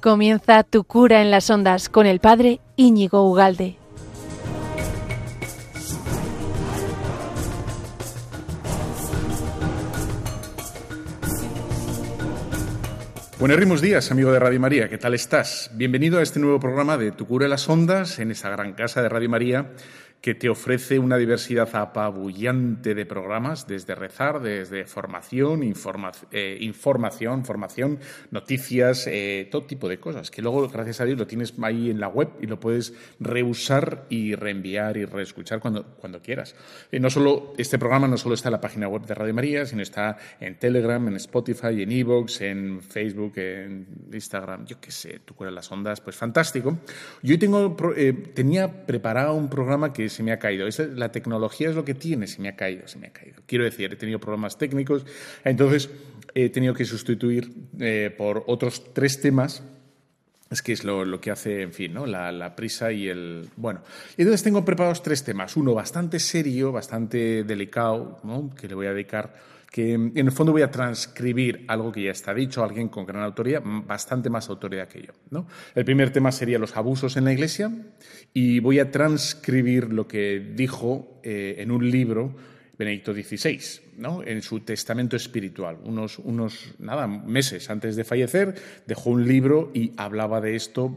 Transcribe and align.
Comienza 0.00 0.62
tu 0.62 0.84
cura 0.84 1.22
en 1.22 1.32
las 1.32 1.50
ondas 1.50 1.88
con 1.88 2.06
el 2.06 2.20
padre 2.20 2.60
Íñigo 2.76 3.28
Ugalde. 3.28 3.76
Buenos 13.40 13.80
días, 13.80 14.10
amigo 14.10 14.32
de 14.32 14.38
Radio 14.38 14.60
María, 14.60 14.88
¿qué 14.88 14.98
tal 14.98 15.14
estás? 15.14 15.70
Bienvenido 15.74 16.18
a 16.18 16.22
este 16.22 16.40
nuevo 16.40 16.60
programa 16.60 16.96
de 16.96 17.12
Tu 17.12 17.26
cura 17.26 17.46
en 17.46 17.50
las 17.50 17.68
ondas 17.68 18.18
en 18.18 18.30
esa 18.30 18.50
gran 18.50 18.74
casa 18.74 19.02
de 19.02 19.08
Radio 19.08 19.28
María 19.28 19.72
que 20.20 20.34
te 20.34 20.48
ofrece 20.48 20.98
una 20.98 21.16
diversidad 21.16 21.74
apabullante 21.76 22.94
de 22.94 23.06
programas, 23.06 23.68
desde 23.68 23.94
rezar, 23.94 24.40
desde 24.40 24.84
formación, 24.84 25.62
eh, 26.32 26.58
información, 26.60 27.44
formación, 27.44 28.00
noticias, 28.32 29.06
eh, 29.06 29.48
todo 29.50 29.64
tipo 29.64 29.88
de 29.88 30.00
cosas, 30.00 30.30
que 30.30 30.42
luego, 30.42 30.68
gracias 30.68 31.00
a 31.00 31.04
Dios, 31.04 31.18
lo 31.18 31.26
tienes 31.26 31.54
ahí 31.62 31.90
en 31.90 32.00
la 32.00 32.08
web 32.08 32.30
y 32.40 32.46
lo 32.46 32.58
puedes 32.58 32.94
reusar 33.20 34.06
y 34.08 34.34
reenviar 34.34 34.96
y 34.96 35.04
reescuchar 35.04 35.60
cuando, 35.60 35.84
cuando 35.84 36.20
quieras. 36.20 36.56
Eh, 36.90 36.98
no 36.98 37.10
solo, 37.10 37.54
este 37.56 37.78
programa 37.78 38.08
no 38.08 38.16
solo 38.16 38.34
está 38.34 38.48
en 38.48 38.52
la 38.52 38.60
página 38.60 38.88
web 38.88 39.02
de 39.06 39.14
Radio 39.14 39.34
María, 39.34 39.66
sino 39.66 39.82
está 39.82 40.16
en 40.40 40.58
Telegram, 40.58 41.06
en 41.06 41.14
Spotify, 41.14 41.82
en 41.82 41.92
Evox, 41.92 42.40
en 42.40 42.82
Facebook, 42.82 43.34
en 43.36 43.86
Instagram, 44.12 44.66
yo 44.66 44.80
qué 44.80 44.90
sé, 44.90 45.20
tú 45.24 45.34
cuelas 45.34 45.54
las 45.54 45.70
ondas, 45.70 46.00
pues 46.00 46.16
fantástico. 46.16 46.76
Yo 47.22 47.38
tengo, 47.38 47.76
tenía 48.34 48.86
preparado 48.86 49.34
un 49.34 49.48
programa 49.48 49.92
que 49.92 50.07
se 50.08 50.22
me 50.22 50.32
ha 50.32 50.38
caído. 50.38 50.66
la 50.94 51.12
tecnología 51.12 51.70
es 51.70 51.74
lo 51.74 51.84
que 51.84 51.94
tiene, 51.94 52.26
se 52.26 52.40
me 52.40 52.48
ha 52.48 52.56
caído, 52.56 52.86
se 52.88 52.98
me 52.98 53.08
ha 53.08 53.12
caído. 53.12 53.42
Quiero 53.46 53.64
decir, 53.64 53.92
he 53.92 53.96
tenido 53.96 54.18
problemas 54.18 54.58
técnicos, 54.58 55.04
entonces 55.44 55.90
he 56.34 56.48
tenido 56.50 56.74
que 56.74 56.84
sustituir 56.84 57.52
eh, 57.80 58.14
por 58.16 58.44
otros 58.46 58.92
tres 58.92 59.20
temas. 59.20 59.62
Es 60.50 60.62
que 60.62 60.72
es 60.72 60.82
lo, 60.82 61.20
que 61.20 61.30
hace, 61.30 61.60
en 61.60 61.74
fin, 61.74 61.92
¿no? 61.92 62.06
la, 62.06 62.56
prisa 62.56 62.90
y 62.90 63.06
el... 63.08 63.50
Bueno, 63.56 63.82
entonces 64.16 64.42
tengo 64.42 64.64
preparados 64.64 65.02
tres 65.02 65.22
temas. 65.22 65.56
Uno 65.58 65.74
bastante 65.74 66.18
serio, 66.18 66.72
bastante 66.72 67.44
delicado, 67.44 68.18
que 68.58 68.66
le 68.66 68.74
voy 68.74 68.86
a 68.86 68.94
dedicar 68.94 69.34
que 69.70 69.92
en 69.92 70.16
el 70.16 70.32
fondo 70.32 70.52
voy 70.52 70.62
a 70.62 70.70
transcribir 70.70 71.64
algo 71.68 71.92
que 71.92 72.04
ya 72.04 72.10
está 72.10 72.32
dicho, 72.32 72.64
alguien 72.64 72.88
con 72.88 73.04
gran 73.04 73.22
autoridad, 73.22 73.62
bastante 73.64 74.30
más 74.30 74.48
autoridad 74.48 74.88
que 74.88 75.02
yo. 75.02 75.12
¿no? 75.30 75.46
El 75.74 75.84
primer 75.84 76.10
tema 76.10 76.32
sería 76.32 76.58
los 76.58 76.76
abusos 76.76 77.16
en 77.16 77.24
la 77.24 77.32
Iglesia 77.32 77.70
y 78.32 78.60
voy 78.60 78.78
a 78.78 78.90
transcribir 78.90 79.92
lo 79.92 80.08
que 80.08 80.52
dijo 80.54 81.20
eh, 81.22 81.56
en 81.58 81.70
un 81.70 81.90
libro 81.90 82.34
Benedicto 82.78 83.12
XVI, 83.12 83.60
¿no? 83.98 84.22
en 84.22 84.40
su 84.40 84.60
testamento 84.60 85.16
espiritual. 85.16 85.78
Unos, 85.84 86.18
unos 86.18 86.74
nada, 86.78 87.06
meses 87.06 87.68
antes 87.68 87.96
de 87.96 88.04
fallecer 88.04 88.54
dejó 88.86 89.10
un 89.10 89.28
libro 89.28 89.70
y 89.74 89.92
hablaba 89.96 90.40
de 90.40 90.56
esto 90.56 90.96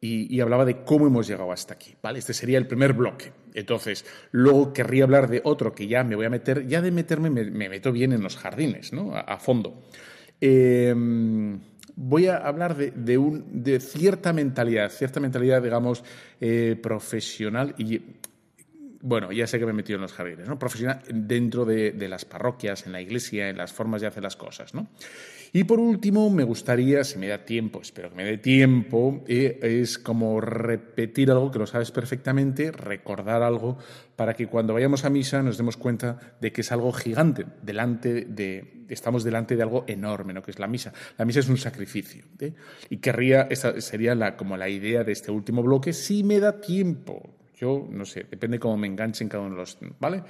y, 0.00 0.40
hablaba 0.40 0.64
de 0.64 0.82
cómo 0.84 1.06
hemos 1.06 1.26
llegado 1.26 1.52
hasta 1.52 1.74
aquí. 1.74 1.94
¿vale? 2.02 2.18
Este 2.18 2.34
sería 2.34 2.58
el 2.58 2.66
primer 2.66 2.92
bloque. 2.92 3.32
Entonces, 3.54 4.04
luego 4.32 4.72
querría 4.72 5.04
hablar 5.04 5.28
de 5.28 5.40
otro 5.44 5.74
que 5.74 5.86
ya 5.86 6.04
me 6.04 6.16
voy 6.16 6.26
a 6.26 6.30
meter, 6.30 6.66
ya 6.66 6.80
de 6.80 6.90
meterme 6.90 7.30
me, 7.30 7.68
meto 7.68 7.92
bien 7.92 8.12
en 8.12 8.22
los 8.22 8.36
jardines, 8.36 8.92
¿no? 8.92 9.14
a, 9.14 9.38
fondo. 9.38 9.82
Em, 10.40 11.60
voy 11.96 12.26
a 12.26 12.36
hablar 12.36 12.76
de, 12.76 13.18
un, 13.18 13.62
de, 13.62 13.80
cierta 13.80 14.32
mentalidad, 14.32 14.90
cierta 14.90 15.20
mentalidad, 15.20 15.62
digamos, 15.62 16.02
eh, 16.40 16.78
profesional 16.80 17.74
y 17.78 18.00
bueno, 19.02 19.32
ya 19.32 19.46
sé 19.46 19.58
que 19.58 19.64
me 19.64 19.70
he 19.70 19.74
metido 19.74 19.96
en 19.96 20.02
los 20.02 20.12
jardines, 20.12 20.46
¿no? 20.46 20.58
Profesional 20.58 21.00
dentro 21.08 21.64
de, 21.64 21.92
de, 21.92 22.08
las 22.08 22.26
parroquias, 22.26 22.84
en 22.84 22.92
la 22.92 23.00
iglesia, 23.00 23.48
en 23.48 23.56
las 23.56 23.72
formas 23.72 24.02
de 24.02 24.06
hacer 24.06 24.22
las 24.22 24.36
cosas, 24.36 24.74
¿no? 24.74 24.88
Y 25.52 25.64
por 25.64 25.80
último, 25.80 26.30
me 26.30 26.44
gustaría, 26.44 27.02
si 27.02 27.18
me 27.18 27.26
da 27.26 27.44
tiempo, 27.44 27.80
espero 27.80 28.10
que 28.10 28.16
me 28.16 28.24
dé 28.24 28.38
tiempo, 28.38 29.24
eh, 29.26 29.58
es 29.62 29.98
como 29.98 30.40
repetir 30.40 31.30
algo 31.30 31.50
que 31.50 31.58
lo 31.58 31.66
sabes 31.66 31.90
perfectamente, 31.90 32.70
recordar 32.70 33.42
algo 33.42 33.76
para 34.14 34.34
que 34.34 34.46
cuando 34.46 34.74
vayamos 34.74 35.04
a 35.04 35.10
misa 35.10 35.42
nos 35.42 35.56
demos 35.56 35.76
cuenta 35.76 36.36
de 36.40 36.52
que 36.52 36.60
es 36.60 36.70
algo 36.70 36.92
gigante, 36.92 37.46
delante 37.62 38.26
de, 38.26 38.84
estamos 38.88 39.24
delante 39.24 39.56
de 39.56 39.62
algo 39.62 39.84
enorme, 39.88 40.32
¿no? 40.32 40.42
que 40.42 40.52
es 40.52 40.58
la 40.60 40.68
misa. 40.68 40.92
La 41.18 41.24
misa 41.24 41.40
es 41.40 41.48
un 41.48 41.58
sacrificio. 41.58 42.24
¿eh? 42.38 42.52
Y 42.88 42.98
querría, 42.98 43.48
esa 43.50 43.80
sería 43.80 44.14
la, 44.14 44.36
como 44.36 44.56
la 44.56 44.68
idea 44.68 45.02
de 45.02 45.12
este 45.12 45.32
último 45.32 45.62
bloque, 45.62 45.92
si 45.92 46.22
me 46.22 46.38
da 46.38 46.60
tiempo. 46.60 47.34
Yo 47.56 47.88
no 47.90 48.04
sé, 48.04 48.24
depende 48.30 48.58
cómo 48.58 48.76
me 48.76 48.86
enganchen 48.86 49.28
cada 49.28 49.42
uno 49.42 49.54
de 49.56 49.60
los. 49.60 49.78
¿Vale? 49.98 50.22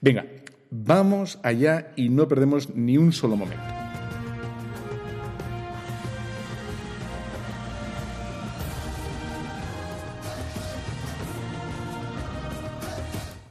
Venga, 0.00 0.26
vamos 0.70 1.38
allá 1.42 1.92
y 1.96 2.08
no 2.08 2.26
perdemos 2.26 2.74
ni 2.74 2.98
un 2.98 3.12
solo 3.12 3.36
momento. 3.36 3.83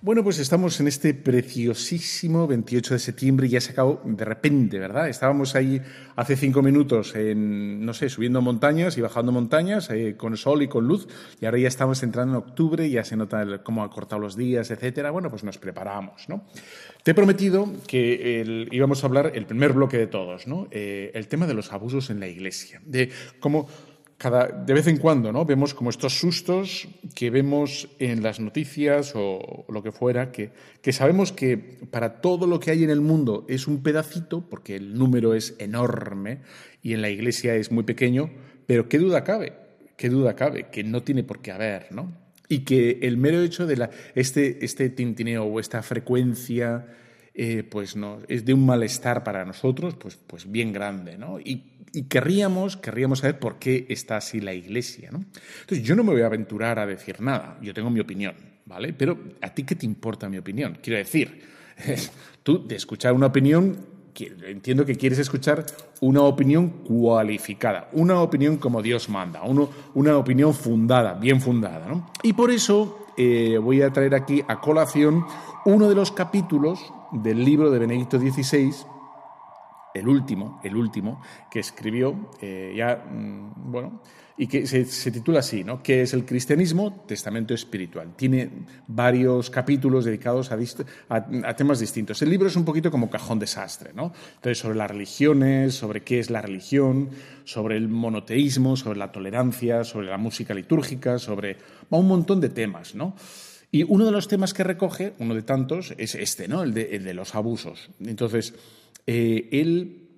Bueno, 0.03 0.21
pues 0.21 0.37
estamos 0.39 0.81
en 0.81 0.89
este 0.89 1.13
preciosísimo 1.13 2.45
28 2.45 2.95
de 2.95 2.99
septiembre 2.99 3.47
y 3.47 3.51
ya 3.51 3.61
se 3.61 3.71
acabó 3.71 4.01
de 4.03 4.25
repente, 4.25 4.77
¿verdad? 4.77 5.07
Estábamos 5.07 5.55
ahí 5.55 5.81
hace 6.17 6.35
cinco 6.35 6.61
minutos, 6.61 7.15
en, 7.15 7.85
no 7.85 7.93
sé, 7.93 8.09
subiendo 8.09 8.41
montañas 8.41 8.97
y 8.97 9.01
bajando 9.01 9.31
montañas, 9.31 9.89
eh, 9.91 10.17
con 10.17 10.35
sol 10.35 10.61
y 10.61 10.67
con 10.67 10.89
luz, 10.89 11.07
y 11.39 11.45
ahora 11.45 11.57
ya 11.57 11.69
estamos 11.69 12.03
entrando 12.03 12.33
en 12.33 12.43
octubre, 12.43 12.89
ya 12.89 13.05
se 13.05 13.15
nota 13.15 13.63
cómo 13.63 13.81
ha 13.81 13.89
cortado 13.89 14.19
los 14.19 14.35
días, 14.35 14.71
etcétera. 14.71 15.09
Bueno, 15.09 15.29
pues 15.29 15.45
nos 15.45 15.57
preparamos, 15.57 16.27
¿no? 16.27 16.43
Te 17.03 17.11
he 17.11 17.13
prometido 17.13 17.71
que 17.87 18.67
íbamos 18.73 19.05
a 19.05 19.07
hablar 19.07 19.31
el 19.35 19.45
primer 19.45 19.71
bloque 19.71 19.97
de 19.97 20.07
todos, 20.07 20.47
¿no? 20.47 20.67
Eh, 20.71 21.11
el 21.13 21.29
tema 21.29 21.47
de 21.47 21.53
los 21.53 21.71
abusos 21.71 22.09
en 22.09 22.19
la 22.19 22.27
iglesia, 22.27 22.81
de 22.85 23.09
cómo 23.39 23.69
de 24.29 24.73
vez 24.73 24.87
en 24.87 24.97
cuando 24.97 25.31
¿no? 25.31 25.45
vemos 25.45 25.73
como 25.73 25.89
estos 25.89 26.17
sustos 26.17 26.87
que 27.13 27.29
vemos 27.29 27.89
en 27.99 28.23
las 28.23 28.39
noticias 28.39 29.13
o 29.15 29.65
lo 29.69 29.83
que 29.83 29.91
fuera, 29.91 30.31
que, 30.31 30.51
que, 30.81 30.93
sabemos 30.93 31.31
que 31.31 31.57
para 31.57 32.21
todo 32.21 32.47
lo 32.47 32.59
que 32.59 32.71
hay 32.71 32.83
en 32.83 32.89
el 32.89 33.01
mundo 33.01 33.45
es 33.49 33.67
un 33.67 33.83
pedacito, 33.83 34.41
porque 34.49 34.75
el 34.75 34.93
número 34.93 35.33
es 35.33 35.55
enorme 35.59 36.39
y 36.81 36.93
en 36.93 37.01
la 37.01 37.09
iglesia 37.09 37.55
es 37.55 37.71
muy 37.71 37.83
pequeño, 37.83 38.29
pero 38.65 38.87
qué 38.87 38.97
duda 38.97 39.23
cabe, 39.23 39.53
qué 39.97 40.09
duda 40.09 40.35
cabe, 40.35 40.67
que 40.71 40.83
no 40.83 41.03
tiene 41.03 41.23
por 41.23 41.41
qué 41.41 41.51
haber, 41.51 41.91
¿no? 41.91 42.11
Y 42.49 42.59
que 42.59 42.99
el 43.01 43.17
mero 43.17 43.41
hecho 43.41 43.65
de 43.65 43.77
la, 43.77 43.89
este, 44.15 44.63
este 44.63 44.89
tintineo 44.89 45.45
o 45.45 45.59
esta 45.59 45.81
frecuencia 45.81 46.85
eh, 47.35 47.63
pues 47.63 47.95
no, 47.95 48.19
es 48.27 48.45
de 48.45 48.53
un 48.53 48.63
malestar 48.63 49.23
para 49.23 49.43
nosotros, 49.43 49.95
pues, 49.95 50.17
pues 50.17 50.51
bien 50.51 50.71
grande, 50.71 51.17
¿no? 51.17 51.39
Y, 51.39 51.72
querríamos, 52.01 52.75
querríamos 52.77 53.19
saber 53.19 53.39
por 53.39 53.59
qué 53.59 53.85
está 53.89 54.17
así 54.17 54.41
la 54.41 54.53
Iglesia, 54.53 55.09
¿no? 55.11 55.19
Entonces, 55.61 55.83
yo 55.83 55.95
no 55.95 56.03
me 56.03 56.11
voy 56.11 56.21
a 56.21 56.25
aventurar 56.25 56.79
a 56.79 56.85
decir 56.85 57.21
nada, 57.21 57.57
yo 57.61 57.73
tengo 57.73 57.89
mi 57.89 57.99
opinión, 57.99 58.35
¿vale? 58.65 58.93
Pero 58.93 59.17
¿a 59.41 59.53
ti 59.53 59.63
qué 59.63 59.75
te 59.75 59.85
importa 59.85 60.27
mi 60.27 60.37
opinión? 60.37 60.79
Quiero 60.81 60.97
decir, 60.97 61.41
tú 62.43 62.67
de 62.67 62.75
escuchar 62.75 63.13
una 63.13 63.27
opinión, 63.27 63.77
entiendo 64.45 64.85
que 64.85 64.95
quieres 64.95 65.19
escuchar 65.19 65.65
una 66.01 66.21
opinión 66.23 66.69
cualificada, 66.69 67.89
una 67.93 68.21
opinión 68.21 68.57
como 68.57 68.81
Dios 68.81 69.07
manda, 69.09 69.41
una 69.93 70.17
opinión 70.17 70.53
fundada, 70.53 71.13
bien 71.13 71.41
fundada, 71.41 71.87
¿no? 71.87 72.11
Y 72.23 72.33
por 72.33 72.49
eso 72.51 73.07
eh, 73.17 73.59
voy 73.61 73.81
a 73.83 73.91
traer 73.91 74.15
aquí 74.15 74.43
a 74.47 74.59
colación 74.59 75.25
uno 75.65 75.87
de 75.87 75.95
los 75.95 76.11
capítulos 76.11 76.79
del 77.11 77.45
libro 77.45 77.69
de 77.69 77.79
Benedicto 77.79 78.19
XVI, 78.19 78.73
el 79.93 80.07
último, 80.07 80.59
el 80.63 80.75
último, 80.75 81.21
que 81.51 81.59
escribió 81.59 82.31
eh, 82.41 82.73
ya, 82.75 82.95
mm, 82.95 83.71
bueno, 83.71 84.01
y 84.35 84.47
que 84.47 84.65
se, 84.65 85.11
titula 85.11 85.39
así, 85.39 85.63
¿no? 85.63 85.83
¿Qué 85.83 86.01
es 86.01 86.13
el 86.13 86.25
cristianismo? 86.25 87.03
Testamento 87.07 87.53
espiritual. 87.53 88.15
Tiene 88.15 88.49
varios 88.87 89.51
capítulos 89.51 90.05
dedicados 90.05 90.51
a, 90.51 91.55
temas 91.55 91.79
distintos. 91.79 92.19
El 92.23 92.31
libro 92.31 92.47
es 92.47 92.55
un 92.55 92.65
poquito 92.65 92.89
como 92.89 93.11
cajón 93.11 93.37
desastre, 93.37 93.91
¿no? 93.93 94.11
Entonces, 94.35 94.57
sobre 94.57 94.77
las 94.77 94.89
religiones, 94.89 95.75
sobre 95.75 96.01
qué 96.01 96.17
es 96.19 96.31
la 96.31 96.41
religión, 96.41 97.09
sobre 97.43 97.77
el 97.77 97.89
monoteísmo, 97.89 98.75
sobre 98.75 98.97
la 98.97 99.11
tolerancia, 99.11 99.83
sobre 99.83 100.07
la 100.07 100.17
música 100.17 100.55
litúrgica, 100.55 101.19
sobre 101.19 101.57
un 101.89 102.07
montón 102.07 102.41
de 102.41 102.49
temas, 102.49 102.95
¿no? 102.95 103.15
Y 103.69 103.83
uno 103.83 104.05
de 104.05 104.11
los 104.11 104.27
temas 104.27 104.53
que 104.53 104.63
recoge, 104.63 105.13
uno 105.17 105.33
de 105.33 105.41
tantos, 105.41 105.93
es 105.97 106.13
este, 106.13 106.47
¿no? 106.47 106.63
El 106.63 106.73
de, 106.73 107.13
los 107.15 107.33
abusos. 107.33 107.89
Entonces, 107.99 108.53
eh, 109.05 109.49
él, 109.51 110.09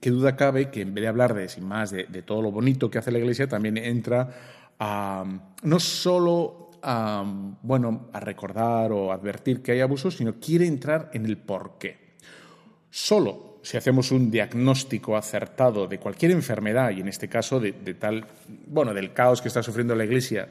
qué 0.00 0.10
duda 0.10 0.36
cabe 0.36 0.70
que 0.70 0.82
en 0.82 0.94
vez 0.94 1.02
de 1.02 1.08
hablar 1.08 1.34
de, 1.34 1.48
sin 1.48 1.64
más, 1.64 1.90
de, 1.90 2.04
todo 2.22 2.42
lo 2.42 2.50
bonito 2.50 2.90
que 2.90 2.98
hace 2.98 3.12
la 3.12 3.18
Iglesia, 3.18 3.48
también 3.48 3.76
entra 3.76 4.30
a 4.78 5.24
no 5.62 5.80
solo 5.80 6.70
a, 6.82 7.24
bueno, 7.62 8.08
a 8.12 8.20
recordar 8.20 8.92
o 8.92 9.12
advertir 9.12 9.62
que 9.62 9.72
hay 9.72 9.80
abusos, 9.80 10.16
sino 10.16 10.34
quiere 10.40 10.66
entrar 10.66 11.10
en 11.12 11.26
el 11.26 11.38
porqué. 11.38 12.16
Solo 12.90 13.52
si 13.62 13.76
hacemos 13.76 14.10
un 14.10 14.30
diagnóstico 14.30 15.16
acertado 15.16 15.86
de 15.86 15.98
cualquier 15.98 16.32
enfermedad, 16.32 16.90
y 16.90 17.00
en 17.00 17.08
este 17.08 17.28
caso 17.28 17.60
de, 17.60 17.72
tal, 17.94 18.26
bueno, 18.66 18.92
del 18.92 19.12
caos 19.12 19.40
que 19.40 19.48
está 19.48 19.62
sufriendo 19.62 19.94
la 19.94 20.04
Iglesia, 20.04 20.48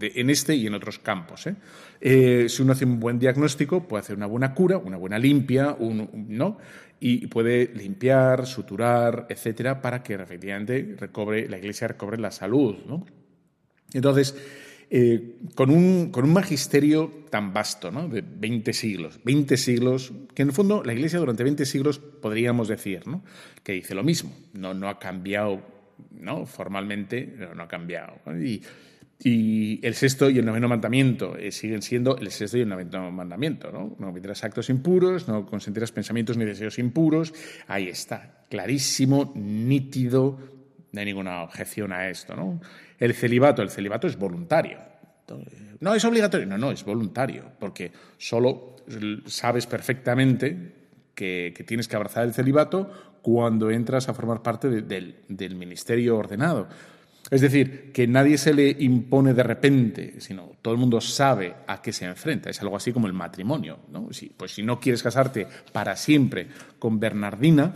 en 0.00 0.30
este 0.30 0.54
y 0.54 0.66
en 0.66 0.74
otros 0.74 0.98
campos. 0.98 1.46
¿eh? 1.46 1.54
Eh, 2.00 2.46
si 2.48 2.62
uno 2.62 2.72
hace 2.72 2.86
un 2.86 2.98
buen 2.98 3.18
diagnóstico, 3.18 3.86
puede 3.86 4.00
hacer 4.00 4.16
una 4.16 4.26
buena 4.26 4.54
cura, 4.54 4.78
una 4.78 4.96
buena 4.96 5.18
limpia, 5.18 5.76
¿no? 5.78 6.56
Y 7.06 7.26
puede 7.26 7.70
limpiar, 7.74 8.46
suturar, 8.46 9.26
etcétera, 9.28 9.82
para 9.82 10.02
que 10.02 10.14
efectivamente 10.14 10.96
recobre, 10.98 11.46
la 11.50 11.58
Iglesia 11.58 11.86
recobre 11.86 12.16
la 12.16 12.30
salud. 12.30 12.76
¿no? 12.86 13.04
Entonces, 13.92 14.34
eh, 14.88 15.36
con, 15.54 15.68
un, 15.68 16.10
con, 16.10 16.24
un, 16.24 16.32
magisterio 16.32 17.26
tan 17.28 17.52
vasto, 17.52 17.90
¿no? 17.90 18.08
de 18.08 18.22
20 18.22 18.72
siglos, 18.72 19.20
20 19.22 19.54
siglos, 19.58 20.14
que 20.34 20.40
en 20.40 20.48
el 20.48 20.54
fondo 20.54 20.82
la 20.82 20.94
Iglesia 20.94 21.18
durante 21.18 21.44
20 21.44 21.66
siglos 21.66 21.98
podríamos 21.98 22.68
decir 22.68 23.06
¿no? 23.06 23.22
que 23.62 23.72
dice 23.72 23.94
lo 23.94 24.02
mismo, 24.02 24.34
no, 24.54 24.72
no 24.72 24.88
ha 24.88 24.98
cambiado 24.98 25.60
¿no? 26.10 26.46
formalmente, 26.46 27.36
no, 27.54 27.64
ha 27.64 27.68
cambiado. 27.68 28.14
Y, 29.18 29.84
el 29.86 29.94
sexto 29.94 30.28
y 30.28 30.38
el 30.38 30.44
noveno 30.44 30.68
mandamiento 30.68 31.36
eh, 31.36 31.52
siguen 31.52 31.82
siendo 31.82 32.16
el 32.16 32.30
sexto 32.30 32.58
y 32.58 32.62
el 32.62 32.68
noveno 32.68 33.10
mandamiento. 33.10 33.70
No, 33.70 33.96
no 33.98 34.06
cometerás 34.06 34.44
actos 34.44 34.70
impuros, 34.70 35.28
no 35.28 35.46
consentirás 35.46 35.92
pensamientos 35.92 36.36
ni 36.36 36.44
deseos 36.44 36.78
impuros. 36.78 37.32
Ahí 37.66 37.88
está, 37.88 38.44
clarísimo, 38.50 39.32
nítido, 39.34 40.38
no 40.92 41.00
hay 41.00 41.06
ninguna 41.06 41.42
objeción 41.42 41.92
a 41.92 42.08
esto. 42.08 42.36
¿no? 42.36 42.60
El 42.98 43.14
celibato, 43.14 43.62
el 43.62 43.70
celibato 43.70 44.06
es 44.06 44.16
voluntario. 44.16 44.78
No 45.80 45.94
es 45.94 46.04
obligatorio, 46.04 46.46
no, 46.46 46.58
no, 46.58 46.70
es 46.70 46.84
voluntario, 46.84 47.52
porque 47.58 47.92
solo 48.18 48.76
sabes 49.26 49.66
perfectamente 49.66 50.72
que, 51.14 51.64
tienes 51.66 51.88
que 51.88 51.96
abrazar 51.96 52.24
el 52.24 52.34
celibato 52.34 52.90
cuando 53.22 53.70
entras 53.70 54.08
a 54.08 54.14
formar 54.14 54.42
parte 54.42 54.68
del, 54.68 55.56
ministerio 55.56 56.16
ordenado. 56.16 56.68
Es 57.30 57.40
decir, 57.40 57.90
que 57.92 58.06
nadie 58.06 58.36
se 58.36 58.52
le 58.52 58.68
impone 58.80 59.32
de 59.32 59.42
repente, 59.42 60.14
sino 60.18 60.52
todo 60.60 60.74
el 60.74 60.80
mundo 60.80 61.00
sabe 61.00 61.54
a 61.66 61.80
qué 61.80 61.92
se 61.92 62.04
enfrenta. 62.04 62.50
Es 62.50 62.60
algo 62.60 62.76
así 62.76 62.92
como 62.92 63.06
el 63.06 63.14
matrimonio. 63.14 63.78
¿no? 63.90 64.08
pues 64.36 64.52
si 64.52 64.62
no 64.62 64.78
quieres 64.78 65.02
casarte 65.02 65.46
para 65.72 65.96
siempre 65.96 66.48
con 66.78 67.00
Bernardina, 67.00 67.72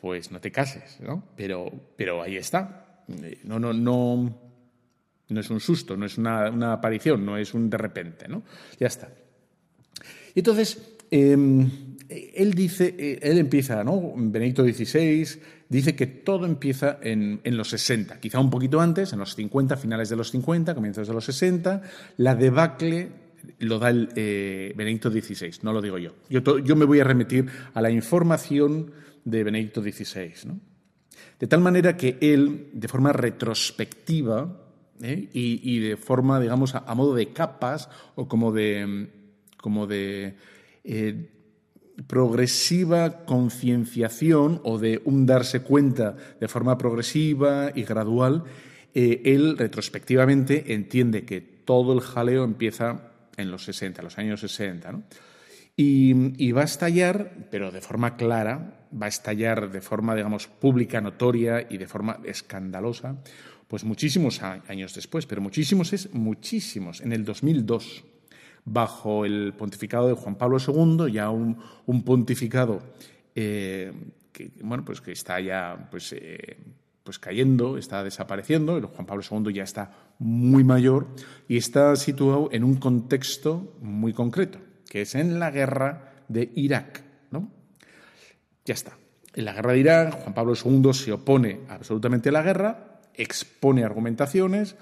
pues 0.00 0.32
no 0.32 0.40
te 0.40 0.50
cases, 0.50 0.98
¿no? 1.00 1.22
Pero, 1.36 1.70
pero 1.96 2.22
ahí 2.22 2.36
está. 2.36 3.04
No, 3.44 3.58
no, 3.58 3.72
no, 3.72 4.38
no 5.28 5.40
es 5.40 5.50
un 5.50 5.60
susto, 5.60 5.96
no 5.96 6.06
es 6.06 6.18
una, 6.18 6.72
aparición, 6.72 7.24
no 7.24 7.36
es 7.36 7.54
un 7.54 7.70
de 7.70 7.78
repente, 7.78 8.26
¿no? 8.28 8.42
Ya 8.78 8.86
está. 8.86 9.08
Y 10.34 10.40
entonces, 10.40 10.96
em, 11.10 11.70
él 12.08 12.54
dice, 12.54 12.94
eh, 12.98 13.18
él 13.22 13.38
empieza, 13.38 13.84
¿no? 13.84 14.12
Benedicto 14.16 14.64
XVI 14.64 15.40
dice 15.70 15.96
que 15.96 16.06
todo 16.06 16.44
empieza 16.44 16.98
en, 17.00 17.40
los 17.44 17.70
60, 17.70 18.20
quizá 18.20 18.40
un 18.40 18.50
poquito 18.50 18.80
antes, 18.80 19.14
en 19.14 19.20
los 19.20 19.34
50, 19.34 19.76
finales 19.78 20.10
de 20.10 20.16
los 20.16 20.30
50, 20.30 20.74
comienzos 20.74 21.08
de 21.08 21.14
los 21.14 21.24
60. 21.24 21.82
La 22.18 22.34
debacle 22.34 23.12
lo 23.60 23.78
da 23.78 23.88
el 23.88 24.10
eh, 24.16 24.74
Benedicto 24.76 25.10
XVI, 25.10 25.60
no 25.62 25.72
lo 25.72 25.80
digo 25.80 25.96
yo. 25.96 26.16
yo. 26.28 26.58
yo. 26.58 26.76
me 26.76 26.84
voy 26.84 27.00
a 27.00 27.04
remitir 27.04 27.46
a 27.72 27.80
la 27.80 27.90
información 27.90 28.90
de 29.24 29.44
Benedicto 29.44 29.80
XVI. 29.80 30.32
De 31.38 31.46
tal 31.46 31.60
manera 31.60 31.96
que 31.96 32.18
él, 32.20 32.68
de 32.72 32.88
forma 32.88 33.12
retrospectiva, 33.12 34.60
¿eh? 35.00 35.28
y, 35.32 35.78
de 35.78 35.96
forma, 35.96 36.40
digamos, 36.40 36.74
a, 36.74 36.94
modo 36.94 37.14
de 37.14 37.32
capas 37.32 37.88
o 38.16 38.28
como 38.28 38.52
de, 38.52 39.08
como 39.56 39.86
de 39.86 40.34
eh, 40.84 41.30
progresiva 42.06 43.24
concienciación 43.24 44.60
o 44.64 44.78
de 44.78 45.00
un 45.04 45.26
darse 45.26 45.60
cuenta 45.60 46.16
de 46.40 46.48
forma 46.48 46.78
progresiva 46.78 47.72
y 47.74 47.84
gradual, 47.84 48.44
eh, 48.94 49.22
él 49.24 49.56
retrospectivamente 49.56 50.72
entiende 50.74 51.24
que 51.24 51.40
todo 51.40 51.92
el 51.92 52.00
jaleo 52.00 52.44
empieza 52.44 53.10
en 53.36 53.50
los 53.50 53.64
60, 53.64 54.02
los 54.02 54.18
años 54.18 54.40
60, 54.40 54.92
¿no? 54.92 55.02
y, 55.82 56.52
va 56.52 56.62
a 56.62 56.64
estallar, 56.64 57.48
pero 57.50 57.70
de 57.70 57.80
forma 57.80 58.16
clara, 58.16 58.86
va 58.92 59.06
a 59.06 59.08
estallar 59.08 59.70
de 59.70 59.80
forma, 59.80 60.14
digamos, 60.14 60.46
pública, 60.46 61.00
notoria 61.00 61.66
y 61.70 61.78
de 61.78 61.86
forma 61.86 62.20
escandalosa, 62.24 63.16
pues 63.66 63.84
muchísimos 63.84 64.42
años 64.42 64.94
después, 64.94 65.26
pero 65.26 65.40
muchísimos 65.40 65.92
es 65.92 66.12
muchísimos, 66.12 67.00
en 67.00 67.12
el 67.12 67.24
2002, 67.24 68.04
bajo 68.70 69.24
el 69.24 69.52
pontificado 69.54 70.06
de 70.06 70.14
Juan 70.14 70.36
Pablo 70.36 70.58
II, 70.58 71.12
ya 71.12 71.30
un, 71.30 71.56
pontificado 72.04 72.80
eh, 73.34 73.92
que, 74.32 74.52
bueno, 74.62 74.84
pues 74.84 75.00
que 75.00 75.12
está 75.12 75.40
ya 75.40 75.88
pues, 75.90 76.12
eh, 76.12 76.56
pues 77.02 77.18
cayendo, 77.18 77.76
está 77.76 78.04
desapareciendo, 78.04 78.80
Juan 78.80 79.06
Pablo 79.06 79.24
II 79.28 79.52
ya 79.52 79.64
está 79.64 79.90
muy 80.20 80.62
mayor 80.62 81.08
y 81.48 81.56
está 81.56 81.96
situado 81.96 82.48
en 82.52 82.62
un 82.62 82.76
contexto 82.76 83.76
muy 83.80 84.12
concreto, 84.12 84.60
que 84.88 85.02
es 85.02 85.16
en 85.16 85.40
la 85.40 85.50
guerra 85.50 86.14
de 86.28 86.52
Irak. 86.54 87.02
¿no? 87.32 87.50
Ya 88.64 88.74
está. 88.74 88.96
En 89.34 89.44
la 89.46 89.52
guerra 89.52 89.72
de 89.72 89.78
Irak, 89.80 90.22
Juan 90.22 90.34
Pablo 90.34 90.54
II 90.54 90.92
se 90.92 91.12
opone 91.12 91.60
absolutamente 91.68 92.28
a 92.28 92.32
la 92.32 92.42
guerra, 92.42 93.00
expone 93.14 93.82
argumentaciones 93.82 94.76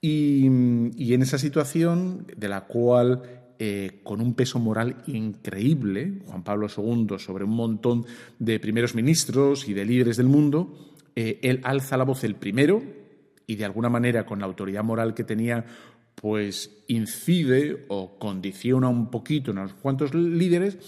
y, 0.00 0.46
en 0.46 1.22
esa 1.22 1.38
situación 1.38 2.26
de 2.36 2.48
la 2.48 2.62
cual 2.62 3.22
eh, 3.58 4.00
con 4.04 4.20
un 4.20 4.34
peso 4.34 4.58
moral 4.58 5.02
increíble, 5.06 6.20
Juan 6.26 6.44
Pablo 6.44 6.68
II, 6.68 7.18
sobre 7.18 7.44
un 7.44 7.56
montón 7.56 8.06
de 8.38 8.60
primeros 8.60 8.94
ministros 8.94 9.68
y 9.68 9.74
de 9.74 9.84
líderes 9.84 10.16
del 10.16 10.28
mundo, 10.28 10.94
eh, 11.16 11.40
él 11.42 11.60
alza 11.64 11.96
la 11.96 12.04
voz 12.04 12.22
el 12.22 12.36
primero 12.36 12.82
y 13.46 13.56
de 13.56 13.64
alguna 13.64 13.88
manera 13.88 14.24
con 14.24 14.38
la 14.38 14.46
autoridad 14.46 14.84
moral 14.84 15.14
que 15.14 15.24
tenía, 15.24 15.64
pues 16.14 16.84
incide 16.86 17.86
o 17.88 18.18
condiciona 18.18 18.88
un 18.88 19.10
poquito 19.10 19.50
en 19.50 19.58
unos 19.58 19.74
cuantos 19.74 20.14
líderes, 20.14 20.78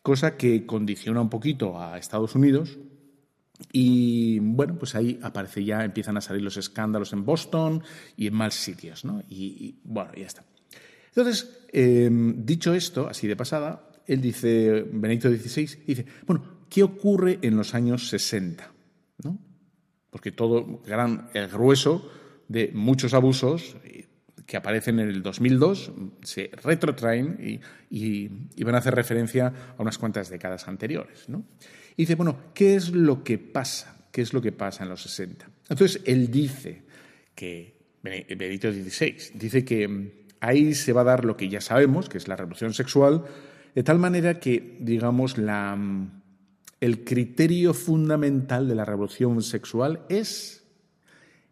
cosa 0.00 0.36
que 0.36 0.64
condiciona 0.64 1.20
un 1.20 1.28
poquito 1.28 1.78
a 1.78 1.98
Estados 1.98 2.34
Unidos 2.34 2.78
y 3.72 4.38
bueno, 4.40 4.76
pues 4.78 4.94
ahí 4.94 5.18
aparece 5.22 5.64
ya, 5.64 5.84
empiezan 5.84 6.16
a 6.16 6.20
salir 6.20 6.42
los 6.42 6.56
escándalos 6.56 7.12
en 7.12 7.24
Boston 7.24 7.82
y 8.16 8.28
en 8.28 8.34
más 8.34 8.54
sitios, 8.54 9.04
¿no? 9.04 9.22
Y, 9.28 9.76
bueno, 9.84 10.12
ya 10.16 10.26
está. 10.26 10.44
Entonces, 11.08 11.66
em, 11.72 12.44
dicho 12.44 12.72
esto, 12.72 13.08
así 13.08 13.26
de 13.26 13.36
pasada, 13.36 13.90
él 14.06 14.20
dice, 14.20 14.86
Benedicto 14.90 15.28
XVI, 15.28 15.84
dice, 15.86 16.06
bueno, 16.26 16.44
¿qué 16.70 16.82
ocurre 16.82 17.38
en 17.42 17.56
los 17.56 17.74
años 17.74 18.08
60? 18.08 18.72
¿no? 19.24 19.38
Porque 20.10 20.32
todo, 20.32 20.80
gran, 20.86 21.28
el 21.34 21.48
grueso 21.48 22.10
de 22.46 22.70
muchos 22.72 23.12
abusos 23.12 23.76
eh, 23.84 24.06
que 24.46 24.56
aparecen 24.56 25.00
en 25.00 25.08
el 25.10 25.22
2002 25.22 25.92
se 26.22 26.50
retrotraen 26.62 27.60
y, 27.90 28.30
y 28.56 28.64
van 28.64 28.76
a 28.76 28.78
hacer 28.78 28.94
referencia 28.94 29.52
a 29.76 29.82
unas 29.82 29.98
cuantas 29.98 30.30
décadas 30.30 30.68
anteriores, 30.68 31.28
¿no? 31.28 31.44
Y 31.98 32.02
dice, 32.02 32.14
bueno, 32.14 32.36
¿qué 32.54 32.76
es 32.76 32.90
lo 32.90 33.24
que 33.24 33.38
pasa? 33.38 33.96
¿Qué 34.12 34.20
es 34.20 34.32
lo 34.32 34.40
que 34.40 34.52
pasa 34.52 34.84
en 34.84 34.90
los 34.90 35.02
60? 35.02 35.50
Entonces, 35.68 36.00
él 36.06 36.30
dice 36.30 36.84
que, 37.34 37.74
Benedicto 38.00 38.70
XVI, 38.70 39.32
dice 39.34 39.64
que 39.64 39.88
mm, 39.88 40.10
ahí 40.38 40.76
se 40.76 40.92
va 40.92 41.00
a 41.00 41.04
dar 41.04 41.24
lo 41.24 41.36
que 41.36 41.48
ya 41.48 41.60
sabemos, 41.60 42.08
que 42.08 42.18
es 42.18 42.28
la 42.28 42.36
revolución 42.36 42.72
sexual, 42.72 43.24
de 43.74 43.82
tal 43.82 43.98
manera 43.98 44.38
que, 44.38 44.76
digamos, 44.78 45.38
la, 45.38 45.74
mm, 45.74 46.22
el 46.80 47.02
criterio 47.02 47.74
fundamental 47.74 48.68
de 48.68 48.76
la 48.76 48.84
revolución 48.84 49.42
sexual 49.42 50.02
es 50.08 50.62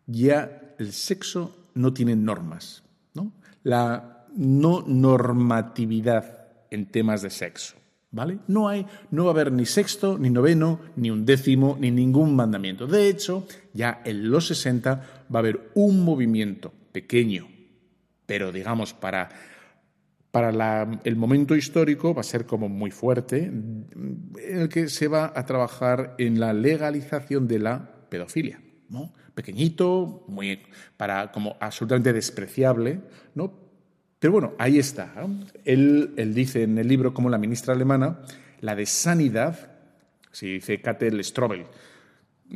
ya 0.07 0.76
el 0.79 0.93
sexo 0.93 1.57
no 1.75 1.93
tiene 1.93 2.15
normas, 2.15 2.85
¿no? 3.15 3.33
La 3.65 4.26
no 4.37 4.85
normatividad 4.87 6.47
en 6.71 6.87
temas 6.87 7.23
de 7.23 7.31
sexo. 7.31 7.75
¿Vale? 8.17 8.39
No, 8.49 8.67
hay, 8.67 8.87
no 9.11 9.25
va 9.25 9.33
a 9.33 9.35
haber 9.35 9.53
ni 9.53 9.67
sexto, 9.67 10.17
ni 10.17 10.31
noveno, 10.31 10.81
ni 10.97 11.11
un 11.11 11.27
décimo, 11.27 11.77
ni 11.79 11.91
ningún 11.91 12.35
mandamiento. 12.35 12.87
De 12.87 13.11
hecho, 13.11 13.47
ya 13.75 14.01
en 14.07 14.31
los 14.31 14.47
60 14.47 14.95
va 14.95 15.39
a 15.39 15.39
haber 15.39 15.71
un 15.75 16.03
movimiento 16.03 16.73
pequeño, 16.93 17.47
pero 18.25 18.53
digamos 18.53 18.95
para, 18.95 19.29
para 20.31 20.99
el 21.05 21.17
momento 21.17 21.55
histórico 21.55 22.15
va 22.15 22.23
a 22.23 22.25
ser 22.25 22.47
como 22.47 22.71
muy 22.71 22.91
fuerte, 22.91 23.45
en 23.45 24.31
el 24.41 24.71
que 24.71 24.89
se 24.89 25.09
va 25.09 25.35
a 25.37 25.45
trabajar 25.45 26.15
en 26.17 26.41
la 26.41 26.55
legalización 26.55 27.47
de 27.47 27.59
la 27.59 28.09
pedofilia. 28.09 28.63
¿no? 28.89 29.13
Pequeñito, 29.35 30.25
muy, 30.27 30.63
para, 30.97 31.31
como 31.33 31.59
absolutamente 31.61 32.15
despreciable, 32.15 33.03
¿no? 33.35 33.66
Pero 34.19 34.33
bueno, 34.33 34.55
ahí 34.59 34.79
está. 34.79 35.13
Él, 35.65 36.15
dice 36.35 36.63
en 36.63 36.79
el 36.79 36.89
libro 36.89 37.13
como 37.13 37.29
la 37.29 37.39
ministra 37.39 37.75
alemana, 37.75 38.21
la 38.61 38.75
de 38.75 38.87
sanidad, 38.87 39.73
si 40.33 40.55
dice 40.55 40.81
Katel 40.81 41.23
Strobel, 41.23 41.67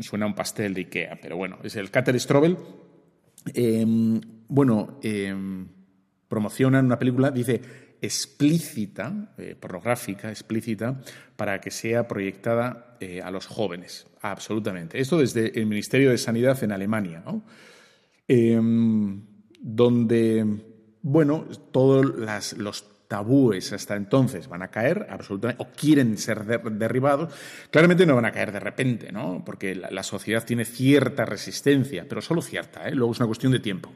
suena 0.01 0.25
a 0.25 0.29
un 0.29 0.35
pastel 0.35 0.75
de 0.75 0.83
Ikea, 0.83 1.19
pero 1.21 1.37
bueno, 1.37 1.59
es 1.63 1.77
el 1.77 1.91
Katel 1.91 2.19
Strobel, 2.19 2.57
em, 3.55 4.21
bueno, 4.49 4.99
eh, 5.03 5.35
promociona 6.29 6.79
en 6.79 6.87
una 6.87 6.99
película, 6.99 7.31
dice, 7.31 7.61
explícita, 8.01 9.35
eh, 9.37 9.55
pornográfica, 9.59 10.31
explícita, 10.31 11.01
para 11.37 11.61
que 11.61 11.71
sea 11.71 12.09
proyectada 12.09 12.97
eh, 13.01 13.21
a 13.23 13.31
los 13.31 13.47
jóvenes. 13.47 14.07
Absolutamente. 14.23 15.01
Esto 15.01 15.19
desde 15.19 15.59
el 15.59 15.67
Ministerio 15.67 16.11
de 16.11 16.19
Sanidad 16.19 16.63
en 16.63 16.73
Alemania, 16.73 17.23
em, 18.29 19.23
donde, 19.61 20.47
bueno, 21.03 21.47
todos 21.73 22.05
los 22.57 22.85
tabúes 23.11 23.73
hasta 23.73 23.97
entonces 23.97 24.47
van 24.47 24.63
a 24.63 24.69
caer 24.69 25.09
absolutamente, 25.11 25.61
o 25.61 25.67
quieren 25.67 26.17
ser 26.17 26.45
derribados, 26.45 27.35
claramente 27.71 28.07
no 28.07 28.15
van 28.15 28.27
a 28.27 28.31
caer 28.31 28.53
de 28.53 28.61
repente, 28.61 29.11
¿no? 29.11 29.43
Porque 29.45 29.75
la, 29.75 30.03
sociedad 30.05 30.45
tiene 30.45 30.65
cierta 30.65 31.25
resistencia, 31.25 32.07
pero 32.09 32.21
solo 32.23 32.41
cierta, 32.41 32.89
¿eh? 32.89 32.95
luego 32.95 33.13
es 33.13 33.19
una 33.19 33.27
cuestión 33.27 33.51
de 33.51 33.59
tiempo. 33.59 33.93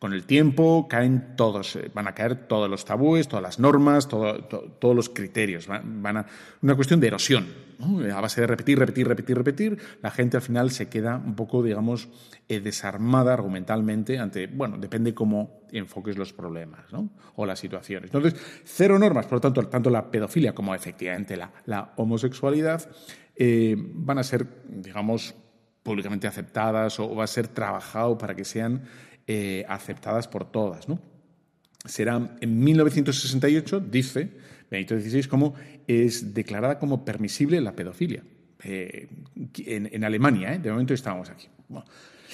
Con 0.00 0.14
el 0.14 0.24
tiempo 0.24 0.88
caen 0.88 1.36
todos, 1.36 1.76
eh, 1.76 1.90
van 1.92 2.08
a 2.08 2.14
caer 2.14 2.48
todos 2.48 2.70
los 2.70 2.86
tabúes, 2.86 3.28
todas 3.28 3.42
las 3.42 3.58
normas, 3.58 4.08
todos 4.08 4.96
los 4.96 5.10
criterios. 5.10 5.66
Van, 5.66 6.16
a, 6.16 6.26
una 6.62 6.74
cuestión 6.74 7.00
de 7.00 7.08
erosión. 7.08 7.46
A 8.10 8.20
base 8.20 8.40
de 8.40 8.46
repetir, 8.46 8.78
repetir, 8.78 9.06
repetir, 9.06 9.36
repetir, 9.36 9.78
la 10.00 10.10
gente 10.10 10.38
al 10.38 10.42
final 10.42 10.70
se 10.70 10.88
queda 10.88 11.16
un 11.16 11.34
poco, 11.34 11.62
digamos, 11.62 12.08
eh, 12.48 12.60
desarmada 12.60 13.34
argumentalmente 13.34 14.18
ante, 14.18 14.46
bueno, 14.46 14.78
depende 14.78 15.12
cómo 15.12 15.60
enfoques 15.70 16.16
los 16.16 16.32
problemas 16.32 16.86
o 17.36 17.44
las 17.44 17.58
situaciones. 17.58 18.10
Entonces, 18.12 18.40
cero 18.64 18.98
normas, 18.98 19.26
por 19.26 19.34
lo 19.34 19.40
tanto, 19.40 19.66
tanto 19.68 19.90
la 19.90 20.10
pedofilia 20.10 20.54
como 20.54 20.74
efectivamente 20.74 21.36
la, 21.36 21.92
homosexualidad 21.96 22.88
eh, 23.36 23.76
van 23.78 24.18
a 24.18 24.22
ser, 24.22 24.46
digamos, 24.66 25.34
públicamente 25.82 26.26
aceptadas 26.26 27.00
o 27.00 27.14
va 27.14 27.24
a 27.24 27.26
ser 27.26 27.48
trabajado 27.48 28.18
para 28.18 28.34
que 28.34 28.44
sean 28.44 28.82
eh, 29.32 29.64
aceptadas 29.68 30.26
por 30.26 30.50
todas. 30.50 30.88
¿no? 30.88 30.98
Será 31.84 32.36
en 32.40 32.58
1968, 32.64 33.78
dice 33.78 34.28
Benito 34.68 34.98
XVI, 34.98 35.22
como 35.28 35.54
es 35.86 36.34
declarada 36.34 36.80
como 36.80 37.04
permisible 37.04 37.60
la 37.60 37.76
pedofilia. 37.76 38.24
Eh, 38.64 39.06
en, 39.66 40.02
Alemania, 40.02 40.54
¿eh? 40.54 40.58
de 40.58 40.72
momento 40.72 40.94
estamos 40.94 41.30
aquí. 41.30 41.46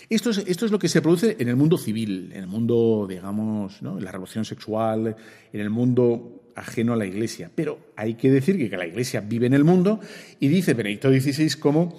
esto, 0.08 0.30
es, 0.30 0.38
esto 0.38 0.64
es 0.64 0.72
lo 0.72 0.78
que 0.78 0.88
se 0.88 1.02
produce 1.02 1.36
en 1.38 1.48
el 1.48 1.56
mundo 1.56 1.76
civil, 1.76 2.32
en 2.32 2.44
el 2.44 2.46
mundo, 2.46 3.06
digamos, 3.06 3.82
en 3.82 4.02
la 4.02 4.10
revolución 4.10 4.46
sexual, 4.46 5.16
en 5.52 5.60
el 5.60 5.68
mundo 5.68 6.50
ajeno 6.54 6.94
a 6.94 6.96
la 6.96 7.04
Iglesia. 7.04 7.50
Pero 7.54 7.90
hay 7.94 8.14
que 8.14 8.30
decir 8.30 8.56
que, 8.56 8.74
la 8.74 8.86
Iglesia 8.86 9.20
vive 9.20 9.46
en 9.46 9.52
el 9.52 9.64
mundo 9.64 10.00
y 10.40 10.48
dice 10.48 10.72
Benedicto 10.72 11.10
XVI 11.10 11.60
como 11.60 11.98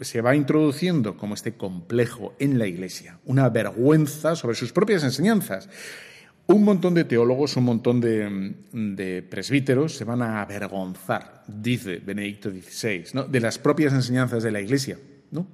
se 0.00 0.20
va 0.20 0.34
introduciendo 0.34 1.16
como 1.16 1.34
este 1.34 1.54
complejo 1.54 2.34
en 2.38 2.58
la 2.58 2.66
Iglesia, 2.66 3.18
una 3.24 3.48
vergüenza 3.48 4.36
sobre 4.36 4.56
sus 4.56 4.72
propias 4.72 5.04
enseñanzas. 5.04 5.68
Un 6.46 6.62
montón 6.62 6.92
de 6.92 7.04
teólogos, 7.04 7.56
un 7.56 7.64
montón 7.64 8.00
de, 8.02 9.26
presbíteros 9.30 9.96
se 9.96 10.04
van 10.04 10.20
a 10.20 10.42
avergonzar, 10.42 11.42
dice 11.46 12.02
Benedicto 12.04 12.50
XVI, 12.50 13.30
de 13.30 13.40
las 13.40 13.58
propias 13.58 13.94
enseñanzas 13.94 14.42
de 14.42 14.52
la 14.52 14.60
Iglesia. 14.60 14.98
¿no? 15.30 15.46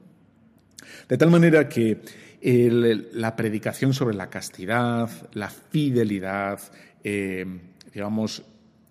De 1.08 1.16
tal 1.16 1.30
manera 1.30 1.68
que 1.68 2.00
la 2.42 3.36
predicación 3.36 3.94
sobre 3.94 4.16
la 4.16 4.30
castidad, 4.30 5.08
la 5.32 5.50
fidelidad, 5.50 6.60
eh, 7.04 7.46
digamos, 7.94 8.42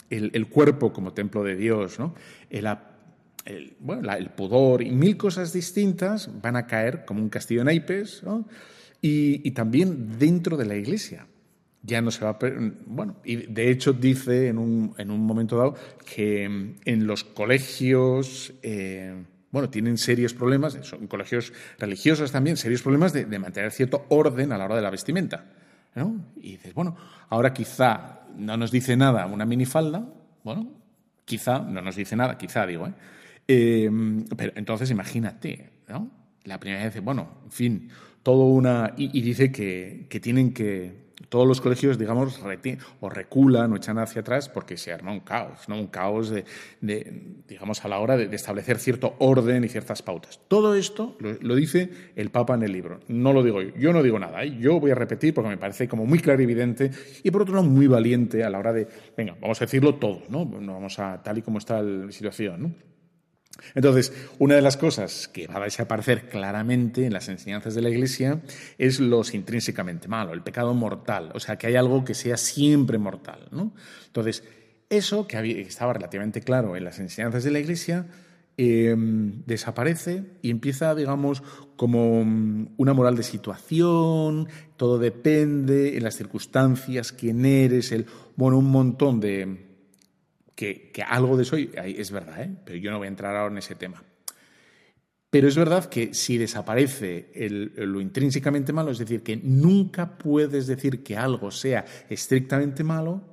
el, 0.09 0.47
cuerpo 0.47 0.93
como 0.93 1.13
templo 1.13 1.43
de 1.43 1.55
Dios, 1.55 1.99
¿no? 1.99 2.15
El, 3.49 3.75
bueno, 3.79 4.11
el 4.13 4.29
pudor 4.29 4.81
y 4.81 4.91
mil 4.91 5.17
cosas 5.17 5.51
distintas 5.53 6.29
van 6.41 6.55
a 6.55 6.67
caer 6.67 7.05
como 7.05 7.21
un 7.21 7.29
castillo 7.29 7.61
de 7.61 7.65
naipes 7.65 8.23
y, 9.01 9.51
también 9.51 10.17
dentro 10.17 10.57
de 10.57 10.65
la 10.65 10.75
iglesia. 10.75 11.27
Ya 11.81 12.01
no 12.01 12.11
se 12.11 12.25
va 12.25 12.31
a. 12.31 12.37
Bueno, 12.85 13.17
y 13.23 13.37
de 13.37 13.71
hecho 13.71 13.93
dice 13.93 14.49
en 14.49 14.57
un, 14.57 14.93
en 14.97 15.11
un 15.11 15.21
momento 15.21 15.57
dado 15.57 15.75
que 16.05 16.43
en 16.43 17.07
los 17.07 17.23
colegios. 17.23 18.53
Eh, 18.61 19.15
bueno, 19.51 19.69
tienen 19.69 19.97
serios 19.97 20.35
problemas, 20.35 20.77
son 20.83 21.07
colegios 21.07 21.53
religiosos 21.79 22.31
también, 22.31 22.55
serios 22.55 22.83
problemas 22.83 23.13
de, 23.13 23.25
mantener 23.39 23.71
cierto 23.71 24.05
orden 24.09 24.51
a 24.51 24.59
la 24.59 24.65
hora 24.65 24.75
de 24.75 24.81
la 24.83 24.91
vestimenta. 24.91 25.45
¿no? 25.95 26.23
Y 26.35 26.51
dices, 26.51 26.75
bueno, 26.75 26.95
ahora 27.29 27.51
quizá 27.51 28.21
no 28.37 28.57
nos 28.57 28.69
dice 28.69 28.95
nada 28.95 29.25
una 29.25 29.47
minifalda, 29.47 30.07
bueno, 30.43 30.71
quizá 31.25 31.59
no 31.59 31.81
nos 31.81 31.95
dice 31.95 32.15
nada, 32.15 32.37
quizá 32.37 32.67
digo, 32.67 32.85
¿eh? 32.85 32.93
Em, 33.51 34.25
pero 34.37 34.51
entonces 34.55 34.91
imagínate, 34.91 35.71
¿no? 35.87 36.11
La 36.43 36.59
primera 36.59 36.83
vez, 36.83 37.03
bueno, 37.03 37.39
en 37.45 37.51
fin, 37.51 37.89
todo 38.21 38.43
una. 38.43 38.93
Y, 38.95 39.21
dice 39.21 39.51
que, 39.51 40.05
tienen 40.21 40.53
que. 40.53 41.09
Todos 41.29 41.47
los 41.47 41.59
colegios, 41.59 41.97
digamos, 41.97 42.39
o 42.99 43.09
reculan 43.09 43.73
o 43.73 43.75
echan 43.75 43.97
hacia 43.97 44.21
atrás 44.21 44.49
porque 44.49 44.77
se 44.77 44.93
arma 44.93 45.11
un 45.11 45.19
caos, 45.21 45.67
¿no? 45.67 45.79
Un 45.79 45.87
caos 45.87 46.29
de, 46.29 46.45
digamos, 47.47 47.83
a 47.83 47.87
la 47.87 47.99
hora 47.99 48.17
de, 48.17 48.33
establecer 48.35 48.77
cierto 48.77 49.15
orden 49.17 49.63
y 49.63 49.67
ciertas 49.67 50.03
pautas. 50.03 50.39
Todo 50.47 50.75
esto 50.75 51.17
lo, 51.19 51.55
dice 51.55 51.89
el 52.15 52.29
Papa 52.29 52.53
en 52.53 52.63
el 52.63 52.71
libro. 52.71 52.99
No 53.07 53.33
lo 53.33 53.41
digo 53.41 53.63
yo. 53.63 53.75
Yo 53.77 53.93
no 53.93 54.03
digo 54.03 54.19
nada. 54.19 54.43
¿eh? 54.43 54.57
Yo 54.59 54.79
voy 54.79 54.91
a 54.91 54.95
repetir 54.95 55.33
porque 55.33 55.49
me 55.49 55.57
parece 55.57 55.87
como 55.87 56.05
muy 56.05 56.19
claro 56.19 56.39
y 56.41 56.43
evidente 56.43 56.91
y 57.23 57.31
por 57.31 57.41
otro 57.41 57.55
lado 57.55 57.67
muy 57.67 57.87
valiente 57.87 58.43
a 58.43 58.49
la 58.49 58.59
hora 58.59 58.73
de, 58.73 58.87
venga, 59.17 59.35
vamos 59.41 59.59
a 59.61 59.65
decirlo 59.65 59.95
todo, 59.95 60.21
¿no? 60.29 60.45
No 60.45 60.73
vamos 60.73 60.99
a 60.99 61.21
tal 61.23 61.39
y 61.39 61.41
como 61.41 61.57
está 61.57 61.81
la 61.81 62.11
situación, 62.11 62.61
¿no? 62.61 62.88
Entonces, 63.75 64.13
una 64.37 64.55
de 64.55 64.61
las 64.61 64.77
cosas 64.77 65.27
que 65.27 65.47
va 65.47 65.57
a 65.57 65.63
desaparecer 65.63 66.29
claramente 66.29 67.05
en 67.05 67.13
las 67.13 67.29
enseñanzas 67.29 67.75
de 67.75 67.81
la 67.81 67.89
Iglesia 67.89 68.41
es 68.77 68.99
lo 68.99 69.21
intrínsecamente 69.33 70.07
malo, 70.07 70.33
el 70.33 70.41
pecado 70.41 70.73
mortal, 70.73 71.31
o 71.33 71.39
sea, 71.39 71.57
que 71.57 71.67
hay 71.67 71.75
algo 71.75 72.03
que 72.03 72.13
sea 72.13 72.37
siempre 72.37 72.97
mortal. 72.97 73.47
¿no? 73.51 73.73
Entonces, 74.07 74.43
eso 74.89 75.27
que 75.27 75.61
estaba 75.61 75.93
relativamente 75.93 76.41
claro 76.41 76.75
en 76.75 76.83
las 76.83 76.99
enseñanzas 76.99 77.43
de 77.43 77.51
la 77.51 77.59
Iglesia 77.59 78.07
em, 78.57 79.43
desaparece 79.45 80.23
y 80.41 80.49
empieza, 80.49 80.95
digamos, 80.95 81.43
como 81.75 82.23
mm, 82.25 82.73
una 82.77 82.93
moral 82.93 83.15
de 83.15 83.23
situación, 83.23 84.47
todo 84.77 84.97
depende 84.97 85.95
en 85.97 86.03
las 86.03 86.15
circunstancias, 86.15 87.11
quién 87.11 87.45
eres, 87.45 87.91
el, 87.91 88.05
bueno, 88.35 88.57
un 88.57 88.71
montón 88.71 89.19
de 89.19 89.68
que, 90.59 90.91
algo 91.07 91.37
de 91.37 91.43
eso 91.43 91.55
es 91.55 92.11
verdad, 92.11 92.41
¿eh? 92.41 92.51
pero 92.65 92.77
yo 92.77 92.91
no 92.91 92.97
voy 92.97 93.05
a 93.05 93.09
entrar 93.09 93.33
ahora 93.33 93.53
en 93.53 93.59
ese 93.59 93.75
tema. 93.75 94.03
Pero 95.29 95.47
es 95.47 95.55
verdad 95.55 95.85
que 95.85 96.13
si 96.13 96.37
desaparece 96.37 97.31
lo 97.77 98.01
intrínsecamente 98.01 98.73
malo, 98.73 98.91
es 98.91 98.97
decir, 98.97 99.23
que 99.23 99.37
nunca 99.37 100.17
puedes 100.17 100.67
decir 100.67 101.01
que 101.01 101.15
algo 101.15 101.49
sea 101.49 101.85
estrictamente 102.09 102.83
malo, 102.83 103.23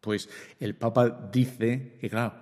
pues 0.00 0.28
el 0.60 0.76
Papa 0.76 1.30
dice 1.32 1.96
que, 2.00 2.08
claro, 2.08 2.34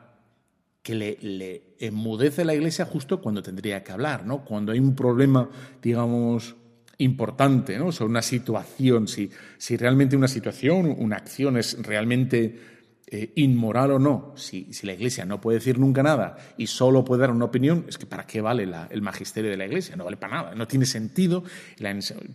que 0.82 0.94
le, 0.94 1.76
enmudece 1.78 2.44
la 2.44 2.54
Iglesia 2.54 2.84
justo 2.84 3.22
cuando 3.22 3.42
tendría 3.42 3.82
que 3.82 3.92
hablar, 3.92 4.26
¿no? 4.26 4.44
Cuando 4.44 4.72
hay 4.72 4.80
un 4.80 4.94
problema, 4.94 5.48
digamos, 5.80 6.56
importante, 6.98 7.78
¿no? 7.78 7.90
Sobre 7.90 8.10
una 8.10 8.22
situación, 8.22 9.08
si, 9.08 9.30
si 9.56 9.76
realmente 9.76 10.16
una 10.16 10.28
situación, 10.28 10.94
una 10.98 11.16
acción 11.16 11.56
es 11.56 11.82
realmente 11.82 12.75
eh, 13.08 13.32
inmoral 13.36 13.92
o 13.92 13.98
no, 13.98 14.32
si, 14.36 14.68
la 14.82 14.92
Iglesia 14.92 15.24
no 15.24 15.40
puede 15.40 15.58
decir 15.58 15.78
nunca 15.78 16.02
nada 16.02 16.36
y 16.56 16.66
solo 16.66 17.04
puede 17.04 17.20
dar 17.20 17.30
una 17.30 17.44
opinión, 17.44 17.84
es 17.88 17.98
que 17.98 18.06
¿para 18.06 18.26
qué 18.26 18.40
vale 18.40 18.68
el 18.90 19.02
magisterio 19.02 19.50
de 19.50 19.56
la 19.56 19.66
Iglesia? 19.66 19.94
No 19.96 20.04
vale 20.04 20.16
para 20.16 20.42
nada, 20.42 20.54
no 20.54 20.66
tiene 20.66 20.86
sentido, 20.86 21.44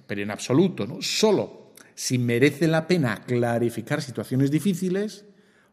pero 0.08 0.22
en 0.22 0.32
absoluto, 0.32 0.88
¿no? 0.88 1.02
Solo 1.02 1.74
si 1.94 2.18
merece 2.18 2.68
la 2.68 2.88
pena 2.88 3.22
clarificar 3.26 4.02
situaciones 4.02 4.50
difíciles, 4.50 5.26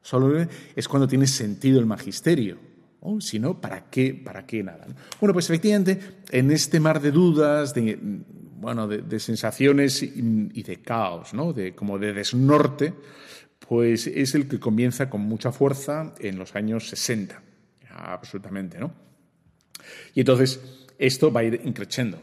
solo 0.03 0.47
es 0.75 0.89
cuando 0.89 1.07
tiene 1.07 1.27
sentido 1.27 1.79
el 1.79 1.87
magisterio. 1.87 2.59
Si 3.21 3.39
no, 3.39 3.61
¿para 3.61 3.89
qué, 3.89 4.13
para 4.13 4.45
qué 4.45 4.63
nada? 4.63 4.87
Bueno, 5.21 5.33
pues 5.33 5.49
efectivamente, 5.49 5.99
en 6.31 6.51
este 6.51 6.81
mar 6.81 7.01
de 7.01 7.13
dudas, 7.13 7.73
de, 7.73 7.99
bueno, 8.61 8.89
de, 8.89 9.21
sensaciones 9.21 10.03
y, 10.03 10.63
de 10.63 10.83
caos, 10.83 11.33
¿no? 11.33 11.53
de, 11.53 11.75
como 11.75 11.99
de 11.99 12.13
desnorte, 12.13 12.93
pues 13.69 14.07
es 14.07 14.35
el 14.35 14.49
que 14.49 14.59
comienza 14.59 15.11
con 15.11 15.21
mucha 15.21 15.53
fuerza 15.53 16.15
en 16.21 16.39
los 16.39 16.57
años 16.57 16.89
60, 16.89 17.43
absolutamente, 17.91 18.79
¿no? 18.79 18.95
Y 20.15 20.21
entonces 20.21 20.61
esto 20.99 21.31
va 21.31 21.41
a 21.41 21.45
ir 21.45 21.61
increciendo, 21.65 22.21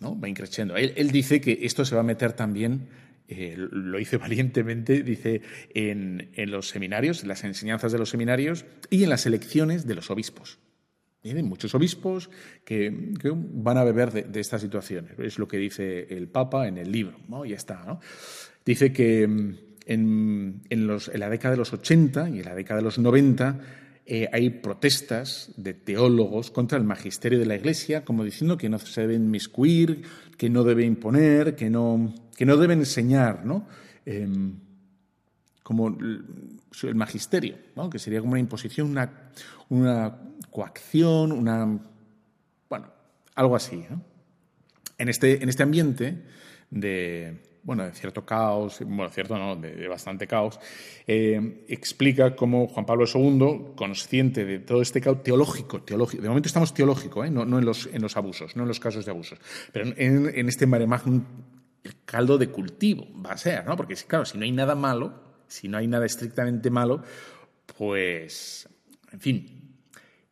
¿no? 0.00 0.18
Va 0.18 0.28
increciendo. 0.28 0.76
Él, 0.76 0.92
él 0.96 1.10
dice 1.10 1.40
que 1.40 1.58
esto 1.62 1.84
se 1.84 1.94
va 1.94 2.02
a 2.02 2.04
meter 2.04 2.32
también, 2.32 2.88
eh, 3.26 3.54
lo 3.56 3.98
dice 3.98 4.16
valientemente, 4.18 5.02
dice, 5.02 5.42
en, 5.74 6.30
los 6.50 6.68
seminarios, 6.68 7.22
en 7.22 7.28
las 7.28 7.44
enseñanzas 7.44 7.92
de 7.92 7.98
los 7.98 8.10
seminarios 8.10 8.64
y 8.90 9.02
en 9.02 9.10
las 9.10 9.26
elecciones 9.26 9.86
de 9.86 9.94
los 9.94 10.10
obispos. 10.10 10.58
Hay 11.24 11.42
muchos 11.42 11.74
obispos 11.74 12.28
que, 12.66 12.92
van 12.92 13.78
a 13.78 13.84
beber 13.84 14.12
de, 14.12 14.40
estas 14.40 14.60
situaciones. 14.60 15.18
Es 15.18 15.38
lo 15.38 15.48
que 15.48 15.56
dice 15.56 16.06
el 16.10 16.28
Papa 16.28 16.68
en 16.68 16.76
el 16.76 16.92
libro, 16.92 17.18
¿no? 17.28 17.46
Ya 17.46 17.56
está, 17.56 17.82
¿no? 17.86 17.98
Dice 18.62 18.92
que 18.92 19.56
en, 19.86 20.62
la 21.14 21.28
década 21.28 21.52
de 21.52 21.58
los 21.58 21.72
80 21.72 22.30
y 22.30 22.38
en 22.40 22.44
la 22.44 22.54
década 22.54 22.78
de 22.78 22.84
los 22.84 22.98
90 22.98 23.60
eh, 24.06 24.28
hay 24.32 24.50
protestas 24.50 25.52
de 25.56 25.72
teólogos 25.72 26.50
contra 26.50 26.76
el 26.76 26.84
magisterio 26.84 27.38
de 27.38 27.46
la 27.46 27.56
Iglesia, 27.56 28.04
como 28.04 28.22
diciendo 28.22 28.58
que 28.58 28.68
no 28.68 28.78
se 28.78 29.00
deben 29.02 29.30
miscuir, 29.30 30.02
que 30.36 30.50
no 30.50 30.62
debe 30.62 30.84
imponer, 30.84 31.56
que 31.56 31.70
no, 31.70 32.14
que 32.36 32.44
no 32.44 32.56
deben 32.56 32.80
enseñar, 32.80 33.46
¿no? 33.46 33.66
Em, 34.04 34.56
como 35.62 35.88
el 35.88 36.94
magisterio, 36.94 37.56
que 37.90 37.98
sería 37.98 38.20
como 38.20 38.32
una 38.32 38.40
imposición, 38.40 38.90
una, 38.90 39.30
una 39.70 40.18
coacción, 40.50 41.32
una. 41.32 41.80
Bueno, 42.68 42.88
algo 43.34 43.56
así. 43.56 43.82
En, 44.98 45.08
este, 45.08 45.42
en 45.42 45.48
este 45.48 45.62
ambiente 45.62 46.22
de, 46.70 47.40
bueno, 47.64 47.84
de 47.84 47.92
cierto 47.92 48.24
caos, 48.24 48.80
bueno, 48.80 49.08
cierto 49.10 49.36
no, 49.38 49.56
de, 49.56 49.88
bastante 49.88 50.26
caos, 50.26 50.60
eh, 51.06 51.64
explica 51.68 52.36
cómo 52.36 52.68
Juan 52.68 52.84
Pablo 52.84 53.06
II, 53.12 53.74
consciente 53.74 54.44
de 54.44 54.58
todo 54.58 54.82
este 54.82 55.00
caos 55.00 55.22
teológico, 55.22 55.82
teológico 55.82 56.22
de 56.22 56.28
momento 56.28 56.46
estamos 56.46 56.74
teológico, 56.74 57.24
¿eh? 57.24 57.30
no, 57.30 57.42
en, 57.42 57.64
los, 57.64 57.86
en 57.86 58.02
los 58.02 58.16
abusos, 58.16 58.54
no 58.54 58.62
en 58.62 58.68
los 58.68 58.80
casos 58.80 59.04
de 59.06 59.10
abusos, 59.10 59.38
pero 59.72 59.92
en, 59.96 60.48
este 60.48 60.66
mare 60.66 60.86
magnum, 60.86 61.24
el 61.82 61.96
caldo 62.04 62.38
de 62.38 62.48
cultivo 62.48 63.06
va 63.24 63.32
a 63.32 63.36
ser, 63.36 63.64
¿no? 63.66 63.76
Porque, 63.76 63.94
claro, 63.94 64.24
si 64.24 64.38
no 64.38 64.44
hay 64.44 64.52
nada 64.52 64.74
malo, 64.74 65.14
si 65.48 65.68
no 65.68 65.78
hay 65.78 65.86
nada 65.86 66.06
estrictamente 66.06 66.70
malo, 66.70 67.02
pues, 67.76 68.68
en 69.12 69.20
fin, 69.20 69.53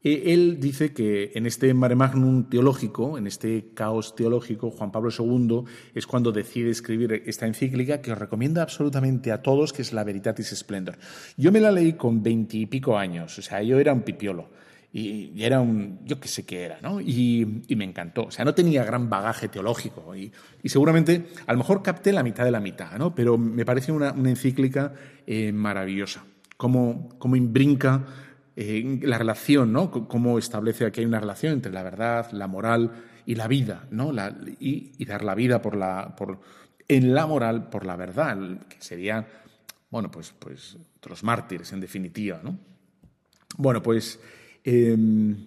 e, 0.03 0.33
él 0.33 0.59
dice 0.61 0.93
que 0.93 1.33
en 1.35 1.47
este 1.47 1.73
mare 1.75 1.95
magnum 1.95 2.49
teológico, 2.49 3.19
en 3.19 3.27
este 3.27 3.71
caos 3.75 4.15
teológico, 4.15 4.71
Juan 4.71 4.93
Pablo 4.93 5.11
II 5.17 5.65
es 5.95 6.07
cuando 6.07 6.33
decide 6.33 6.71
escribir 6.71 7.23
esta 7.27 7.47
encíclica 7.47 8.01
que 8.01 8.13
os 8.13 8.19
recomiendo 8.19 8.61
absolutamente 8.61 9.33
a 9.33 9.43
todos, 9.43 9.73
que 9.73 9.83
es 9.83 9.93
la 9.93 10.05
Veritatis 10.05 10.55
Splendor. 10.57 10.99
Yo 11.37 11.53
me 11.53 11.61
la 11.61 11.71
leí 11.71 11.95
con 11.95 12.23
veintipico 12.23 12.99
años, 12.99 13.39
o 13.39 13.43
sea, 13.43 13.63
yo 13.63 13.79
era 13.79 13.93
un 13.93 14.03
pipiolo 14.03 14.49
y, 14.93 15.43
era 15.43 15.61
un, 15.61 16.01
yo 16.05 16.21
qué 16.21 16.29
sé 16.29 16.45
qué 16.45 16.65
era, 16.65 16.79
¿no? 16.83 17.01
Y, 17.01 17.65
me 17.75 17.85
encantó. 17.85 18.25
O 18.25 18.31
sea, 18.31 18.45
no 18.45 18.55
tenía 18.55 18.85
gran 18.85 19.09
bagaje 19.09 19.49
teológico 19.49 20.15
y, 20.15 20.33
seguramente, 20.65 21.27
a 21.47 21.53
lo 21.53 21.59
mejor 21.59 21.83
capté 21.83 22.13
la 22.13 22.23
mitad 22.23 22.45
de 22.45 22.51
la 22.51 22.61
mitad, 22.61 22.99
¿no? 22.99 23.15
Pero 23.15 23.39
me 23.39 23.65
parece 23.65 23.91
una, 23.91 24.11
encíclica 24.11 24.93
eh, 25.27 25.53
maravillosa. 25.53 26.25
Cómo, 26.59 27.09
cómo 27.19 27.37
imbrinca 27.37 28.05
la 28.57 29.19
relación, 29.19 29.73
¿no? 29.73 29.91
Cómo 29.91 30.39
establece 30.39 30.91
que 30.93 31.01
hay 31.01 31.07
una 31.07 31.21
relación 31.21 31.55
entre 31.55 31.73
la 31.73 31.83
verdad, 31.83 32.31
la 32.33 32.47
moral 32.47 32.93
y 33.27 33.35
la 33.35 33.49
vida, 33.49 33.87
¿no? 33.91 34.13
y, 34.61 35.05
dar 35.05 35.25
la 35.25 35.35
vida 35.35 35.63
por 35.63 35.77
la, 35.77 36.15
por, 36.17 36.41
en 36.89 37.15
la 37.15 37.27
moral 37.27 37.69
por 37.69 37.87
la 37.87 37.97
verdad, 37.97 38.37
que 38.69 38.77
serían, 38.81 39.27
bueno, 39.91 40.11
pues, 40.11 40.35
pues 40.39 40.77
los 41.09 41.23
mártires 41.23 41.73
en 41.73 41.81
definitiva, 41.81 42.41
¿no? 42.43 42.59
Bueno, 43.57 43.83
pues 43.83 44.19
em, 44.65 45.47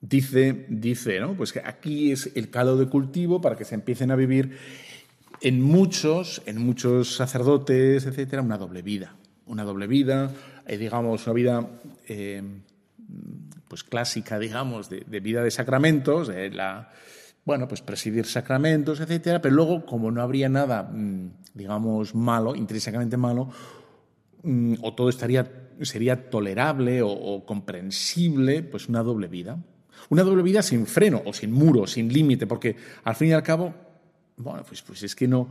dice, 0.00 0.66
dice, 0.68 1.20
¿no? 1.20 1.34
Pues 1.34 1.52
que 1.52 1.60
aquí 1.60 2.12
es 2.12 2.30
el 2.34 2.50
caldo 2.50 2.76
de 2.76 2.86
cultivo 2.86 3.40
para 3.40 3.56
que 3.56 3.64
se 3.64 3.74
empiecen 3.74 4.10
a 4.10 4.16
vivir 4.16 4.56
en 5.40 5.60
muchos, 5.60 6.42
en 6.46 6.58
muchos 6.58 7.16
sacerdotes, 7.16 8.06
etcétera, 8.06 8.42
una 8.42 8.58
doble 8.58 8.82
vida, 8.82 9.16
una 9.46 9.64
doble 9.64 9.88
vida, 9.88 10.32
eh, 10.72 10.78
digamos, 10.78 11.26
una 11.26 11.34
vida 11.34 11.68
eh, 12.08 12.42
pues 13.68 13.84
clásica, 13.84 14.38
digamos, 14.38 14.88
de, 14.88 15.20
vida 15.20 15.42
de 15.42 15.50
sacramentos, 15.50 16.30
la, 16.52 16.90
bueno, 17.44 17.68
pues 17.68 17.82
presidir 17.82 18.24
sacramentos, 18.24 19.00
etcétera, 19.00 19.42
pero 19.42 19.54
luego, 19.54 19.84
como 19.84 20.10
no 20.10 20.22
habría 20.22 20.48
nada, 20.48 20.84
mm, 20.84 21.30
digamos, 21.52 22.14
malo, 22.14 22.54
intrínsecamente 22.54 23.18
malo, 23.18 23.50
mm, 24.42 24.76
o 24.80 24.94
todo 24.94 25.10
estaría, 25.10 25.50
sería 25.82 26.30
tolerable 26.30 27.02
o, 27.02 27.44
comprensible, 27.44 28.62
pues 28.62 28.88
una 28.88 29.02
doble 29.02 29.28
vida. 29.28 29.58
Una 30.08 30.22
doble 30.22 30.42
vida 30.42 30.62
sin 30.62 30.86
freno 30.86 31.22
o 31.26 31.34
sin 31.34 31.52
muro, 31.52 31.86
sin 31.86 32.10
límite, 32.10 32.46
porque 32.46 32.76
al 33.04 33.14
fin 33.14 33.28
y 33.28 33.32
al 33.32 33.42
cabo, 33.42 33.74
bueno, 34.38 34.64
pues, 34.66 34.80
pues 34.80 35.02
es 35.02 35.14
que 35.14 35.28
no, 35.28 35.48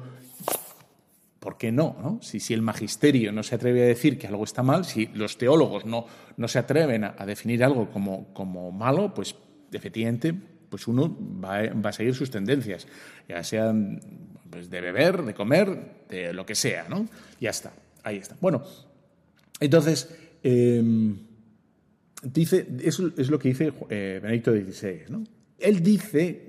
¿Por 1.41 1.57
qué 1.57 1.71
no? 1.71 2.19
Si, 2.21 2.53
el 2.53 2.61
magisterio 2.61 3.31
no 3.31 3.41
se 3.41 3.55
atreve 3.55 3.81
a 3.81 3.87
decir 3.87 4.19
que 4.19 4.27
algo 4.27 4.43
está 4.43 4.61
mal, 4.61 4.85
si 4.85 5.07
los 5.07 5.39
teólogos 5.39 5.87
no, 5.87 6.05
no 6.37 6.47
se 6.47 6.59
atreven 6.59 7.03
a, 7.03 7.25
definir 7.25 7.63
algo 7.63 7.89
como, 7.89 8.31
como, 8.31 8.71
malo, 8.71 9.11
pues 9.11 9.35
efectivamente 9.71 10.35
pues 10.69 10.87
uno 10.87 11.17
va, 11.43 11.89
a 11.89 11.91
seguir 11.93 12.13
sus 12.13 12.29
tendencias, 12.29 12.85
ya 13.27 13.43
sean 13.43 13.99
pues, 14.51 14.69
de 14.69 14.81
beber, 14.81 15.23
de 15.23 15.33
comer, 15.33 16.05
de 16.07 16.31
lo 16.31 16.45
que 16.45 16.53
sea, 16.53 16.85
¿no? 16.87 17.07
Ya 17.39 17.49
está, 17.49 17.73
ahí 18.03 18.17
está. 18.17 18.37
Bueno, 18.39 18.61
entonces, 19.59 20.15
em, 20.43 21.17
dice, 22.21 22.67
eso 22.83 23.11
es 23.17 23.31
lo 23.31 23.39
que 23.39 23.49
dice 23.49 23.73
eh, 23.89 24.19
Benedicto 24.21 24.51
XVI, 24.51 25.05
¿no? 25.09 25.23
Él 25.57 25.81
dice 25.81 26.47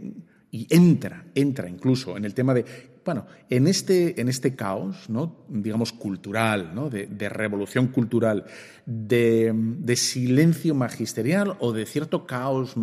y 0.50 0.66
entra, 0.68 1.24
entra 1.34 1.66
incluso 1.66 2.14
en 2.14 2.26
el 2.26 2.34
tema 2.34 2.52
de 2.52 2.91
bueno, 3.04 3.26
en 3.50 3.66
este, 3.66 4.20
en 4.20 4.28
este 4.28 4.54
caos, 4.54 5.08
¿no? 5.08 5.44
digamos, 5.48 5.92
cultural, 5.92 6.74
¿no? 6.74 6.88
de, 6.88 7.28
revolución 7.28 7.88
cultural, 7.88 8.44
de, 8.86 9.94
silencio 9.96 10.74
magisterial 10.74 11.56
o 11.60 11.72
de 11.72 11.86
cierto 11.86 12.26
caos, 12.26 12.76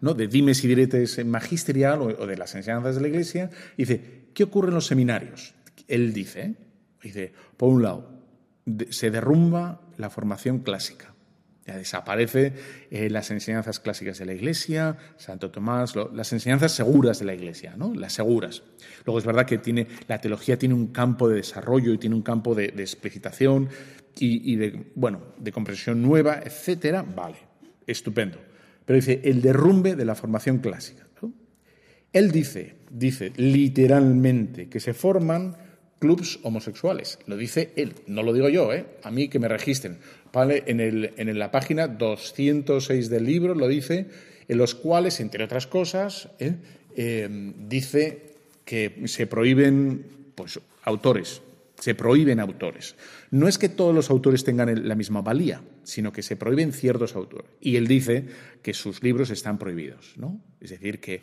¿no? 0.00 0.14
de 0.14 0.28
dimes 0.28 0.62
y 0.64 0.68
diretes 0.68 1.24
magisterial 1.24 2.02
o, 2.02 2.26
de 2.26 2.36
las 2.36 2.54
enseñanzas 2.54 2.96
de 2.96 3.00
la 3.02 3.08
Iglesia, 3.08 3.50
dice, 3.76 4.28
¿qué 4.34 4.44
ocurre 4.44 4.68
en 4.68 4.74
los 4.74 4.86
seminarios? 4.86 5.54
Él 5.88 6.12
dice, 6.12 6.54
dice, 7.02 7.32
por 7.56 7.70
un 7.70 7.82
lado, 7.82 8.10
se 8.90 9.10
derrumba 9.10 9.80
la 9.96 10.10
formación 10.10 10.60
clásica. 10.60 11.11
Desaparece 11.64 12.52
eh, 12.90 13.08
las 13.08 13.30
enseñanzas 13.30 13.78
clásicas 13.78 14.18
de 14.18 14.26
la 14.26 14.32
Iglesia, 14.32 14.96
Santo 15.16 15.50
Tomás, 15.50 15.94
las 16.12 16.32
enseñanzas 16.32 16.72
seguras 16.72 17.20
de 17.20 17.24
la 17.24 17.34
Iglesia, 17.34 17.74
¿no? 17.76 17.94
las 17.94 18.14
seguras. 18.14 18.62
Luego 19.04 19.18
es 19.18 19.24
verdad 19.24 19.46
que 19.46 19.58
tiene, 19.58 19.86
la 20.08 20.20
teología 20.20 20.58
tiene 20.58 20.74
un 20.74 20.88
campo 20.88 21.28
de 21.28 21.36
desarrollo 21.36 21.92
y 21.92 21.98
tiene 21.98 22.16
un 22.16 22.22
campo 22.22 22.54
de, 22.54 22.64
explicitación 22.64 23.68
y, 24.18 24.56
de, 24.56 24.92
bueno, 24.96 25.22
de 25.38 25.52
comprensión 25.52 26.02
nueva, 26.02 26.40
etcétera. 26.44 27.02
Vale, 27.02 27.38
estupendo. 27.86 28.38
Pero 28.84 28.96
dice 28.96 29.20
el 29.24 29.40
derrumbe 29.40 29.94
de 29.94 30.04
la 30.04 30.16
formación 30.16 30.58
clásica. 30.58 31.06
Él 32.12 32.30
dice, 32.30 32.76
dice 32.90 33.32
literalmente 33.36 34.68
que 34.68 34.80
se 34.80 34.92
forman 34.92 35.56
clubs 36.02 36.40
homosexuales. 36.42 37.20
Lo 37.26 37.36
dice 37.36 37.70
él, 37.76 37.94
no 38.08 38.24
lo 38.24 38.32
digo 38.32 38.48
yo, 38.48 38.72
¿eh? 38.72 38.86
a 39.04 39.12
mí 39.12 39.28
que 39.28 39.38
me 39.38 39.46
registren. 39.46 39.98
¿vale? 40.32 40.64
En, 40.66 40.80
el, 40.80 41.14
en 41.16 41.38
la 41.38 41.52
página 41.52 41.86
206 41.86 43.08
del 43.08 43.24
libro 43.24 43.54
lo 43.54 43.68
dice, 43.68 44.08
en 44.48 44.58
los 44.58 44.74
cuales, 44.74 45.20
entre 45.20 45.44
otras 45.44 45.68
cosas, 45.68 46.28
¿eh? 46.40 46.56
Eh, 46.96 47.28
dice 47.68 48.34
que 48.64 49.04
se 49.04 49.28
prohíben 49.28 50.04
pues, 50.34 50.58
autores, 50.82 51.40
se 51.78 51.94
prohíben 51.94 52.40
autores. 52.40 52.96
No 53.30 53.46
es 53.46 53.56
que 53.56 53.68
todos 53.68 53.94
los 53.94 54.10
autores 54.10 54.42
tengan 54.42 54.88
la 54.88 54.96
misma 54.96 55.22
valía, 55.22 55.62
sino 55.84 56.12
que 56.12 56.22
se 56.22 56.34
prohíben 56.34 56.72
ciertos 56.72 57.14
autores. 57.14 57.48
Y 57.60 57.76
él 57.76 57.86
dice 57.86 58.26
que 58.60 58.74
sus 58.74 59.04
libros 59.04 59.30
están 59.30 59.56
prohibidos. 59.56 60.14
¿no? 60.16 60.40
Es 60.60 60.70
decir, 60.70 60.98
que, 60.98 61.22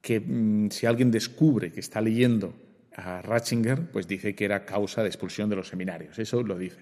que 0.00 0.20
mm, 0.20 0.70
si 0.70 0.86
alguien 0.86 1.10
descubre 1.10 1.70
que 1.70 1.80
está 1.80 2.00
leyendo 2.00 2.54
a 2.96 3.22
Ratzinger, 3.22 3.90
pues 3.90 4.06
dice 4.06 4.34
que 4.34 4.44
era 4.44 4.64
causa 4.64 5.02
de 5.02 5.08
expulsión 5.08 5.48
de 5.48 5.56
los 5.56 5.68
seminarios. 5.68 6.18
Eso 6.18 6.42
lo 6.42 6.58
dice. 6.58 6.78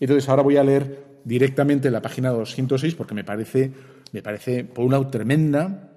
Entonces 0.00 0.28
ahora 0.28 0.42
voy 0.42 0.56
a 0.56 0.64
leer 0.64 1.04
directamente 1.24 1.90
la 1.90 2.02
página 2.02 2.30
206 2.30 2.94
porque 2.94 3.14
me 3.14 3.24
parece, 3.24 3.72
me 4.12 4.22
parece, 4.22 4.64
por 4.64 4.84
un 4.84 4.92
lado, 4.92 5.08
tremenda, 5.08 5.90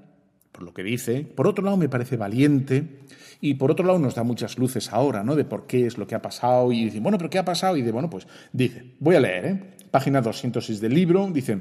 por 0.51 0.63
lo 0.63 0.73
que 0.73 0.83
dice, 0.83 1.21
por 1.23 1.47
otro 1.47 1.63
lado, 1.63 1.77
me 1.77 1.89
parece 1.89 2.17
valiente 2.17 2.99
y 3.39 3.55
por 3.55 3.71
otro 3.71 3.85
lado 3.85 3.99
nos 3.99 4.15
da 4.15 4.23
muchas 4.23 4.57
luces 4.57 4.91
ahora, 4.91 5.23
¿no? 5.23 5.35
De 5.35 5.45
por 5.45 5.65
qué 5.65 5.87
es 5.87 5.97
lo 5.97 6.05
que 6.07 6.15
ha 6.15 6.21
pasado 6.21 6.71
y 6.71 6.85
dice, 6.85 6.99
bueno, 6.99 7.17
pero 7.17 7.29
¿qué 7.29 7.39
ha 7.39 7.45
pasado? 7.45 7.77
Y 7.77 7.81
de, 7.81 7.91
bueno, 7.91 8.09
pues 8.09 8.27
dice, 8.51 8.93
voy 8.99 9.15
a 9.15 9.19
leer, 9.19 9.45
¿eh? 9.45 9.63
Página 9.89 10.21
206 10.21 10.79
del 10.79 10.93
libro, 10.93 11.29
dice, 11.31 11.59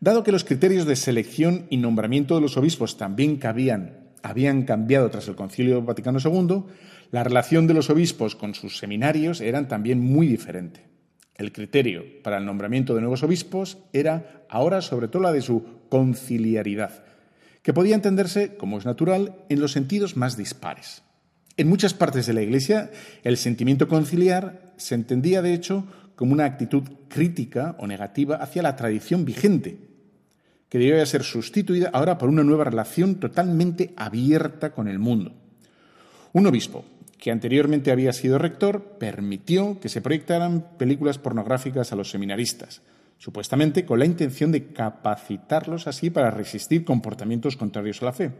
dado 0.00 0.22
que 0.22 0.32
los 0.32 0.44
criterios 0.44 0.86
de 0.86 0.96
selección 0.96 1.66
y 1.70 1.76
nombramiento 1.76 2.34
de 2.34 2.40
los 2.40 2.56
obispos 2.56 2.96
también 2.96 3.36
habían 4.24 4.62
cambiado 4.62 5.10
tras 5.10 5.28
el 5.28 5.36
Concilio 5.36 5.82
Vaticano 5.82 6.18
II, 6.18 6.64
la 7.10 7.22
relación 7.22 7.66
de 7.66 7.74
los 7.74 7.90
obispos 7.90 8.34
con 8.34 8.54
sus 8.54 8.78
seminarios 8.78 9.42
eran 9.42 9.68
también 9.68 10.00
muy 10.00 10.26
diferente. 10.26 10.86
El 11.34 11.52
criterio 11.52 12.04
para 12.22 12.38
el 12.38 12.46
nombramiento 12.46 12.94
de 12.94 13.02
nuevos 13.02 13.22
obispos 13.22 13.76
era 13.92 14.46
ahora 14.48 14.80
sobre 14.80 15.08
todo 15.08 15.22
la 15.22 15.32
de 15.32 15.42
su 15.42 15.64
conciliaridad, 15.90 17.04
que 17.62 17.74
podía 17.74 17.94
entenderse, 17.94 18.56
como 18.56 18.78
es 18.78 18.86
natural, 18.86 19.36
en 19.50 19.60
los 19.60 19.72
sentidos 19.72 20.16
más 20.16 20.38
dispares. 20.38 21.02
En 21.58 21.68
muchas 21.68 21.92
partes 21.92 22.24
de 22.24 22.32
la 22.32 22.42
Iglesia, 22.42 22.90
el 23.24 23.36
sentimiento 23.36 23.88
conciliar 23.88 24.72
se 24.78 24.94
entendía, 24.94 25.42
de 25.42 25.52
hecho, 25.52 25.86
como 26.16 26.32
una 26.32 26.46
actitud 26.46 26.84
crítica 27.08 27.76
o 27.78 27.86
negativa 27.86 28.36
hacia 28.36 28.62
la 28.62 28.74
tradición 28.74 29.26
vigente, 29.26 29.93
que 30.74 30.80
debía 30.80 31.06
ser 31.06 31.22
sustituida 31.22 31.90
ahora 31.92 32.18
por 32.18 32.28
una 32.28 32.42
nueva 32.42 32.64
relación 32.64 33.20
totalmente 33.20 33.94
abierta 33.96 34.72
con 34.72 34.88
el 34.88 34.98
mundo. 34.98 35.30
Un 36.32 36.48
obispo 36.48 36.84
que 37.16 37.30
anteriormente 37.30 37.92
había 37.92 38.12
sido 38.12 38.38
rector, 38.38 38.96
permitió 38.98 39.78
que 39.78 39.88
se 39.88 40.00
proyectaran 40.00 40.76
películas 40.76 41.18
pornográficas 41.18 41.92
a 41.92 41.94
los 41.94 42.10
seminaristas, 42.10 42.82
supuestamente 43.18 43.86
con 43.86 44.00
la 44.00 44.04
intención 44.04 44.50
de 44.50 44.72
capacitarlos 44.72 45.86
así 45.86 46.10
para 46.10 46.32
resistir 46.32 46.84
comportamientos 46.84 47.56
contrarios 47.56 48.02
a 48.02 48.06
la 48.06 48.12
fe. 48.12 48.32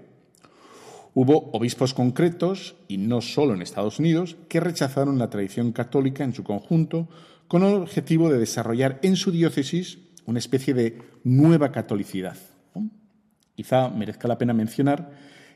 Hubo 1.14 1.50
obispos 1.52 1.94
concretos, 1.94 2.74
y 2.88 2.96
no 2.98 3.20
solo 3.20 3.54
en 3.54 3.62
Estados 3.62 4.00
Unidos, 4.00 4.36
que 4.48 4.58
rechazaron 4.58 5.20
la 5.20 5.30
tradición 5.30 5.70
católica 5.70 6.24
en 6.24 6.34
su 6.34 6.42
conjunto 6.42 7.06
con 7.46 7.62
el 7.62 7.74
objetivo 7.74 8.28
de 8.28 8.40
desarrollar 8.40 8.98
en 9.02 9.14
su 9.14 9.30
diócesis 9.30 9.98
una 10.26 10.38
especie 10.38 10.74
de 10.74 10.98
nueva 11.24 11.70
catolicidad. 11.72 12.36
Quizá 13.54 13.88
merezca 13.88 14.28
la 14.28 14.38
pena 14.38 14.52
mencionar 14.52 15.12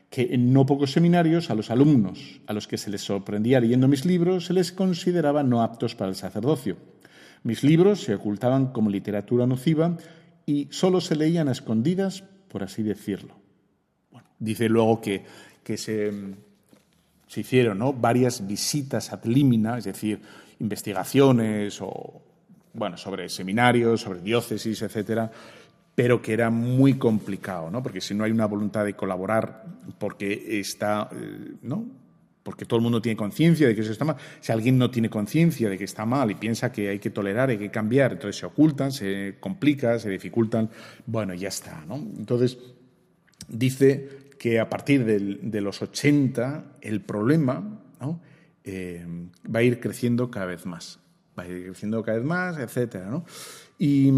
que 0.09 0.33
en 0.33 0.53
no 0.53 0.65
pocos 0.65 0.91
seminarios 0.91 1.49
a 1.49 1.55
los 1.55 1.69
alumnos 1.69 2.41
a 2.47 2.53
los 2.53 2.67
que 2.67 2.77
se 2.77 2.89
les 2.89 3.01
sorprendía 3.01 3.59
leyendo 3.59 3.87
mis 3.87 4.05
libros 4.05 4.45
se 4.45 4.53
les 4.53 4.71
consideraba 4.71 5.43
no 5.43 5.61
aptos 5.61 5.95
para 5.95 6.09
el 6.09 6.15
sacerdocio. 6.15 6.77
Mis 7.43 7.63
libros 7.63 8.01
se 8.01 8.15
ocultaban 8.15 8.67
como 8.67 8.89
literatura 8.89 9.45
nociva 9.45 9.97
y 10.45 10.67
solo 10.71 10.99
se 10.99 11.15
leían 11.15 11.47
a 11.47 11.51
escondidas, 11.51 12.23
por 12.47 12.63
así 12.63 12.83
decirlo. 12.83 13.35
dice 14.39 14.67
luego 14.67 14.99
que, 14.99 15.23
se, 15.77 16.11
se, 17.27 17.39
hicieron 17.39 18.01
varias 18.01 18.45
visitas 18.47 19.13
ad 19.13 19.25
limina, 19.25 19.77
es 19.77 19.85
decir, 19.85 20.19
investigaciones 20.59 21.79
o, 21.81 22.21
bueno, 22.73 22.97
sobre 22.97 23.29
seminarios, 23.29 24.01
sobre 24.01 24.21
diócesis, 24.21 24.81
etcétera, 24.81 25.31
pero 25.95 26.21
que 26.21 26.33
era 26.33 26.49
muy 26.49 26.93
complicado, 26.95 27.69
¿no? 27.69 27.83
Porque 27.83 28.01
si 28.01 28.13
no 28.13 28.23
hay 28.23 28.31
una 28.31 28.45
voluntad 28.45 28.85
de 28.85 28.93
colaborar, 28.93 29.65
porque 29.97 30.59
está, 30.59 31.09
eh, 31.11 31.55
¿no? 31.61 31.85
Porque 32.43 32.65
todo 32.65 32.77
el 32.77 32.83
mundo 32.83 33.01
tiene 33.01 33.17
conciencia 33.17 33.67
de 33.67 33.75
que 33.75 33.81
eso 33.81 33.91
está 33.91 34.05
mal. 34.05 34.15
Si 34.39 34.51
alguien 34.51 34.77
no 34.77 34.89
tiene 34.89 35.09
conciencia 35.09 35.69
de 35.69 35.77
que 35.77 35.83
está 35.83 36.05
mal 36.05 36.31
y 36.31 36.35
piensa 36.35 36.71
que 36.71 36.89
hay 36.89 36.99
que 36.99 37.09
tolerar, 37.09 37.49
hay 37.49 37.57
que 37.57 37.69
cambiar, 37.69 38.13
entonces 38.13 38.39
se 38.39 38.45
ocultan, 38.45 38.91
se 38.91 39.35
complican, 39.39 39.99
se 39.99 40.09
dificultan, 40.09 40.69
bueno, 41.05 41.33
ya 41.33 41.49
está, 41.49 41.83
¿no? 41.85 41.95
Entonces, 41.95 42.57
dice 43.49 44.29
que 44.39 44.59
a 44.59 44.69
partir 44.69 45.03
de 45.03 45.61
los 45.61 45.81
80 45.81 46.77
el 46.81 47.01
problema 47.01 47.81
eh, 48.63 49.05
va 49.53 49.59
a 49.59 49.63
ir 49.63 49.79
creciendo 49.79 50.29
cada 50.29 50.45
vez 50.45 50.65
más. 50.65 50.99
Va 51.39 51.45
a 51.45 51.47
ir 51.47 51.65
creciendo 51.67 52.03
cada 52.03 52.17
vez 52.17 52.27
más, 52.27 52.57
etcétera, 52.57 53.09
¿no? 53.09 53.23
Y 53.77 54.11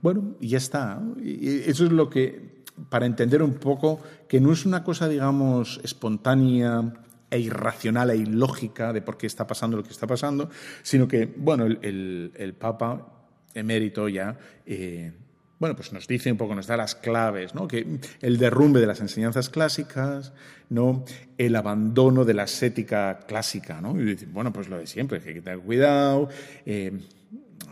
bueno, 0.00 0.36
ya 0.40 0.56
está. 0.56 1.02
eso 1.22 1.84
es 1.84 1.92
lo 1.92 2.08
que, 2.08 2.62
para 2.88 3.04
entender 3.04 3.42
un 3.42 3.54
poco, 3.54 4.00
que 4.26 4.40
no 4.40 4.52
es 4.52 4.64
una 4.64 4.82
cosa, 4.82 5.06
digamos, 5.06 5.80
espontánea 5.84 6.94
e 7.30 7.38
irracional 7.38 8.10
e 8.10 8.16
ilógica 8.16 8.92
de 8.92 9.02
por 9.02 9.18
qué 9.18 9.26
está 9.26 9.46
pasando 9.46 9.76
lo 9.76 9.82
que 9.82 9.90
está 9.90 10.06
pasando, 10.06 10.48
sino 10.82 11.06
que, 11.06 11.26
bueno, 11.26 11.66
el, 11.66 12.54
Papa 12.58 13.26
emérito 13.52 14.08
ya, 14.08 14.38
eh, 14.64 15.12
bueno, 15.60 15.76
pues 15.76 15.92
nos 15.92 16.08
dice 16.08 16.32
un 16.32 16.38
poco, 16.38 16.54
nos 16.54 16.66
da 16.66 16.76
las 16.76 16.94
claves, 16.94 17.54
¿no? 17.54 17.68
Que 17.68 17.86
el 18.22 18.38
derrumbe 18.38 18.80
de 18.80 18.86
las 18.86 19.00
enseñanzas 19.00 19.50
clásicas, 19.50 20.32
¿no? 20.70 21.04
El 21.36 21.54
abandono 21.54 22.24
de 22.24 22.34
la 22.34 22.44
ascética 22.44 23.20
clásica, 23.28 23.80
¿no? 23.80 24.00
Y 24.00 24.14
bueno, 24.32 24.52
pues 24.52 24.68
lo 24.68 24.78
de 24.78 24.86
siempre, 24.86 25.20
que 25.20 25.28
hay 25.28 25.34
que 25.36 25.42
tener 25.42 25.60
cuidado, 25.60 26.30
eh, 26.64 26.98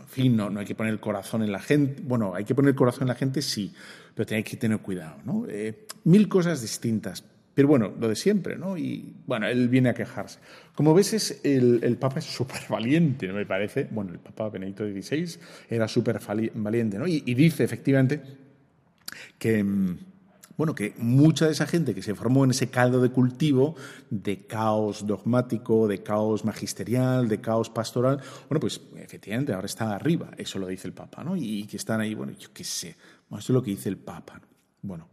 fin, 0.09 0.35
no, 0.35 0.49
no 0.49 0.59
hay 0.59 0.67
que 0.67 0.75
poner 0.75 0.93
el 0.93 0.99
corazón 0.99 1.41
en 1.43 1.51
la 1.51 1.59
gente. 1.59 2.01
Bueno, 2.03 2.35
hay 2.35 2.45
que 2.45 2.53
poner 2.53 2.69
el 2.69 2.75
corazón 2.75 3.03
en 3.03 3.09
la 3.09 3.15
gente, 3.15 3.41
sí, 3.41 3.73
pero 4.13 4.35
hay 4.35 4.43
que 4.43 4.57
tener 4.57 4.79
cuidado, 4.79 5.17
¿no? 5.25 5.45
Eh, 5.47 5.87
mil 6.03 6.29
cosas 6.29 6.61
distintas. 6.61 7.23
Pero 7.59 7.67
bueno, 7.67 7.91
lo 7.99 8.07
de 8.07 8.15
siempre, 8.15 8.57
¿no? 8.57 8.77
Y 8.77 9.17
bueno, 9.27 9.45
él 9.45 9.67
viene 9.67 9.89
a 9.89 9.93
quejarse. 9.93 10.39
Como 10.73 10.93
ves, 10.93 11.11
es 11.11 11.41
el, 11.43 11.97
Papa 11.99 12.19
es 12.19 12.25
súper 12.33 12.61
valiente, 12.69 13.27
¿no 13.27 13.33
me 13.33 13.45
parece? 13.45 13.89
Bueno, 13.91 14.13
el 14.13 14.19
Papa 14.19 14.47
Benedicto 14.47 14.85
XVI 14.85 15.37
era 15.69 15.85
súper 15.89 16.21
valiente, 16.55 16.97
¿no? 16.97 17.05
y 17.05 17.33
dice 17.33 17.65
efectivamente 17.65 18.21
que 19.37 19.61
mm, 19.61 19.97
bueno, 20.55 20.73
que 20.73 20.93
mucha 20.99 21.47
de 21.47 21.51
esa 21.51 21.67
gente 21.67 21.93
que 21.93 22.01
se 22.01 22.15
formó 22.15 22.45
en 22.45 22.51
ese 22.51 22.69
caldo 22.69 23.01
de 23.01 23.09
cultivo 23.09 23.75
de 24.09 24.45
caos 24.47 25.05
dogmático, 25.05 25.85
de 25.89 26.01
caos 26.01 26.45
magisterial, 26.45 27.27
de 27.27 27.41
caos 27.41 27.69
pastoral, 27.69 28.21
bueno, 28.47 28.61
pues 28.61 28.79
efectivamente 28.95 29.51
ahora 29.51 29.65
está 29.65 29.93
arriba, 29.93 30.31
eso 30.37 30.59
lo 30.59 30.67
dice 30.67 30.87
el 30.87 30.93
Papa, 30.93 31.25
¿no? 31.25 31.35
Y 31.35 31.65
que 31.65 31.75
están 31.75 31.99
ahí, 31.99 32.13
bueno, 32.13 32.31
yo 32.39 32.53
qué 32.53 32.63
sé, 32.63 32.95
bueno, 33.27 33.41
eso 33.41 33.51
es 33.51 33.55
lo 33.55 33.61
que 33.61 33.71
dice 33.71 33.89
el 33.89 33.97
Papa. 33.97 34.39
Bueno, 34.81 35.09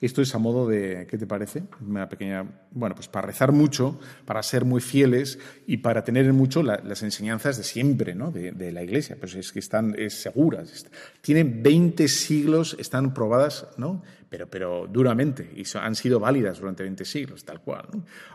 esto 0.00 0.22
es 0.22 0.34
a 0.34 0.38
modo 0.38 0.68
de, 0.68 1.06
¿qué 1.10 1.18
te 1.18 1.26
parece? 1.26 1.64
Una 1.80 2.08
pequeña, 2.08 2.44
bueno, 2.70 2.94
pues 2.94 3.08
para 3.08 3.26
rezar 3.26 3.50
mucho, 3.50 3.98
para 4.24 4.42
ser 4.44 4.64
muy 4.64 4.80
fieles 4.80 5.38
y 5.66 5.78
para 5.78 6.04
tener 6.04 6.26
en 6.26 6.36
mucho 6.36 6.62
las 6.62 7.02
enseñanzas 7.02 7.56
de 7.56 7.64
siempre, 7.64 8.14
¿no? 8.14 8.30
De, 8.30 8.72
la 8.72 8.82
Iglesia. 8.82 9.16
Pues 9.18 9.34
es 9.34 9.50
que 9.50 9.58
están 9.58 9.94
es 9.98 10.14
seguras. 10.14 10.86
Tienen 11.20 11.62
20 11.62 12.06
siglos, 12.06 12.76
están 12.78 13.12
probadas, 13.12 13.66
¿no? 13.76 14.02
Pero, 14.28 14.46
pero 14.46 14.86
duramente 14.86 15.50
y 15.56 15.64
han 15.78 15.94
sido 15.94 16.20
válidas 16.20 16.60
durante 16.60 16.82
20 16.82 17.04
siglos, 17.04 17.44
tal 17.44 17.60
cual. 17.60 17.88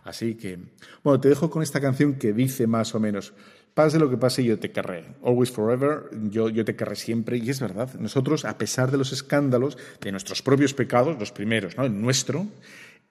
Así 0.03 0.35
que, 0.35 0.59
bueno, 1.03 1.21
te 1.21 1.29
dejo 1.29 1.49
con 1.49 1.63
esta 1.63 1.79
canción 1.79 2.15
que 2.15 2.33
dice 2.33 2.67
más 2.67 2.93
o 2.95 2.99
menos. 2.99 3.33
Pase 3.73 3.97
lo 3.97 4.09
que 4.09 4.17
pase, 4.17 4.43
yo 4.43 4.59
te 4.59 4.71
querré. 4.71 5.05
Always 5.23 5.51
forever, 5.51 6.09
yo, 6.29 6.49
yo 6.49 6.63
te 6.63 6.75
querré 6.75 6.95
siempre. 6.95 7.37
Y 7.37 7.49
es 7.49 7.59
verdad, 7.59 7.91
nosotros, 7.95 8.45
a 8.45 8.57
pesar 8.57 8.91
de 8.91 8.97
los 8.97 9.11
escándalos, 9.11 9.77
de 9.99 10.11
nuestros 10.11 10.41
propios 10.43 10.73
pecados, 10.73 11.17
los 11.19 11.31
primeros, 11.31 11.75
¿no? 11.75 11.85
el 11.85 11.99
nuestro, 11.99 12.45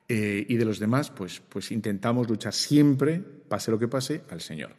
eh, 0.09 0.47
y 0.49 0.57
de 0.57 0.65
los 0.65 0.79
demás, 0.79 1.11
pues, 1.11 1.43
pues 1.49 1.73
intentamos 1.73 2.29
luchar 2.29 2.53
siempre, 2.53 3.21
pase 3.49 3.71
lo 3.71 3.79
que 3.79 3.89
pase, 3.89 4.23
al 4.31 4.41
Señor. 4.41 4.71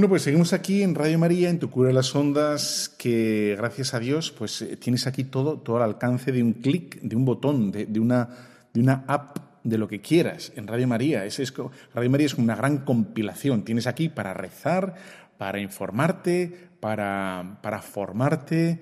Bueno, 0.00 0.12
pues 0.12 0.22
seguimos 0.22 0.54
aquí 0.54 0.82
en 0.82 0.94
Radio 0.94 1.18
María, 1.18 1.50
en 1.50 1.58
Tu 1.58 1.68
Cura 1.68 1.88
de 1.88 1.92
las 1.92 2.14
Ondas, 2.14 2.88
que 2.96 3.54
gracias 3.58 3.92
a 3.92 4.00
Dios, 4.00 4.30
pues 4.30 4.62
eh, 4.62 4.78
tienes 4.78 5.06
aquí 5.06 5.24
todo, 5.24 5.58
todo 5.58 5.76
al 5.76 5.82
alcance 5.82 6.32
de 6.32 6.42
un 6.42 6.54
clic, 6.54 7.02
de 7.02 7.16
un 7.16 7.26
botón, 7.26 7.70
de, 7.70 8.00
una, 8.00 8.30
de 8.72 8.80
una 8.80 9.04
app 9.06 9.36
de 9.62 9.76
lo 9.76 9.88
que 9.88 10.00
quieras 10.00 10.52
en 10.56 10.68
Radio 10.68 10.88
María. 10.88 11.26
Es, 11.26 11.52
Radio 11.92 12.08
María 12.08 12.24
es 12.24 12.32
una 12.36 12.56
gran 12.56 12.78
compilación. 12.78 13.62
Tienes 13.62 13.86
aquí 13.86 14.08
para 14.08 14.32
rezar, 14.32 14.94
para 15.36 15.60
informarte, 15.60 16.70
para, 16.80 17.58
para 17.60 17.82
formarte, 17.82 18.80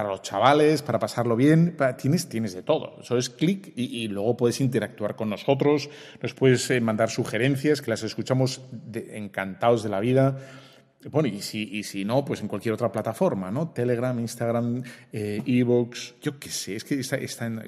para 0.00 0.12
los 0.12 0.22
chavales, 0.22 0.80
para 0.80 0.98
pasarlo 0.98 1.36
bien, 1.36 1.76
tienes, 1.98 2.26
tienes 2.26 2.54
de 2.54 2.62
todo. 2.62 2.96
Eso 3.02 3.18
es 3.18 3.28
clic 3.28 3.70
y, 3.76 4.08
luego 4.08 4.34
puedes 4.34 4.58
interactuar 4.62 5.14
con 5.14 5.28
nosotros, 5.28 5.90
nos 6.22 6.32
puedes 6.32 6.70
eh, 6.70 6.80
mandar 6.80 7.10
sugerencias 7.10 7.82
que 7.82 7.90
las 7.90 8.02
escuchamos 8.02 8.62
encantados 8.94 9.82
de 9.82 9.90
la 9.90 10.00
vida. 10.00 10.38
Bueno, 11.10 11.28
y 11.28 11.42
si, 11.42 11.64
y 11.64 11.82
si 11.82 12.06
no, 12.06 12.24
pues 12.24 12.40
en 12.40 12.48
cualquier 12.48 12.72
otra 12.72 12.90
plataforma, 12.90 13.50
¿no? 13.50 13.72
Telegram, 13.72 14.18
Instagram, 14.18 14.82
eh, 15.12 15.42
Evox, 15.44 16.14
yo 16.22 16.38
qué 16.38 16.48
sé, 16.48 16.76
es 16.76 16.84
que 16.84 16.98
está, 16.98 17.16
está 17.16 17.44
en 17.44 17.62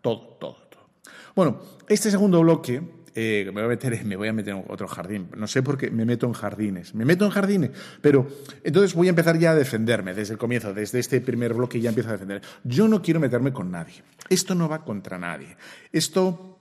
todo, 0.00 0.38
todo, 0.40 0.56
todo. 0.70 0.88
Bueno, 1.34 1.60
este 1.90 2.10
segundo 2.10 2.40
bloque 2.40 2.80
eh, 3.18 3.44
me, 3.46 3.52
voy 3.52 3.64
a 3.64 3.68
meter, 3.68 4.04
me 4.04 4.14
voy 4.14 4.28
a 4.28 4.32
meter 4.34 4.54
en 4.54 4.64
otro 4.68 4.86
jardín. 4.86 5.28
No 5.36 5.46
sé 5.46 5.62
por 5.62 5.78
qué 5.78 5.90
me 5.90 6.04
meto 6.04 6.26
en 6.26 6.34
jardines. 6.34 6.94
Me 6.94 7.06
meto 7.06 7.24
en 7.24 7.30
jardines, 7.30 7.70
pero 8.02 8.28
entonces 8.62 8.94
voy 8.94 9.06
a 9.06 9.10
empezar 9.10 9.38
ya 9.38 9.52
a 9.52 9.54
defenderme 9.54 10.12
desde 10.12 10.34
el 10.34 10.38
comienzo, 10.38 10.74
desde 10.74 10.98
este 10.98 11.22
primer 11.22 11.54
bloque 11.54 11.80
ya 11.80 11.88
empiezo 11.88 12.10
a 12.10 12.12
defender. 12.12 12.42
Yo 12.62 12.88
no 12.88 13.00
quiero 13.00 13.18
meterme 13.18 13.54
con 13.54 13.70
nadie. 13.70 14.02
Esto 14.28 14.54
no 14.54 14.68
va 14.68 14.84
contra 14.84 15.18
nadie. 15.18 15.56
Esto 15.90 16.58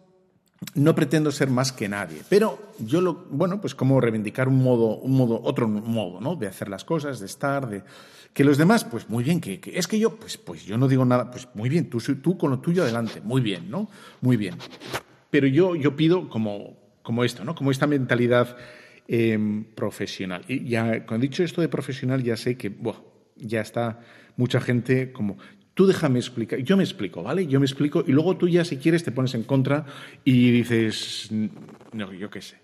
no 0.75 0.95
pretendo 0.95 1.29
ser 1.31 1.49
más 1.49 1.73
que 1.73 1.89
nadie, 1.89 2.21
pero 2.29 2.71
yo 2.79 3.01
lo, 3.01 3.25
bueno, 3.29 3.59
pues 3.59 3.75
como 3.75 3.99
reivindicar 3.99 4.47
un 4.47 4.63
modo, 4.63 4.97
un 4.97 5.11
modo, 5.11 5.41
otro 5.43 5.67
modo, 5.67 6.21
¿no? 6.21 6.37
De 6.37 6.47
hacer 6.47 6.69
las 6.69 6.85
cosas, 6.85 7.19
de 7.19 7.25
estar, 7.25 7.67
de 7.67 7.83
que 8.33 8.45
los 8.45 8.57
demás, 8.57 8.85
pues 8.85 9.09
muy 9.09 9.23
bien, 9.23 9.41
que, 9.41 9.59
es 9.65 9.87
que 9.87 9.99
yo, 9.99 10.15
pues, 10.15 10.37
pues 10.37 10.63
yo 10.65 10.77
no 10.77 10.87
digo 10.87 11.03
nada, 11.03 11.29
pues 11.29 11.49
muy 11.53 11.69
bien, 11.69 11.89
tú, 11.89 11.99
tú 11.99 12.37
con 12.37 12.51
lo 12.51 12.59
tuyo 12.59 12.83
adelante, 12.83 13.21
muy 13.21 13.41
bien, 13.41 13.69
¿no? 13.69 13.89
Muy 14.21 14.37
bien. 14.37 14.55
Pero 15.35 15.47
yo, 15.47 15.75
yo 15.75 15.97
pido 15.97 16.29
como, 16.29 16.77
como 17.03 17.25
esto, 17.25 17.43
¿no? 17.43 17.55
Como 17.55 17.69
esta 17.69 17.87
mentalidad 17.87 18.55
em, 19.05 19.65
profesional. 19.65 20.45
Y 20.47 20.63
ya, 20.63 21.05
cuando 21.05 21.25
he 21.25 21.27
dicho 21.27 21.43
esto 21.43 21.59
de 21.59 21.67
profesional, 21.67 22.23
ya 22.23 22.37
sé 22.37 22.55
que, 22.55 22.69
buah, 22.69 23.01
ya 23.35 23.59
está 23.59 23.99
mucha 24.37 24.61
gente 24.61 25.11
como, 25.11 25.37
tú 25.73 25.87
déjame 25.87 26.19
explicar, 26.19 26.59
yo 26.59 26.77
me 26.77 26.83
explico, 26.83 27.21
¿vale? 27.21 27.47
Yo 27.47 27.59
me 27.59 27.65
explico 27.65 28.01
y 28.07 28.13
luego 28.13 28.37
tú 28.37 28.47
ya 28.47 28.63
si 28.63 28.77
quieres 28.77 29.03
te 29.03 29.11
pones 29.11 29.33
en 29.33 29.43
contra 29.43 29.85
y 30.23 30.51
dices, 30.51 31.29
no, 31.91 32.13
yo 32.13 32.29
qué 32.29 32.41
sé, 32.41 32.55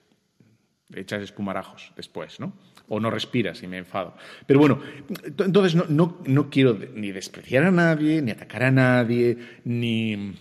echas 0.95 1.21
espumarajos 1.21 1.91
después, 1.97 2.39
¿no? 2.39 2.53
O 2.88 3.01
no 3.01 3.12
respiras 3.12 3.62
y 3.63 3.67
me 3.67 3.79
enfado. 3.79 4.15
Pero 4.47 4.62
bueno, 4.62 4.79
entonces 5.25 5.75
no, 5.75 5.88
no, 5.89 6.19
no 6.25 6.49
quiero 6.49 6.79
ni 6.95 7.12
despreciar 7.12 7.65
a 7.65 7.71
nadie, 7.71 8.21
ni 8.21 8.31
atacar 8.31 8.63
a 8.63 8.71
nadie, 8.71 9.38
ni, 9.65 10.36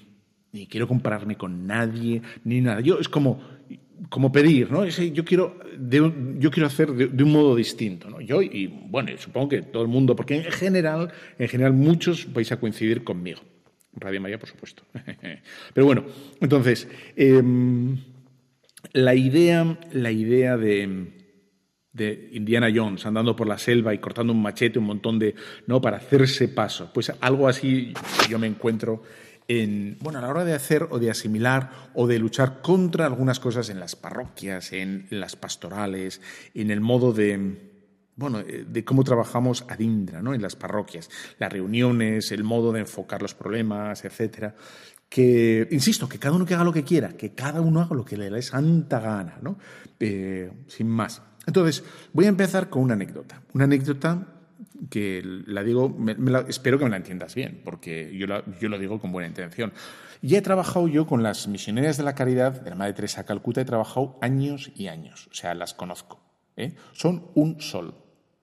ni 0.52 0.66
quiero 0.66 0.88
compararme 0.88 1.36
con 1.36 1.66
nadie, 1.66 2.22
ni 2.44 2.60
nada. 2.60 2.80
Yo 2.80 2.98
es 2.98 3.08
como, 3.08 3.40
como 4.08 4.32
pedir, 4.32 4.70
¿no? 4.70 4.84
yo 4.86 5.24
quiero, 5.24 5.58
yo 6.38 6.50
quiero 6.50 6.66
hacer 6.66 6.92
de, 6.92 7.24
un 7.24 7.32
modo 7.32 7.54
distinto. 7.54 8.20
Yo 8.20 8.42
y, 8.42 8.66
bueno, 8.66 9.10
supongo 9.18 9.50
que 9.50 9.62
todo 9.62 9.82
el 9.82 9.88
mundo, 9.88 10.16
porque 10.16 10.36
en 10.36 10.44
general, 10.44 11.12
en 11.38 11.48
general 11.48 11.72
muchos 11.72 12.32
vais 12.32 12.50
a 12.52 12.58
coincidir 12.58 13.04
conmigo. 13.04 13.40
Radio 13.92 14.20
María, 14.20 14.38
por 14.38 14.48
supuesto. 14.48 14.84
Pero 15.74 15.84
bueno, 15.84 16.04
entonces, 16.40 16.88
em, 17.16 17.98
la 18.92 19.14
idea, 19.14 19.78
la 19.92 20.12
idea 20.12 20.56
de, 20.56 21.12
de 21.92 22.30
Indiana 22.32 22.70
Jones 22.74 23.04
andando 23.04 23.34
por 23.34 23.48
la 23.48 23.58
selva 23.58 23.92
y 23.92 23.98
cortando 23.98 24.32
un 24.32 24.42
machete, 24.42 24.78
un 24.78 24.86
montón 24.86 25.18
de, 25.18 25.34
¿no? 25.66 25.80
Para 25.80 25.96
hacerse 25.96 26.48
paso. 26.48 26.90
Pues 26.94 27.12
algo 27.20 27.48
así 27.48 27.92
yo 28.28 28.38
me 28.38 28.46
encuentro 28.46 29.02
bueno, 30.00 30.18
a 30.18 30.22
la 30.22 30.28
hora 30.28 30.44
de 30.44 30.54
hacer 30.54 30.86
o 30.90 30.98
de 30.98 31.10
asimilar 31.10 31.70
o 31.94 32.06
de 32.06 32.18
luchar 32.18 32.60
contra 32.62 33.06
algunas 33.06 33.40
cosas 33.40 33.68
en 33.68 33.80
las 33.80 33.96
parroquias, 33.96 34.72
en 34.72 35.06
las 35.10 35.34
pastorales, 35.34 36.20
en 36.54 36.70
el 36.70 36.80
modo 36.80 37.12
de, 37.12 37.70
bueno, 38.14 38.40
eh, 38.40 38.64
de 38.68 38.84
cómo 38.84 39.02
trabajamos 39.02 39.64
ad 39.68 39.80
indra, 39.80 40.22
¿no? 40.22 40.34
En 40.34 40.42
las 40.42 40.54
parroquias, 40.54 41.10
las 41.38 41.52
reuniones, 41.52 42.30
el 42.30 42.44
modo 42.44 42.70
de 42.70 42.80
enfocar 42.80 43.22
los 43.22 43.34
problemas, 43.34 44.04
etcétera. 44.04 44.54
Que, 45.08 45.66
insisto, 45.72 46.08
que 46.08 46.20
cada 46.20 46.36
uno 46.36 46.46
que 46.46 46.54
haga 46.54 46.62
lo 46.62 46.72
que 46.72 46.84
quiera, 46.84 47.08
que 47.16 47.34
cada 47.34 47.60
uno 47.60 47.80
haga 47.80 47.96
lo 47.96 48.04
que 48.04 48.16
le 48.16 48.30
dé 48.30 48.42
santa 48.42 49.00
gana, 49.00 49.38
¿no? 49.42 49.58
Eh, 49.98 50.52
sin 50.68 50.86
más. 50.86 51.22
Entonces, 51.46 51.82
voy 52.12 52.26
a 52.26 52.28
empezar 52.28 52.70
con 52.70 52.82
una 52.82 52.94
anécdota. 52.94 53.42
Una 53.52 53.64
anécdota 53.64 54.39
que 54.88 55.22
la 55.24 55.62
digo, 55.62 55.96
espero 56.48 56.78
que 56.78 56.84
me 56.84 56.90
la 56.90 56.96
entiendas 56.96 57.34
bien, 57.34 57.60
porque 57.64 58.16
yo, 58.16 58.26
yo 58.60 58.68
lo 58.68 58.78
digo 58.78 59.00
con 59.00 59.12
buena 59.12 59.28
intención. 59.28 59.72
Ya 60.22 60.38
he 60.38 60.42
trabajado 60.42 60.88
yo 60.88 61.06
con 61.06 61.22
las 61.22 61.48
misioneras 61.48 61.96
de 61.96 62.04
la 62.04 62.14
caridad 62.14 62.60
de 62.60 62.70
la 62.70 62.76
Madre 62.76 62.92
Teresa 62.92 63.24
Calcuta, 63.24 63.60
he 63.60 63.64
trabajado 63.64 64.18
años 64.20 64.70
y 64.74 64.88
años, 64.88 65.28
o 65.30 65.34
sea, 65.34 65.54
las 65.54 65.74
conozco. 65.74 66.20
¿eh? 66.56 66.74
Son 66.92 67.30
un 67.34 67.60
sol, 67.60 67.94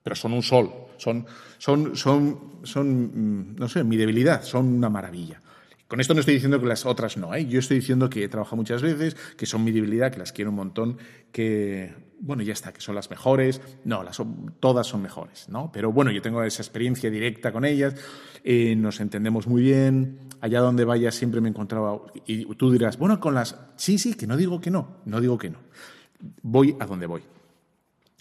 pero 0.02 0.16
son 0.16 0.32
un 0.32 0.42
sol, 0.42 0.72
son, 0.96 1.26
son, 1.58 1.96
son, 1.96 2.60
son, 2.64 3.52
mm, 3.52 3.56
no 3.56 3.68
sé, 3.68 3.84
mi 3.84 3.96
debilidad, 3.96 4.42
son 4.42 4.66
una 4.66 4.90
maravilla. 4.90 5.40
Con 5.86 6.00
esto 6.00 6.12
no 6.12 6.20
estoy 6.20 6.34
diciendo 6.34 6.60
que 6.60 6.66
las 6.66 6.84
otras 6.84 7.16
no, 7.16 7.34
¿eh? 7.34 7.46
yo 7.46 7.60
estoy 7.60 7.78
diciendo 7.78 8.10
que 8.10 8.24
he 8.24 8.28
trabajado 8.28 8.56
muchas 8.56 8.82
veces, 8.82 9.16
que 9.36 9.46
son 9.46 9.64
mi 9.64 9.72
debilidad, 9.72 10.12
que 10.12 10.18
las 10.18 10.32
quiero 10.32 10.50
un 10.50 10.56
montón, 10.56 10.98
que, 11.32 11.94
bueno, 12.20 12.42
ya 12.42 12.52
está, 12.52 12.72
que 12.72 12.80
son 12.80 12.94
las 12.94 13.10
mejores. 13.10 13.60
No, 13.84 14.04
todas 14.60 14.86
son 14.86 15.02
mejores, 15.02 15.48
¿no? 15.48 15.70
Pero 15.72 15.92
bueno, 15.92 16.10
yo 16.10 16.22
tengo 16.22 16.42
esa 16.42 16.62
experiencia 16.62 17.10
directa 17.10 17.52
con 17.52 17.64
ellas, 17.64 17.94
eh, 18.44 18.74
nos 18.76 19.00
entendemos 19.00 19.46
muy 19.46 19.62
bien, 19.62 20.18
allá 20.40 20.60
donde 20.60 20.84
vaya 20.84 21.10
siempre 21.10 21.40
me 21.40 21.48
encontraba, 21.48 22.00
y 22.26 22.44
tú 22.54 22.70
dirás, 22.70 22.98
bueno, 22.98 23.20
con 23.20 23.34
las, 23.34 23.56
sí, 23.76 23.98
sí, 23.98 24.14
que 24.14 24.26
no 24.26 24.36
digo 24.36 24.60
que 24.60 24.70
no, 24.70 24.98
no 25.04 25.20
digo 25.20 25.38
que 25.38 25.50
no. 25.50 25.58
Voy 26.42 26.76
a 26.80 26.86
donde 26.86 27.06
voy. 27.06 27.22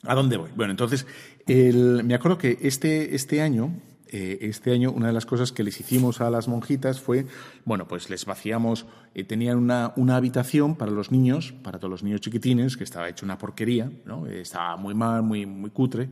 ¿A 0.04 0.14
dónde 0.14 0.38
voy? 0.38 0.52
Bueno, 0.56 0.72
entonces, 0.72 1.06
me 1.48 2.14
acuerdo 2.14 2.38
que 2.38 2.60
este, 2.62 3.16
este 3.16 3.42
año 3.42 3.72
eh, 4.12 4.38
este 4.41 4.72
año 4.72 4.91
una 4.91 5.08
de 5.08 5.13
las 5.13 5.26
cosas 5.26 5.52
que 5.52 5.63
les 5.63 5.80
hicimos 5.80 6.22
a 6.22 6.30
las 6.30 6.48
monjitas 6.48 7.02
fue, 7.02 7.26
bueno, 7.65 7.88
pues 7.88 8.10
les 8.10 8.26
vaciamos, 8.26 8.86
eh, 9.13 9.24
tenían 9.24 9.58
una, 9.58 9.93
una, 9.96 10.15
habitación 10.15 10.76
para 10.76 10.91
los 10.91 11.12
niños, 11.12 11.54
para 11.63 11.80
todos 11.80 11.91
los 11.91 12.04
niños 12.04 12.22
chiquitines, 12.22 12.78
que 12.78 12.84
estaba 12.84 13.10
hecho 13.10 13.26
una 13.26 13.38
porquería, 13.38 13.91
¿no? 14.06 14.28
estaba 14.28 14.78
muy 14.78 14.93
mal, 14.93 15.24
muy, 15.24 15.46
muy 15.46 15.70
cutre. 15.70 16.10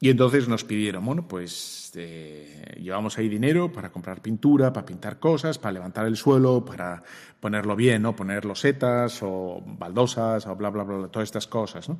Y 0.00 0.10
entonces 0.10 0.48
nos 0.48 0.64
pidieron, 0.64 1.04
bueno, 1.04 1.26
pues 1.26 1.92
eh, 1.94 2.74
llevamos 2.78 3.16
ahí 3.16 3.28
dinero 3.28 3.72
para 3.72 3.90
comprar 3.90 4.20
pintura, 4.20 4.72
para 4.72 4.84
pintar 4.84 5.18
cosas, 5.18 5.58
para 5.58 5.72
levantar 5.72 6.06
el 6.06 6.16
suelo, 6.16 6.64
para 6.64 7.02
ponerlo 7.40 7.76
bien, 7.76 8.02
¿no? 8.02 8.14
Poner 8.14 8.44
losetas 8.44 9.20
o 9.22 9.62
baldosas 9.64 10.46
o 10.46 10.56
bla, 10.56 10.70
bla, 10.70 10.82
bla, 10.82 11.08
todas 11.08 11.28
estas 11.28 11.46
cosas, 11.46 11.88
¿no? 11.88 11.98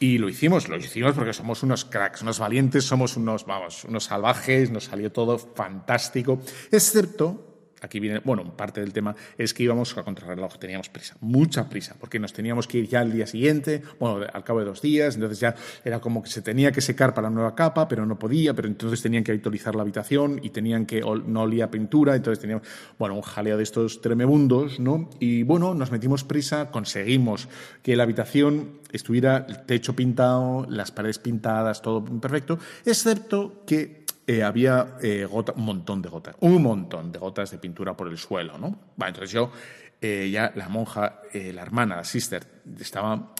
Y 0.00 0.18
lo 0.18 0.28
hicimos, 0.28 0.68
lo 0.68 0.76
hicimos 0.76 1.12
porque 1.14 1.32
somos 1.32 1.62
unos 1.62 1.84
cracks, 1.84 2.22
unos 2.22 2.38
valientes, 2.38 2.84
somos 2.84 3.16
unos, 3.16 3.46
vamos, 3.46 3.84
unos 3.84 4.04
salvajes, 4.04 4.70
nos 4.70 4.84
salió 4.84 5.12
todo 5.12 5.38
fantástico, 5.38 6.40
excepto 6.72 7.45
aquí 7.80 8.00
viene, 8.00 8.20
bueno, 8.24 8.56
parte 8.56 8.80
del 8.80 8.92
tema 8.92 9.14
es 9.36 9.52
que 9.52 9.62
íbamos 9.62 9.96
a 9.96 10.02
contrarreloj, 10.02 10.58
teníamos 10.58 10.88
prisa, 10.88 11.16
mucha 11.20 11.68
prisa, 11.68 11.94
porque 11.98 12.18
nos 12.18 12.32
teníamos 12.32 12.66
que 12.66 12.78
ir 12.78 12.88
ya 12.88 13.00
al 13.00 13.12
día 13.12 13.26
siguiente, 13.26 13.82
bueno, 14.00 14.26
al 14.32 14.44
cabo 14.44 14.60
de 14.60 14.66
dos 14.66 14.80
días, 14.80 15.14
entonces 15.14 15.40
ya 15.40 15.54
era 15.84 16.00
como 16.00 16.22
que 16.22 16.30
se 16.30 16.42
tenía 16.42 16.72
que 16.72 16.80
secar 16.80 17.14
para 17.14 17.28
la 17.28 17.34
nueva 17.34 17.54
capa, 17.54 17.88
pero 17.88 18.06
no 18.06 18.18
podía, 18.18 18.54
pero 18.54 18.68
entonces 18.68 19.02
tenían 19.02 19.24
que 19.24 19.32
actualizar 19.32 19.74
la 19.74 19.82
habitación 19.82 20.40
y 20.42 20.50
tenían 20.50 20.86
que, 20.86 21.00
no 21.00 21.42
olía 21.42 21.70
pintura, 21.70 22.16
entonces 22.16 22.40
teníamos, 22.40 22.66
bueno, 22.98 23.14
un 23.14 23.22
jaleo 23.22 23.56
de 23.56 23.62
estos 23.62 24.00
tremebundos, 24.00 24.80
¿no? 24.80 25.10
Y 25.20 25.42
bueno, 25.42 25.74
nos 25.74 25.90
metimos 25.90 26.24
prisa, 26.24 26.70
conseguimos 26.70 27.48
que 27.82 27.96
la 27.96 28.04
habitación 28.04 28.80
estuviera 28.92 29.46
el 29.48 29.64
techo 29.66 29.94
pintado, 29.94 30.66
las 30.68 30.90
paredes 30.90 31.18
pintadas, 31.18 31.82
todo 31.82 32.04
perfecto, 32.04 32.58
excepto 32.84 33.62
que 33.66 34.05
eh, 34.26 34.42
había 34.42 34.96
eh, 35.00 35.26
un 35.26 35.64
montón 35.64 36.02
de 36.02 36.08
gotas, 36.08 36.34
un 36.40 36.62
montón 36.62 37.12
de 37.12 37.18
gotas 37.18 37.50
de 37.50 37.58
pintura 37.58 37.96
por 37.96 38.08
el 38.08 38.18
suelo, 38.18 38.58
¿no? 38.58 38.78
entonces 39.06 39.30
yo, 39.30 39.52
eh, 40.00 40.28
ya 40.32 40.52
la 40.56 40.68
monja, 40.68 41.20
la 41.32 41.62
hermana, 41.62 41.96
la 41.96 42.04
sister, 42.04 42.44
estaba, 42.80 43.34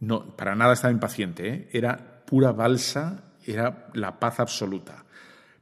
no, 0.00 0.36
para 0.36 0.54
nada 0.54 0.72
estaba 0.72 0.92
impaciente, 0.92 1.68
era 1.72 2.22
pura 2.24 2.52
balsa, 2.52 3.34
era 3.46 3.88
la 3.92 4.18
paz 4.18 4.40
absoluta. 4.40 5.04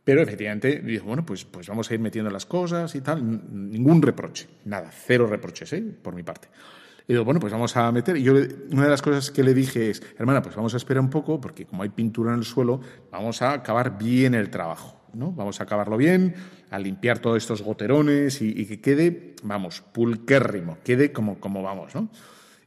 Pero 0.04 0.22
efectivamente 0.22 0.80
dijo, 0.80 1.06
bueno, 1.06 1.24
pues, 1.24 1.44
pues 1.44 1.68
vamos 1.68 1.90
a 1.90 1.94
ir 1.94 2.00
metiendo 2.00 2.30
las 2.30 2.46
cosas 2.46 2.94
y 2.94 3.00
tal, 3.00 3.22
ningún 3.70 4.02
reproche, 4.02 4.48
nada, 4.64 4.90
cero 4.92 5.26
reproches, 5.26 5.74
por 6.02 6.14
mi 6.14 6.22
parte. 6.22 6.48
Y 7.06 7.12
digo, 7.14 7.24
bueno, 7.24 7.40
pues 7.40 7.52
vamos 7.52 7.76
a 7.76 7.90
meter. 7.92 8.16
Y 8.16 8.22
yo, 8.22 8.34
una 8.70 8.84
de 8.84 8.90
las 8.90 9.02
cosas 9.02 9.30
que 9.30 9.42
le 9.42 9.54
dije 9.54 9.90
es, 9.90 10.02
hermana, 10.18 10.42
pues 10.42 10.54
vamos 10.54 10.74
a 10.74 10.76
esperar 10.76 11.02
un 11.02 11.10
poco, 11.10 11.40
porque 11.40 11.66
como 11.66 11.82
hay 11.82 11.88
pintura 11.88 12.32
en 12.32 12.38
el 12.38 12.44
suelo, 12.44 12.80
vamos 13.10 13.42
a 13.42 13.52
acabar 13.52 13.98
bien 13.98 14.34
el 14.34 14.50
trabajo. 14.50 15.02
¿no? 15.14 15.32
Vamos 15.32 15.60
a 15.60 15.64
acabarlo 15.64 15.96
bien, 15.96 16.34
a 16.70 16.78
limpiar 16.78 17.18
todos 17.18 17.36
estos 17.36 17.62
goterones 17.62 18.40
y, 18.40 18.66
que 18.66 18.80
quede, 18.80 19.36
vamos, 19.42 19.80
pulquérrimo, 19.80 20.78
quede 20.84 21.12
como, 21.12 21.38
como 21.38 21.62
vamos, 21.62 21.94
¿no? 21.94 22.08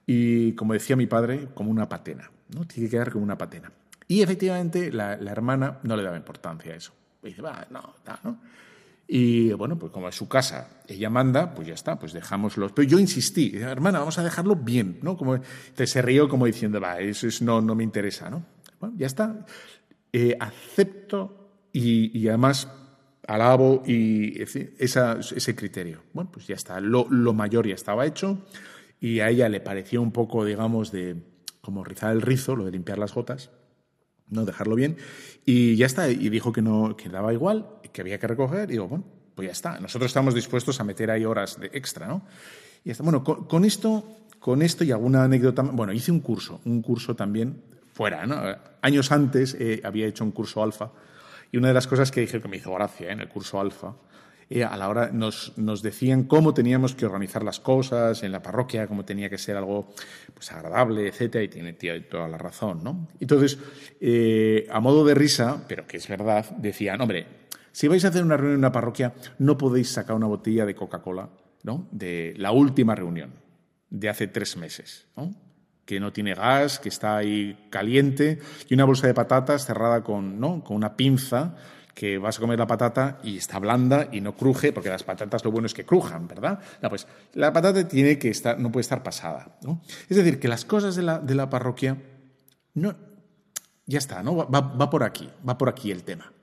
Y 0.05 0.53
como 0.53 0.73
decía 0.73 0.95
mi 0.95 1.07
padre, 1.07 1.47
como 1.53 1.71
una 1.71 1.89
patena, 1.89 2.29
¿no? 2.53 2.65
Tiene 2.65 2.87
que 2.87 2.91
quedar 2.91 3.11
como 3.11 3.23
una 3.23 3.37
patena. 3.37 3.71
Y 4.07 4.21
efectivamente 4.21 4.91
la, 4.91 5.17
la 5.17 5.31
hermana 5.31 5.79
no 5.81 5.97
le 5.97 6.03
daba 6.03 6.17
importancia 6.17 6.73
a 6.73 6.75
eso. 6.75 6.93
Y 7.23 7.29
dice, 7.29 7.41
va, 7.41 7.65
no, 7.71 7.95
no. 8.23 8.39
Y 9.07 9.53
bueno, 9.53 9.77
pues 9.77 9.91
como 9.91 10.09
es 10.09 10.15
su 10.15 10.27
casa, 10.27 10.81
ella 10.87 11.09
manda, 11.09 11.53
pues 11.53 11.67
ya 11.67 11.75
está, 11.75 11.99
pues 11.99 12.13
dejámoslo. 12.13 12.73
Pero 12.73 12.87
yo 12.87 12.99
insistí, 12.99 13.55
hermana, 13.55 13.99
vamos 13.99 14.17
a 14.17 14.23
dejarlo 14.23 14.55
bien, 14.55 14.99
¿no? 15.03 15.15
Como, 15.15 15.39
se 15.75 16.01
rió 16.01 16.27
como 16.27 16.47
diciendo, 16.47 16.81
va, 16.81 16.99
eso 16.99 17.27
es, 17.27 17.41
no, 17.41 17.61
no 17.61 17.75
me 17.75 17.83
interesa, 17.83 18.29
¿no? 18.29 18.45
Bueno, 18.79 18.95
ya 18.97 19.05
está. 19.05 19.45
Eh, 20.11 20.35
acepto 20.39 21.67
y, 21.71 22.27
además 22.27 22.71
alabo 23.27 23.83
y 23.85 24.41
esa, 24.41 25.19
ese 25.19 25.55
criterio. 25.55 26.03
Bueno, 26.13 26.31
pues 26.31 26.47
ya 26.47 26.55
está, 26.55 26.79
lo, 26.79 27.07
lo, 27.09 27.33
mayor 27.33 27.67
ya 27.67 27.75
estaba 27.75 28.05
hecho 28.05 28.45
y 28.99 29.19
a 29.19 29.29
ella 29.29 29.49
le 29.49 29.59
pareció 29.59 30.01
un 30.01 30.11
poco, 30.11 30.45
digamos, 30.45 30.91
de 30.91 31.23
como 31.61 31.83
rizar 31.83 32.11
el 32.11 32.21
rizo, 32.21 32.55
lo 32.55 32.65
de 32.65 32.71
limpiar 32.71 32.97
las 32.97 33.13
gotas, 33.13 33.51
no 34.29 34.45
dejarlo 34.45 34.75
bien 34.75 34.97
y 35.45 35.75
ya 35.75 35.85
está, 35.85 36.09
y 36.09 36.29
dijo 36.29 36.51
que 36.51 36.61
no, 36.61 36.97
que 36.97 37.09
daba 37.09 37.33
igual 37.33 37.67
que 37.95 38.01
había 38.01 38.19
que 38.19 38.27
recoger, 38.27 38.69
y 38.69 38.73
digo, 38.73 38.89
bueno, 38.89 39.05
pues 39.33 39.47
ya 39.47 39.51
está. 39.53 39.79
Nosotros 39.79 40.09
estamos 40.09 40.35
dispuestos 40.35 40.81
a 40.81 40.83
meter 40.83 41.09
ahí 41.09 41.23
horas 41.23 41.57
de 41.57 41.67
extra, 41.67 42.07
¿no? 42.07 42.23
Y 42.83 42.91
está. 42.91 43.03
Bueno, 43.03 43.23
con, 43.23 43.63
esto, 43.63 44.03
con 44.39 44.61
esto 44.61 44.83
y 44.83 44.91
alguna 44.91 45.23
anécdota, 45.23 45.61
bueno, 45.61 45.93
hice 45.93 46.11
un 46.11 46.19
curso, 46.19 46.59
un 46.65 46.81
curso 46.81 47.15
también 47.15 47.63
fuera, 47.93 48.25
¿no? 48.27 48.41
Años 48.81 49.13
antes 49.13 49.55
eh, 49.57 49.79
había 49.85 50.07
hecho 50.07 50.25
un 50.25 50.31
curso 50.31 50.61
alfa 50.61 50.91
y 51.53 51.57
una 51.57 51.69
de 51.69 51.73
las 51.73 51.88
cosas 51.88 52.11
que 52.11 52.19
dije 52.19 52.41
que 52.41 52.49
me 52.49 52.57
hizo 52.57 52.73
gracia 52.73 53.07
¿eh? 53.07 53.13
en 53.13 53.21
el 53.21 53.29
curso 53.29 53.61
alfa 53.61 53.95
eh, 54.49 54.63
a 54.63 54.77
la 54.77 54.89
hora 54.89 55.10
nos, 55.12 55.58
nos, 55.58 55.81
decían 55.81 56.23
cómo 56.23 56.53
teníamos 56.53 56.93
que 56.93 57.05
organizar 57.05 57.43
las 57.43 57.60
cosas 57.60 58.21
en 58.23 58.31
la 58.31 58.41
parroquia, 58.43 58.88
cómo 58.88 59.03
tenía 59.03 59.29
que 59.29 59.38
ser 59.38 59.58
algo 59.58 59.93
pues, 60.34 60.51
agradable, 60.51 61.08
etcétera, 61.08 61.43
y 61.43 61.47
tiene, 61.47 61.73
toda 62.01 62.27
la 62.27 62.38
razón, 62.38 62.84
¿no? 62.84 63.08
Entonces, 63.19 63.58
eh, 63.99 64.67
a 64.71 64.79
modo 64.79 65.03
de 65.03 65.15
risa, 65.15 65.65
pero 65.67 65.88
que 65.88 65.97
es 65.97 66.08
verdad, 66.08 66.45
decían, 66.58 67.01
hombre, 67.01 67.25
si 67.71 67.88
vais 67.88 68.05
a 68.05 68.10
hacer 68.10 68.23
una 68.23 68.38
reunión 68.38 68.53
en 68.53 68.60
una 68.60 68.71
parroquia, 68.71 69.13
no 69.39 69.58
podéis 69.58 69.89
sacar 69.89 70.15
una 70.15 70.27
botella 70.27 70.65
de 70.65 70.75
Coca-Cola, 70.75 71.29
¿no? 71.63 71.88
De 71.91 72.34
la 72.38 72.51
última 72.51 72.93
reunión, 72.93 73.31
de 73.89 74.10
hace 74.10 74.27
tres 74.27 74.58
meses, 74.58 75.08
¿no? 75.17 75.34
que 75.86 75.99
no 75.99 76.12
tiene 76.12 76.34
gas, 76.34 76.79
que 76.79 76.89
está 76.89 77.17
ahí 77.17 77.67
caliente, 77.69 78.39
y 78.67 78.73
una 78.73 78.86
bolsa 78.86 79.08
de 79.08 79.13
patatas 79.13 79.65
cerrada 79.65 80.03
con, 80.03 80.39
¿no? 80.39 80.63
con 80.63 80.75
una 80.75 80.97
pinza 80.97 81.55
que 81.95 82.17
vas 82.17 82.38
a 82.38 82.41
comer 82.41 82.60
la 82.60 82.67
patata 82.67 83.19
y 83.23 83.38
está 83.38 83.58
blanda 83.58 84.10
y 84.12 84.19
no 84.19 84.36
cruje, 84.36 84.73
porque 84.73 84.89
las 84.89 85.03
patatas 85.03 85.45
lo 85.45 85.51
bueno 85.51 85.65
es 85.65 85.73
que 85.73 85.86
crujan, 85.86 86.27
¿verdad? 86.27 86.60
pues 86.89 87.08
la 87.34 87.53
patata 87.53 87.88
tiene 87.88 88.19
que 88.19 88.29
estar, 88.29 88.60
no 88.60 88.69
puede 88.69 88.81
estar 88.81 89.01
pasada. 89.01 89.58
¿no? 89.63 89.81
Es 90.10 90.17
decir, 90.17 90.38
que 90.38 90.49
las 90.49 90.65
cosas 90.65 90.97
de 90.97 91.03
la, 91.03 91.19
de 91.19 91.34
la 91.34 91.49
parroquia, 91.49 91.97
no, 92.73 92.95
ya 93.86 93.97
está, 93.97 94.21
¿no? 94.21 94.36
Va, 94.36 94.60
va, 94.60 94.89
por 94.89 95.03
aquí, 95.03 95.29
va 95.47 95.58
por 95.58 95.69
aquí 95.69 95.89
el 95.89 96.03
tema. 96.03 96.34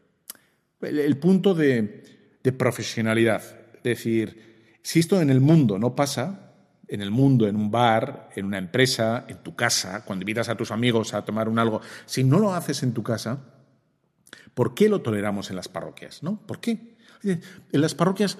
El, 0.81 1.19
punto 1.19 1.55
de, 1.55 2.38
de 2.43 2.53
profesionalidad. 2.53 3.43
Es 3.75 3.83
decir, 3.83 4.79
si 4.83 5.01
esto 5.01 5.21
en 5.21 5.29
el 5.29 5.41
mundo 5.41 5.79
no 5.79 5.95
pasa, 5.95 6.55
en 6.88 7.03
el 7.03 7.11
mundo, 7.11 7.47
en 7.47 7.57
un 7.57 7.71
bar, 7.71 8.31
en 8.37 8.47
una 8.47 8.59
empresa, 8.59 9.27
en 9.29 9.43
tu 9.43 9.55
casa, 9.55 10.05
cuando 10.05 10.23
invitas 10.23 10.49
a 10.49 10.57
tus 10.57 10.71
amigos 10.71 11.12
a 11.12 11.25
tomar 11.25 11.49
un 11.49 11.59
algo, 11.59 11.83
si 12.07 12.25
no 12.25 12.38
lo 12.38 12.55
haces 12.55 12.83
en 12.83 12.93
tu 12.93 13.03
casa, 13.03 13.38
¿Por 14.55 14.75
qué 14.75 14.88
lo 14.88 15.01
toleramos 15.01 15.51
en 15.51 15.57
las 15.57 15.69
parroquias? 15.69 16.23
¿no? 16.23 16.41
¿Por 16.47 16.61
qué? 16.61 16.97
En 17.23 17.81
las 17.81 17.95
parroquias, 17.95 18.38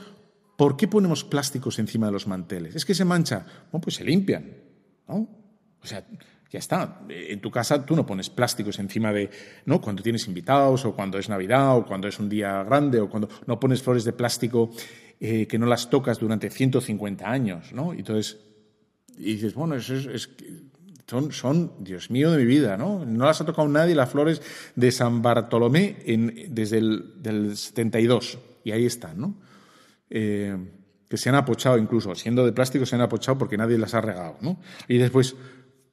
¿por 0.57 0.77
qué 0.77 0.89
ponemos 0.89 1.25
plásticos 1.25 1.79
encima 1.79 2.07
de 2.07 2.13
los 2.13 2.27
manteles? 2.27 2.75
Es 2.75 2.85
que 2.85 2.95
se 2.95 3.05
mancha. 3.05 3.47
Bueno, 3.71 3.83
pues 3.83 3.97
se 3.97 4.05
limpian. 4.05 4.53
¿no? 5.09 5.29
O 5.83 5.87
sea, 5.87 6.05
ya 6.53 6.59
está. 6.59 7.01
En 7.09 7.41
tu 7.41 7.51
casa 7.51 7.85
tú 7.85 7.97
no 7.97 8.05
pones 8.05 8.29
plásticos 8.29 8.79
encima 8.79 9.13
de, 9.13 9.31
¿no? 9.65 9.81
Cuando 9.81 10.03
tienes 10.03 10.27
invitados 10.27 10.85
o 10.85 10.95
cuando 10.95 11.19
es 11.19 11.29
Navidad 11.29 11.79
o 11.79 11.87
cuando 11.87 12.09
es 12.09 12.19
un 12.19 12.29
día 12.29 12.63
grande 12.63 13.01
o 13.01 13.09
cuando 13.09 13.29
no 13.47 13.59
pones 13.59 13.83
flores 13.83 14.05
de 14.05 14.13
plástico 14.13 14.71
eh, 15.19 15.47
que 15.47 15.59
no 15.59 15.67
las 15.67 15.89
tocas 15.89 16.19
durante 16.19 16.51
150 16.51 17.31
años, 17.31 17.73
¿no? 17.73 17.95
Entonces, 17.95 18.39
y 19.17 19.35
dices, 19.35 19.55
bueno, 19.55 19.77
eso 19.77 19.95
es, 19.95 20.07
es 20.07 20.31
son, 21.13 21.31
son, 21.31 21.73
Dios 21.81 22.11
mío 22.11 22.31
de 22.31 22.39
mi 22.39 22.47
vida, 22.47 22.79
¿no? 22.79 23.05
No 23.05 23.27
las 23.27 23.39
ha 23.43 23.45
tocado 23.45 23.69
nadie 23.69 23.95
las 23.95 24.09
flores 24.09 24.41
de 24.75 24.91
San 24.91 25.21
Bartolomé 25.21 25.99
desde 26.49 26.79
el 26.79 27.23
del 27.23 27.55
72. 27.55 28.39
Y 28.65 28.71
ahí 28.71 28.87
están, 28.87 29.21
¿no? 29.21 29.37
Eh, 30.09 30.57
que 31.11 31.19
se 31.19 31.29
han 31.29 31.35
apochado 31.35 31.77
incluso, 31.77 32.15
siendo 32.15 32.47
de 32.47 32.53
plástico, 32.53 32.87
se 32.87 32.95
han 32.95 33.03
apochado 33.03 33.37
porque 33.37 33.59
nadie 33.59 33.77
las 33.77 33.93
ha 33.93 34.01
regado, 34.01 34.39
¿no? 34.41 34.59
Y 34.89 34.97
después, 34.97 35.37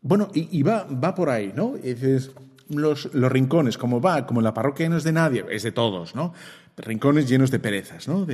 bueno, 0.02 0.30
y, 0.34 0.64
va, 0.64 0.86
va 0.86 1.14
por 1.14 1.30
ahí, 1.30 1.52
¿no? 1.54 1.76
Y 1.76 1.96
dices, 1.96 2.32
los, 2.70 3.14
los 3.14 3.30
rincones, 3.30 3.78
como 3.78 4.00
va, 4.00 4.26
como 4.26 4.40
la 4.40 4.54
parroquia 4.54 4.88
no 4.88 4.96
es 4.96 5.04
de 5.04 5.12
nadie, 5.12 5.46
es 5.52 5.64
de 5.64 5.74
todos, 5.74 6.16
¿no? 6.16 6.34
Rincones 6.78 7.28
llenos 7.28 7.52
de 7.52 7.60
perezas, 7.60 8.08
¿no? 8.08 8.26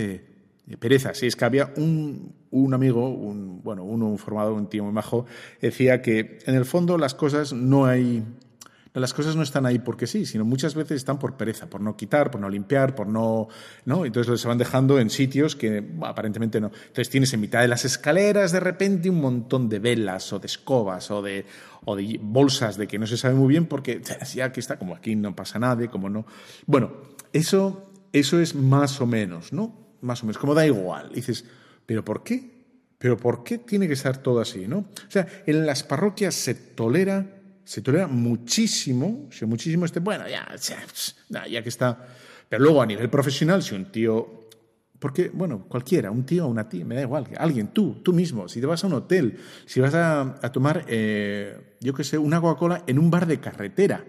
Pereza. 0.79 1.13
Sí, 1.13 1.27
es 1.27 1.35
que 1.35 1.45
había 1.45 1.71
un, 1.77 2.33
un 2.51 2.73
amigo, 2.73 3.09
un, 3.09 3.61
bueno, 3.63 3.83
uno 3.83 4.17
formado, 4.17 4.53
un 4.53 4.67
tío 4.67 4.83
muy 4.83 4.93
majo, 4.93 5.25
decía 5.61 6.01
que 6.01 6.39
en 6.45 6.55
el 6.55 6.65
fondo 6.65 6.97
las 6.97 7.13
cosas 7.13 7.53
no 7.53 7.85
hay, 7.85 8.23
las 8.93 9.13
cosas 9.13 9.35
no 9.35 9.43
están 9.43 9.65
ahí 9.65 9.77
porque 9.77 10.07
sí, 10.07 10.25
sino 10.25 10.43
muchas 10.43 10.73
veces 10.73 10.97
están 10.97 11.19
por 11.19 11.37
pereza, 11.37 11.69
por 11.69 11.81
no 11.81 11.95
quitar, 11.95 12.31
por 12.31 12.41
no 12.41 12.49
limpiar, 12.49 12.95
por 12.95 13.07
no, 13.07 13.47
¿no? 13.85 14.05
Entonces 14.05 14.41
se 14.41 14.47
van 14.47 14.57
dejando 14.57 14.99
en 14.99 15.11
sitios 15.11 15.55
que 15.55 15.83
aparentemente 16.01 16.59
no. 16.59 16.71
Entonces 16.73 17.09
tienes 17.09 17.31
en 17.33 17.41
mitad 17.41 17.61
de 17.61 17.67
las 17.67 17.85
escaleras 17.85 18.51
de 18.51 18.59
repente 18.59 19.09
un 19.09 19.21
montón 19.21 19.69
de 19.69 19.77
velas 19.77 20.33
o 20.33 20.39
de 20.39 20.47
escobas 20.47 21.11
o 21.11 21.21
de, 21.21 21.45
o 21.85 21.95
de 21.95 22.19
bolsas 22.21 22.75
de 22.77 22.87
que 22.87 22.97
no 22.97 23.05
se 23.05 23.17
sabe 23.17 23.35
muy 23.35 23.49
bien 23.49 23.67
porque 23.67 24.01
ya 24.33 24.51
que 24.51 24.61
está, 24.61 24.79
como 24.79 24.95
aquí 24.95 25.15
no 25.15 25.35
pasa 25.35 25.59
nada, 25.59 25.87
como 25.91 26.09
no. 26.09 26.25
Bueno, 26.65 26.93
eso, 27.33 27.91
eso 28.13 28.39
es 28.39 28.55
más 28.55 28.99
o 28.99 29.05
menos, 29.05 29.53
¿no? 29.53 29.84
Más 30.05 30.23
o 30.23 30.25
menos, 30.25 30.37
como 30.37 30.53
da 30.53 30.65
igual. 30.65 31.11
dices, 31.13 31.45
¿pero 31.85 32.05
por 32.05 32.23
qué? 32.23 32.55
¿Pero 32.97 33.17
por 33.17 33.43
qué 33.43 33.57
tiene 33.57 33.87
que 33.87 33.93
estar 33.93 34.17
todo 34.17 34.39
así? 34.39 34.67
¿no? 34.67 34.77
O 34.77 35.09
sea, 35.11 35.27
en 35.45 35.65
las 35.65 35.83
parroquias 35.83 36.33
se 36.35 36.55
tolera, 36.55 37.25
se 37.63 37.81
tolera 37.81 38.07
muchísimo, 38.07 39.27
si 39.31 39.45
muchísimo 39.45 39.85
este, 39.85 39.99
bueno, 39.99 40.27
ya, 40.27 40.47
ya, 41.29 41.47
ya 41.47 41.63
que 41.63 41.69
está. 41.69 42.07
Pero 42.47 42.63
luego 42.63 42.81
a 42.81 42.85
nivel 42.85 43.09
profesional, 43.09 43.63
si 43.63 43.75
un 43.75 43.91
tío 43.91 44.45
porque, 44.99 45.29
bueno, 45.31 45.65
cualquiera, 45.67 46.09
un 46.09 46.25
tío 46.25 46.47
una 46.47 46.69
tía, 46.69 46.85
me 46.85 46.95
da 46.95 47.01
igual, 47.01 47.27
alguien, 47.37 47.67
tú, 47.67 48.01
tú 48.01 48.13
mismo, 48.13 48.47
si 48.47 48.59
te 48.59 48.65
vas 48.65 48.83
a 48.83 48.87
un 48.87 48.93
hotel, 48.93 49.37
si 49.65 49.79
vas 49.79 49.93
a, 49.93 50.39
tomar, 50.51 50.85
eh, 50.87 51.75
yo 51.81 51.93
qué 51.93 52.03
sé, 52.03 52.17
una 52.17 52.39
Coca-Cola 52.39 52.83
en 52.87 52.97
un 52.97 53.11
bar 53.11 53.27
de 53.27 53.39
carretera, 53.39 54.03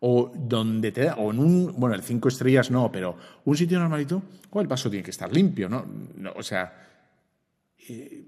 o 0.00 0.32
donde 0.34 0.92
te 0.92 1.04
da, 1.04 1.14
o 1.14 1.30
en 1.30 1.38
un, 1.38 1.74
bueno, 1.78 1.94
el 1.94 2.02
cinco 2.02 2.28
estrellas 2.28 2.70
no, 2.70 2.90
pero 2.90 3.16
un 3.44 3.56
sitio 3.56 3.78
normalito, 3.78 4.22
el 4.54 4.66
vaso 4.66 4.90
tiene 4.90 5.04
que 5.04 5.10
estar 5.10 5.32
limpio, 5.32 5.68
¿no? 5.68 5.84
o 6.34 6.42
sea, 6.42 6.88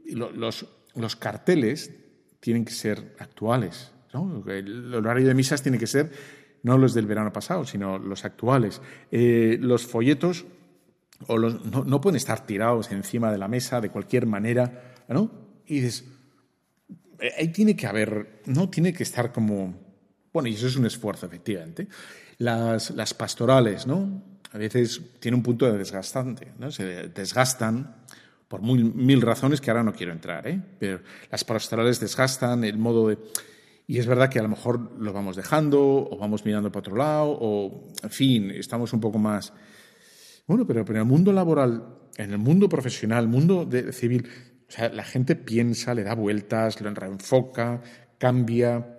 los, 0.06 0.66
los 0.94 1.16
carteles 1.16 1.90
tienen 2.40 2.64
que 2.64 2.72
ser 2.72 3.16
actuales, 3.18 3.92
¿no? 4.12 4.44
El 4.48 4.94
horario 4.94 5.26
de 5.26 5.34
misas 5.34 5.62
tiene 5.62 5.78
que 5.78 5.86
ser 5.86 6.10
no 6.62 6.78
los 6.78 6.94
del 6.94 7.06
verano 7.06 7.32
pasado, 7.32 7.64
sino 7.64 7.98
los 7.98 8.24
actuales. 8.24 8.80
Eh, 9.10 9.58
los 9.60 9.86
folletos 9.86 10.44
o 11.26 11.38
los, 11.38 11.64
no, 11.64 12.00
pueden 12.00 12.16
estar 12.16 12.46
tirados 12.46 12.90
encima 12.90 13.30
de 13.30 13.38
la 13.38 13.48
mesa 13.48 13.80
de 13.80 13.90
cualquier 13.90 14.26
manera, 14.26 14.94
¿no? 15.08 15.30
Y 15.66 15.80
dices, 15.80 16.04
eh, 17.20 17.30
ahí 17.38 17.48
tiene 17.48 17.76
que 17.76 17.86
haber, 17.86 18.42
¿no? 18.46 18.68
Tiene 18.68 18.92
que 18.92 19.02
estar 19.02 19.32
como 19.32 19.74
bueno, 20.32 20.48
y 20.48 20.54
eso 20.54 20.66
es 20.66 20.76
un 20.76 20.86
esfuerzo, 20.86 21.26
efectivamente. 21.26 21.88
Las, 22.38 22.90
las 22.90 23.14
pastorales, 23.14 23.86
¿no? 23.86 24.22
A 24.52 24.58
veces 24.58 25.00
tiene 25.18 25.36
un 25.36 25.42
punto 25.42 25.70
de 25.70 25.78
desgastante, 25.78 26.52
¿no? 26.58 26.70
Se 26.70 27.08
desgastan 27.08 27.96
por 28.52 28.60
mil 28.60 29.22
razones 29.22 29.62
que 29.62 29.70
ahora 29.70 29.82
no 29.82 29.94
quiero 29.94 30.12
entrar, 30.12 30.46
¿eh? 30.46 30.60
Pero 30.78 31.00
las 31.30 31.42
pastorales 31.42 32.00
desgastan 32.00 32.64
el 32.64 32.76
modo 32.76 33.08
de... 33.08 33.18
Y 33.86 33.98
es 33.98 34.06
verdad 34.06 34.28
que 34.28 34.38
a 34.38 34.42
lo 34.42 34.50
mejor 34.50 34.92
lo 34.98 35.12
vamos 35.14 35.36
dejando 35.36 35.80
o 35.80 36.18
vamos 36.18 36.44
mirando 36.44 36.70
para 36.70 36.80
otro 36.80 36.96
lado 36.96 37.38
o, 37.40 37.88
en 38.02 38.10
fin, 38.10 38.50
estamos 38.50 38.92
un 38.92 39.00
poco 39.00 39.18
más... 39.18 39.54
Bueno, 40.46 40.66
pero, 40.66 40.84
pero 40.84 40.98
en 40.98 41.06
el 41.06 41.08
mundo 41.08 41.32
laboral, 41.32 41.82
en 42.18 42.32
el 42.32 42.38
mundo 42.38 42.68
profesional, 42.68 43.24
el 43.24 43.30
mundo 43.30 43.64
de, 43.64 43.90
civil, 43.90 44.28
la 44.92 45.04
gente 45.04 45.34
piensa, 45.34 45.94
le 45.94 46.02
da 46.02 46.14
vueltas, 46.14 46.78
lo 46.78 46.92
reenfoca, 46.92 47.80
cambia, 48.18 48.91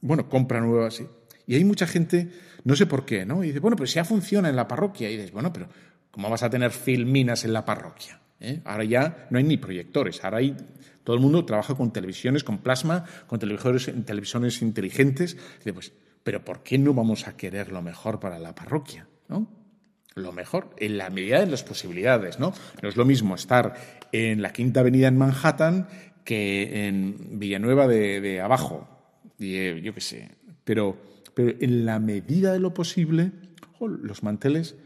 bueno, 0.00 0.28
compra 0.28 0.60
nuevas. 0.60 1.02
Y 1.46 1.54
hay 1.54 1.64
mucha 1.64 1.86
gente, 1.86 2.28
no 2.64 2.76
sé 2.76 2.86
por 2.86 3.04
qué, 3.04 3.26
¿no? 3.26 3.42
Y 3.42 3.48
dice, 3.48 3.60
bueno, 3.60 3.76
pero 3.76 3.86
ya 3.86 4.04
funciona 4.04 4.48
en 4.48 4.56
la 4.56 4.68
parroquia. 4.68 5.10
Y 5.10 5.16
dices, 5.16 5.32
bueno, 5.32 5.52
pero 5.52 5.68
¿cómo 6.10 6.30
vas 6.30 6.42
a 6.42 6.50
tener 6.50 6.70
filminas 6.70 7.44
en 7.44 7.52
la 7.52 7.64
parroquia? 7.64 8.20
¿Eh? 8.40 8.60
Ahora 8.64 8.84
ya 8.84 9.26
no 9.30 9.38
hay 9.38 9.44
ni 9.44 9.58
proyectores, 9.58 10.24
ahora 10.24 10.38
hay, 10.38 10.56
todo 11.04 11.14
el 11.14 11.20
mundo 11.20 11.44
trabaja 11.44 11.74
con 11.74 11.92
televisiones, 11.92 12.42
con 12.42 12.58
plasma, 12.58 13.04
con 13.26 13.38
televisores, 13.38 13.90
televisiones 14.06 14.62
inteligentes. 14.62 15.34
Y 15.34 15.58
dice, 15.58 15.72
pues, 15.72 15.92
pero 16.22 16.44
¿por 16.44 16.62
qué 16.62 16.78
no 16.78 16.94
vamos 16.94 17.28
a 17.28 17.36
querer 17.36 17.72
lo 17.72 17.82
mejor 17.82 18.20
para 18.20 18.38
la 18.38 18.54
parroquia? 18.54 19.08
¿no? 19.28 19.46
Lo 20.14 20.32
mejor, 20.32 20.70
en 20.78 20.98
la 20.98 21.10
medida 21.10 21.40
de 21.40 21.46
las 21.46 21.62
posibilidades, 21.62 22.38
¿no? 22.38 22.52
No 22.82 22.88
es 22.88 22.96
lo 22.96 23.04
mismo 23.04 23.34
estar 23.34 23.74
en 24.12 24.42
la 24.42 24.52
Quinta 24.52 24.80
Avenida 24.80 25.08
en 25.08 25.18
Manhattan 25.18 25.88
que 26.24 26.86
en 26.86 27.38
Villanueva 27.38 27.86
de 27.86 28.40
Abajo, 28.40 28.99
y, 29.40 29.56
eh, 29.56 29.80
yo 29.82 29.92
qué 29.92 30.00
sé. 30.00 30.30
Pero, 30.62 30.96
pero 31.34 31.56
en 31.58 31.84
la 31.84 31.98
medida 31.98 32.52
de 32.52 32.60
lo 32.60 32.72
posible, 32.72 33.32
los 33.80 34.22
manteles 34.22 34.76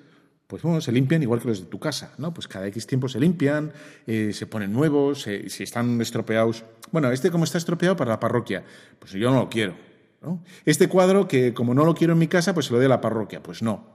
pues 0.47 0.63
bueno, 0.63 0.81
se 0.81 0.93
limpian 0.93 1.23
igual 1.23 1.41
que 1.41 1.49
los 1.49 1.61
de 1.61 1.67
tu 1.67 1.81
casa, 1.81 2.15
¿no? 2.19 2.35
Pues 2.35 2.47
cada 2.47 2.67
X 2.69 2.87
tiempo 2.87 3.09
se 3.09 3.19
limpian, 3.19 3.73
eh, 4.07 4.31
se 4.33 4.47
ponen 4.47 4.73
nuevos, 4.73 5.23
si 5.23 5.63
están 5.63 6.01
estropeados. 6.01 6.65
Bueno, 6.93 7.11
este 7.11 7.31
como 7.31 7.45
está 7.45 7.59
estropeado 7.59 7.97
para 7.97 8.11
la 8.11 8.21
parroquia, 8.21 8.63
pues 8.99 9.13
yo 9.13 9.31
no 9.31 9.41
lo 9.41 9.49
quiero, 9.49 9.75
¿no? 10.23 10.45
Este 10.67 10.89
cuadro 10.89 11.27
que 11.27 11.55
como 11.55 11.75
no 11.75 11.85
lo 11.85 11.95
quiero 11.95 12.13
en 12.13 12.19
mi 12.19 12.29
casa, 12.29 12.53
pues 12.53 12.67
se 12.67 12.73
lo 12.73 12.77
doy 12.77 12.87
a 12.87 12.91
la 12.91 13.01
parroquia, 13.01 13.43
pues 13.43 13.63
no, 13.63 13.87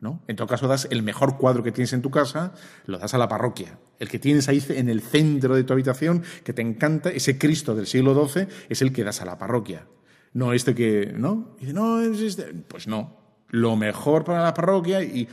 ¿no? 0.00 0.22
En 0.28 0.36
todo 0.36 0.48
caso 0.48 0.66
das 0.66 0.88
el 0.90 1.02
mejor 1.02 1.36
cuadro 1.36 1.62
que 1.62 1.72
tienes 1.72 1.92
en 1.92 2.00
tu 2.00 2.10
casa, 2.10 2.54
lo 2.86 2.98
das 2.98 3.12
a 3.12 3.18
la 3.18 3.28
parroquia. 3.28 3.78
El 3.98 4.08
que 4.08 4.18
tienes 4.18 4.48
ahí 4.48 4.64
en 4.70 4.88
el 4.88 5.02
centro 5.02 5.54
de 5.54 5.62
tu 5.62 5.74
habitación, 5.74 6.22
que 6.42 6.54
te 6.54 6.62
encanta, 6.62 7.10
ese 7.10 7.36
Cristo 7.36 7.74
del 7.74 7.86
siglo 7.86 8.26
XII, 8.26 8.48
es 8.70 8.80
el 8.80 8.92
que 8.92 9.04
das 9.04 9.20
a 9.20 9.26
la 9.26 9.38
parroquia 9.38 9.86
no 10.34 10.52
este 10.52 10.74
que, 10.74 11.12
¿no? 11.16 11.56
Dice, 11.58 11.72
no, 11.72 12.00
es 12.00 12.20
este. 12.20 12.44
Pues 12.54 12.86
no, 12.86 13.16
lo 13.48 13.76
mejor 13.76 14.24
para 14.24 14.42
la 14.42 14.54
parroquia 14.54 15.02
y, 15.02 15.28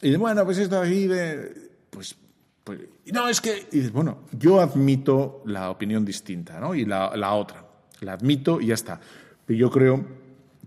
y 0.00 0.16
bueno, 0.16 0.44
pues 0.44 0.58
esto 0.58 0.80
aquí 0.80 1.06
de, 1.06 1.70
pues, 1.90 2.16
pues, 2.64 2.80
no, 3.12 3.28
es 3.28 3.40
que, 3.40 3.66
y 3.72 3.88
bueno, 3.88 4.20
yo 4.38 4.60
admito 4.60 5.42
la 5.46 5.70
opinión 5.70 6.04
distinta, 6.04 6.60
¿no? 6.60 6.74
Y 6.74 6.84
la, 6.84 7.16
la 7.16 7.34
otra, 7.34 7.64
la 8.00 8.12
admito 8.14 8.60
y 8.60 8.66
ya 8.66 8.74
está. 8.74 9.00
Pero 9.46 9.58
yo 9.58 9.70
creo 9.70 10.04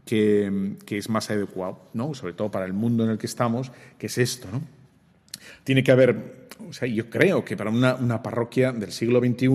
que, 0.06 0.76
que, 0.86 0.98
es 0.98 1.10
más 1.10 1.30
adecuado, 1.30 1.80
¿no? 1.94 2.14
Sobre 2.14 2.34
todo 2.34 2.52
para 2.52 2.66
el 2.66 2.74
mundo 2.74 3.04
en 3.04 3.12
el 3.12 3.18
que 3.18 3.28
estamos, 3.28 3.72
que 3.98 4.08
es 4.08 4.18
esto, 4.18 4.48
¿no? 4.52 4.62
Tiene 5.64 5.84
que 5.84 5.92
haber 5.92 6.46
o 6.70 6.74
sea, 6.74 6.88
yo 6.88 7.10
creo 7.10 7.44
que 7.44 7.58
para 7.58 7.70
una, 7.70 7.96
una 7.96 8.24
parroquia 8.24 8.72
del 8.72 8.92
siglo 8.92 9.20
XXI 9.20 9.48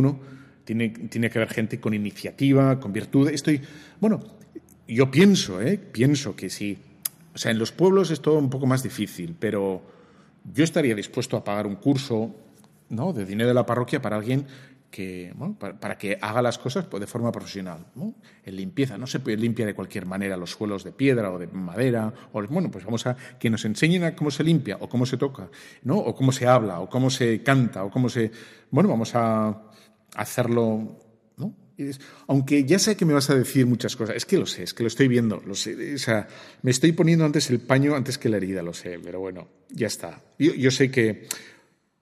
tiene, 0.65 0.91
tiene, 0.91 1.31
que 1.31 1.39
haber 1.39 1.51
gente 1.51 1.81
con 1.81 1.95
iniciativa, 1.95 2.79
con 2.81 2.93
virtud. 2.93 3.29
Estoy, 3.29 3.61
bueno, 4.01 4.21
yo 4.87 5.11
pienso, 5.11 5.61
¿eh? 5.61 5.79
pienso 5.79 6.37
que 6.37 6.51
sí. 6.51 6.79
O 7.35 7.39
sea, 7.39 7.53
en 7.53 7.59
los 7.59 7.73
pueblos 7.73 8.11
es 8.11 8.21
todo 8.21 8.39
un 8.39 8.51
poco 8.51 8.67
más 8.67 8.83
difícil, 8.83 9.37
pero 9.39 9.83
yo 10.53 10.65
estaría 10.65 10.95
dispuesto 10.95 11.37
a 11.37 11.45
pagar 11.45 11.67
un 11.67 11.77
curso 11.77 12.35
¿no? 12.89 13.13
de 13.13 13.25
dinero 13.25 13.49
de 13.49 13.55
la 13.55 13.67
parroquia 13.67 14.03
para 14.03 14.17
alguien 14.17 14.47
que, 14.91 15.33
bueno, 15.37 15.57
para, 15.57 15.97
que 15.97 16.19
haga 16.21 16.43
las 16.43 16.59
cosas 16.59 16.87
pues, 16.87 17.01
de 17.01 17.07
forma 17.07 17.31
profesional. 17.31 17.87
En 18.45 18.57
limpieza, 18.57 18.99
no 18.99 19.07
se 19.07 19.21
limpia 19.37 19.65
de 19.65 19.75
cualquier 19.75 20.05
manera 20.05 20.37
los 20.37 20.51
suelos 20.51 20.83
de 20.83 20.91
piedra 20.91 21.31
o 21.31 21.39
de 21.39 21.47
madera. 21.47 22.13
O, 22.33 22.43
bueno, 22.43 22.71
pues 22.71 22.85
vamos 22.85 23.07
a 23.07 23.17
que 23.39 23.49
nos 23.51 23.65
enseñen 23.65 24.05
a 24.05 24.17
cómo 24.17 24.31
se 24.31 24.43
limpia 24.43 24.79
o 24.81 24.89
cómo 24.89 25.07
se 25.07 25.17
toca, 25.17 25.49
¿no? 25.85 25.97
o 25.97 26.15
cómo 26.15 26.33
se 26.33 26.49
habla 26.49 26.81
o 26.81 26.89
cómo 26.89 27.11
se 27.11 27.43
canta 27.43 27.85
o 27.85 27.91
cómo 27.91 28.09
se. 28.09 28.33
Bueno, 28.71 28.89
vamos 28.89 29.15
a 29.15 29.70
hacerlo. 30.15 30.99
¿no? 31.37 31.55
Aunque 32.27 32.65
ya 32.65 32.79
sé 32.79 32.97
que 32.97 33.05
me 33.05 33.15
vas 33.15 33.31
a 33.31 33.35
decir 33.35 33.67
muchas 33.67 33.97
cosas, 33.97 34.17
es 34.17 34.27
que 34.27 34.39
lo 34.39 34.47
sé, 34.47 34.65
es 34.65 34.75
que 34.75 34.83
lo 34.83 34.89
estoy 34.89 35.09
viendo, 35.09 35.43
lo 35.47 35.55
sé, 35.55 35.95
o 35.95 35.99
sea, 35.99 36.29
me 36.63 36.71
estoy 36.71 36.93
poniendo 36.93 37.25
antes 37.25 37.51
el 37.51 37.61
paño 37.61 37.95
antes 37.95 38.19
que 38.19 38.29
la 38.29 38.37
herida, 38.37 38.63
lo 38.63 38.75
sé, 38.75 38.99
pero 39.03 39.21
bueno, 39.21 39.49
ya 39.71 39.87
está. 39.87 40.23
yo 40.39 40.71
sé 40.71 40.91
que 40.91 41.27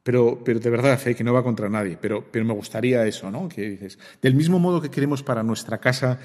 pero, 0.09 0.43
pero 0.43 0.59
de 0.59 0.71
verdad, 0.71 0.99
que 0.99 1.23
no 1.23 1.35
va 1.35 1.43
contra 1.43 1.69
nadie, 1.69 1.99
pero, 2.01 2.25
pero 2.33 2.43
me 2.43 2.55
gustaría 2.55 3.05
eso, 3.07 3.31
¿no? 3.31 3.47
Que 3.47 3.69
dices, 3.69 3.99
del 4.23 4.35
mismo 4.35 4.59
modo 4.59 4.81
que 4.81 4.91
queremos 4.91 5.23
para 5.23 5.43
nuestra 5.43 5.77
casa, 5.77 6.19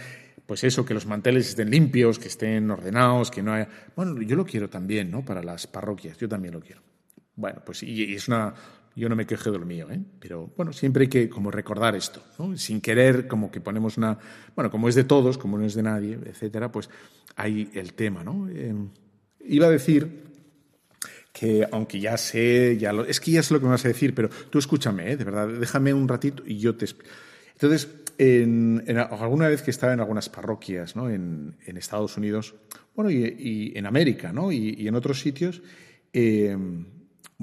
pues 0.46 0.64
eso, 0.64 0.86
que 0.86 0.94
los 0.94 1.06
manteles 1.06 1.50
estén 1.50 1.70
limpios, 1.70 2.18
que 2.18 2.30
estén 2.30 2.72
ordenados, 2.72 3.30
que 3.30 3.44
no 3.44 3.52
haya... 3.52 3.68
Bueno, 3.94 4.22
yo 4.22 4.38
lo 4.38 4.46
quiero 4.46 4.70
también, 4.70 5.12
¿no? 5.12 5.26
Para 5.26 5.44
las 5.44 5.68
parroquias, 5.68 6.18
yo 6.18 6.30
también 6.30 6.54
lo 6.54 6.62
quiero. 6.62 6.82
Bueno, 7.36 7.62
pues 7.66 7.84
y, 7.84 8.16
es 8.16 8.30
una... 8.30 8.54
Yo 8.96 9.10
no 9.10 9.16
me 9.16 9.26
quejo 9.26 9.52
de 9.52 9.58
lo 9.58 9.66
mío, 9.66 9.88
¿eh? 9.90 10.00
Pero 10.20 10.52
bueno, 10.56 10.72
siempre 10.72 11.04
hay 11.04 11.10
que 11.10 11.30
como 11.30 11.50
recordar 11.50 11.96
esto, 11.96 12.24
¿no? 12.38 12.56
Sin 12.58 12.80
querer, 12.80 13.28
como 13.28 13.50
que 13.50 13.60
ponemos 13.60 13.98
una... 13.98 14.18
Bueno, 14.56 14.70
como 14.70 14.88
es 14.88 14.96
de 14.96 15.04
todos, 15.04 15.38
como 15.38 15.58
no 15.58 15.66
es 15.66 15.74
de 15.74 15.84
nadie, 15.84 16.20
etcétera, 16.26 16.72
pues 16.72 16.90
hay 17.36 17.72
el 17.74 17.94
tema, 17.94 18.24
¿no? 18.24 18.48
Eh, 18.50 18.76
iba 19.46 19.68
a 19.68 19.72
decir 19.72 20.24
que 21.34 21.68
aunque 21.72 22.00
ya 22.00 22.16
sé, 22.18 22.78
ya 22.78 22.94
lo, 22.94 23.06
es 23.06 23.20
que 23.20 23.32
ya 23.32 23.42
sé 23.42 23.56
lo 23.56 23.60
que 23.60 23.66
me 23.66 23.72
vas 23.72 23.84
a 23.86 23.88
decir, 23.88 24.14
pero 24.14 24.30
tú 24.30 24.60
escúchame, 24.60 25.12
¿eh? 25.12 25.18
de 25.18 25.24
verdad, 25.24 25.48
déjame 25.48 25.94
un 25.94 26.08
ratito 26.08 26.44
y 26.46 26.60
yo 26.60 26.76
te 26.76 26.86
Entonces, 27.54 27.90
en, 28.20 28.84
alguna 28.96 29.48
vez 29.48 29.64
que 29.64 29.72
estaba 29.72 29.94
en 29.94 30.00
algunas 30.00 30.30
parroquias 30.30 30.96
¿no? 30.96 31.10
en, 31.10 31.56
Estados 31.66 32.18
Unidos, 32.18 32.54
bueno, 32.96 33.10
y, 33.10 33.74
en 33.76 33.88
América, 33.88 34.32
¿no? 34.32 34.52
Y, 34.52 34.88
en 34.88 34.94
otros 34.94 35.20
sitios, 35.20 35.64
eh, 36.14 36.56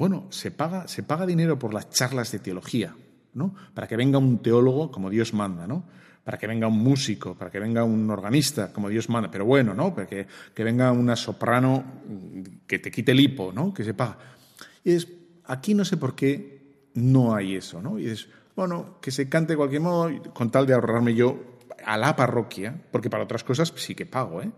bueno, 0.00 0.28
se 0.30 0.50
paga, 0.50 0.88
se 0.88 1.02
paga 1.02 1.26
dinero 1.26 1.58
por 1.58 1.74
las 1.74 1.90
charlas 1.90 2.32
de 2.32 2.38
teología, 2.38 2.96
¿no? 3.34 3.54
Para 3.74 3.86
que 3.86 3.96
venga 3.96 4.16
un 4.16 4.38
teólogo 4.38 4.90
como 4.90 5.10
Dios 5.10 5.34
manda, 5.34 5.66
¿no? 5.66 5.84
para 6.24 6.38
que 6.38 6.46
venga 6.46 6.68
un 6.68 6.78
músico, 6.78 7.34
para 7.34 7.50
que 7.50 7.58
venga 7.58 7.84
un 7.84 8.08
organista, 8.10 8.72
como 8.72 8.88
Dios 8.88 9.10
manda, 9.10 9.30
pero 9.30 9.44
bueno, 9.44 9.74
¿no? 9.74 9.94
Para 9.94 10.06
que, 10.06 10.26
venga 10.56 10.90
una 10.90 11.16
soprano 11.16 11.84
que 12.66 12.78
te 12.78 12.90
quite 12.90 13.12
el 13.12 13.20
hipo, 13.20 13.52
¿no? 13.52 13.74
Que 13.74 13.84
se 13.84 13.92
paga. 13.92 14.16
Y 14.84 14.92
es, 14.92 15.06
aquí 15.44 15.74
no 15.74 15.84
sé 15.84 15.98
por 15.98 16.14
qué 16.14 16.88
no 16.94 17.34
hay 17.34 17.56
eso, 17.56 17.82
¿no? 17.82 17.98
Y 17.98 18.06
es, 18.06 18.26
bueno, 18.56 18.96
que 19.02 19.10
se 19.10 19.28
cante 19.28 19.52
de 19.52 19.58
cualquier 19.58 19.82
modo, 19.82 20.10
con 20.32 20.50
tal 20.50 20.66
de 20.66 20.72
ahorrarme 20.72 21.14
yo 21.14 21.58
a 21.84 21.98
la 21.98 22.16
parroquia, 22.16 22.74
porque 22.90 23.10
para 23.10 23.24
otras 23.24 23.44
cosas 23.44 23.74
sí 23.76 23.94
que 23.94 24.06
pago, 24.06 24.40
¿eh? 24.40 24.50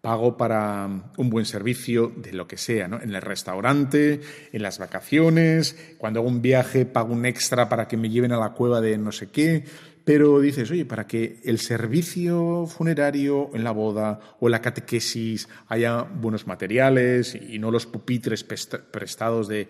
Pago 0.00 0.36
para 0.36 0.88
un 1.18 1.30
buen 1.30 1.44
servicio 1.44 2.10
de 2.16 2.32
lo 2.32 2.48
que 2.48 2.56
sea, 2.56 2.88
¿no? 2.88 3.00
En 3.00 3.14
el 3.14 3.20
restaurante, 3.20 4.20
en 4.52 4.62
las 4.62 4.78
vacaciones, 4.78 5.76
cuando 5.98 6.20
hago 6.20 6.28
un 6.28 6.40
viaje 6.40 6.86
pago 6.86 7.12
un 7.12 7.26
extra 7.26 7.68
para 7.68 7.86
que 7.86 7.96
me 7.96 8.08
lleven 8.08 8.32
a 8.32 8.38
la 8.38 8.54
cueva 8.54 8.80
de 8.80 8.96
no 8.96 9.12
sé 9.12 9.28
qué. 9.28 9.64
Pero 10.04 10.40
dices, 10.40 10.70
oye, 10.70 10.86
para 10.86 11.06
que 11.06 11.40
el 11.44 11.58
servicio 11.58 12.66
funerario 12.66 13.50
en 13.54 13.62
la 13.62 13.70
boda 13.70 14.18
o 14.40 14.48
en 14.48 14.52
la 14.52 14.62
catequesis 14.62 15.48
haya 15.68 16.02
buenos 16.02 16.46
materiales 16.46 17.34
y 17.34 17.58
no 17.58 17.70
los 17.70 17.86
pupitres 17.86 18.42
prestados 18.42 19.48
de, 19.48 19.68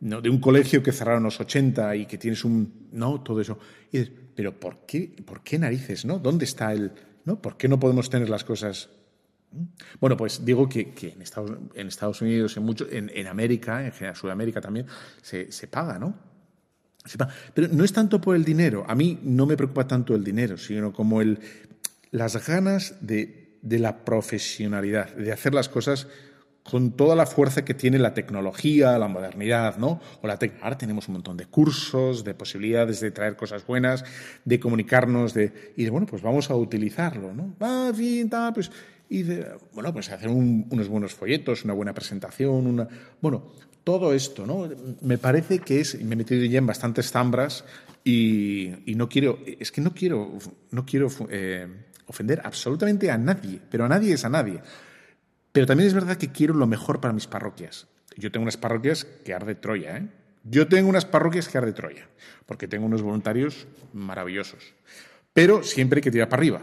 de 0.00 0.28
un 0.28 0.38
colegio 0.40 0.82
que 0.82 0.92
cerraron 0.92 1.22
los 1.22 1.40
80 1.40 1.96
y 1.96 2.06
que 2.06 2.18
tienes 2.18 2.44
un... 2.44 2.88
No, 2.92 3.22
todo 3.22 3.40
eso. 3.40 3.58
Y 3.90 3.98
dices, 3.98 4.12
pero 4.34 4.58
¿por 4.60 4.84
qué, 4.86 5.14
¿por 5.24 5.42
qué 5.42 5.58
narices, 5.58 6.04
no? 6.04 6.18
¿Dónde 6.18 6.44
está 6.44 6.72
el...? 6.72 6.92
¿no? 7.24 7.40
¿Por 7.40 7.56
qué 7.56 7.68
no 7.68 7.78
podemos 7.78 8.10
tener 8.10 8.28
las 8.28 8.44
cosas 8.44 8.90
bueno, 10.00 10.16
pues 10.16 10.44
digo 10.44 10.68
que, 10.68 10.94
en, 11.02 11.22
Estados, 11.86 12.22
Unidos, 12.22 12.56
en, 12.56 12.62
mucho, 12.62 12.86
en, 12.90 13.26
América, 13.26 13.84
en 13.84 13.92
general, 13.92 14.16
Sudamérica 14.16 14.60
también, 14.60 14.86
se, 15.22 15.66
paga, 15.68 15.98
¿no? 15.98 16.14
Pero 17.54 17.68
no 17.68 17.84
es 17.84 17.92
tanto 17.92 18.20
por 18.20 18.36
el 18.36 18.44
dinero. 18.44 18.84
A 18.88 18.94
mí 18.94 19.18
no 19.22 19.46
me 19.46 19.56
preocupa 19.56 19.86
tanto 19.86 20.14
el 20.14 20.22
dinero, 20.22 20.56
sino 20.56 20.92
como 20.92 21.20
el, 21.20 21.38
las 22.10 22.46
ganas 22.46 22.96
de, 23.00 23.58
de 23.62 23.78
la 23.78 24.04
profesionalidad, 24.04 25.14
de 25.14 25.32
hacer 25.32 25.54
las 25.54 25.68
cosas 25.68 26.06
con 26.62 26.92
toda 26.92 27.16
la 27.16 27.26
fuerza 27.26 27.64
que 27.64 27.74
tiene 27.74 27.98
la 27.98 28.14
tecnología, 28.14 28.98
la 28.98 29.08
modernidad, 29.08 29.78
¿no? 29.78 30.00
O 30.22 30.26
la 30.26 30.38
Ahora 30.60 30.78
tenemos 30.78 31.08
un 31.08 31.14
montón 31.14 31.36
de 31.36 31.46
cursos, 31.46 32.24
de 32.24 32.34
posibilidades 32.34 33.00
de 33.00 33.10
traer 33.10 33.36
cosas 33.36 33.66
buenas, 33.66 34.04
de 34.44 34.60
comunicarnos, 34.60 35.34
de 35.34 35.72
y 35.76 35.84
de 35.84 35.90
bueno, 35.90 36.06
pues 36.06 36.22
vamos 36.22 36.50
a 36.50 36.54
utilizarlo, 36.54 37.34
¿no? 37.34 37.54
Va 37.60 37.90
bien, 37.92 38.30
pues 38.54 38.70
y 39.12 39.24
de, 39.24 39.46
bueno, 39.74 39.92
pues 39.92 40.10
hacer 40.10 40.30
unos 40.30 40.88
buenos 40.88 41.12
folletos, 41.12 41.66
una 41.66 41.74
buena 41.74 41.92
presentación, 41.92 42.66
una 42.66 42.88
bueno, 43.20 43.52
todo 43.84 44.14
esto, 44.14 44.46
¿no? 44.46 44.70
Me 45.02 45.18
parece 45.18 45.58
que 45.58 45.80
es, 45.80 46.02
me 46.02 46.14
he 46.14 46.16
metido 46.16 46.42
ya 46.46 46.56
en 46.56 46.66
bastantes 46.66 47.10
zambras 47.10 47.62
y, 48.04 48.72
no 48.86 49.10
quiero, 49.10 49.38
es 49.44 49.70
que 49.70 49.82
no 49.82 49.92
quiero, 49.92 50.38
no 50.70 50.86
quiero 50.86 51.08
eh, 51.28 51.66
ofender 52.06 52.40
absolutamente 52.42 53.10
a 53.10 53.18
nadie, 53.18 53.60
pero 53.70 53.84
a 53.84 53.88
nadie 53.88 54.14
es 54.14 54.24
a 54.24 54.30
nadie. 54.30 54.62
Pero 55.52 55.66
también 55.66 55.88
es 55.88 55.94
verdad 55.94 56.16
que 56.16 56.32
quiero 56.32 56.54
lo 56.54 56.66
mejor 56.66 57.02
para 57.02 57.12
mis 57.12 57.26
parroquias. 57.26 57.88
Yo 58.16 58.32
tengo 58.32 58.44
unas 58.44 58.56
parroquias 58.56 59.04
que 59.04 59.34
arde 59.34 59.54
Troya, 59.56 59.98
¿eh? 59.98 60.08
Yo 60.44 60.68
tengo 60.68 60.88
unas 60.88 61.04
parroquias 61.04 61.48
que 61.48 61.58
arde 61.58 61.74
Troya, 61.74 62.08
porque 62.46 62.66
tengo 62.66 62.86
unos 62.86 63.02
voluntarios 63.02 63.66
maravillosos. 63.92 64.72
Pero 65.34 65.62
siempre 65.62 65.98
hay 65.98 66.02
que 66.02 66.10
tirar 66.10 66.30
para 66.30 66.40
arriba 66.40 66.62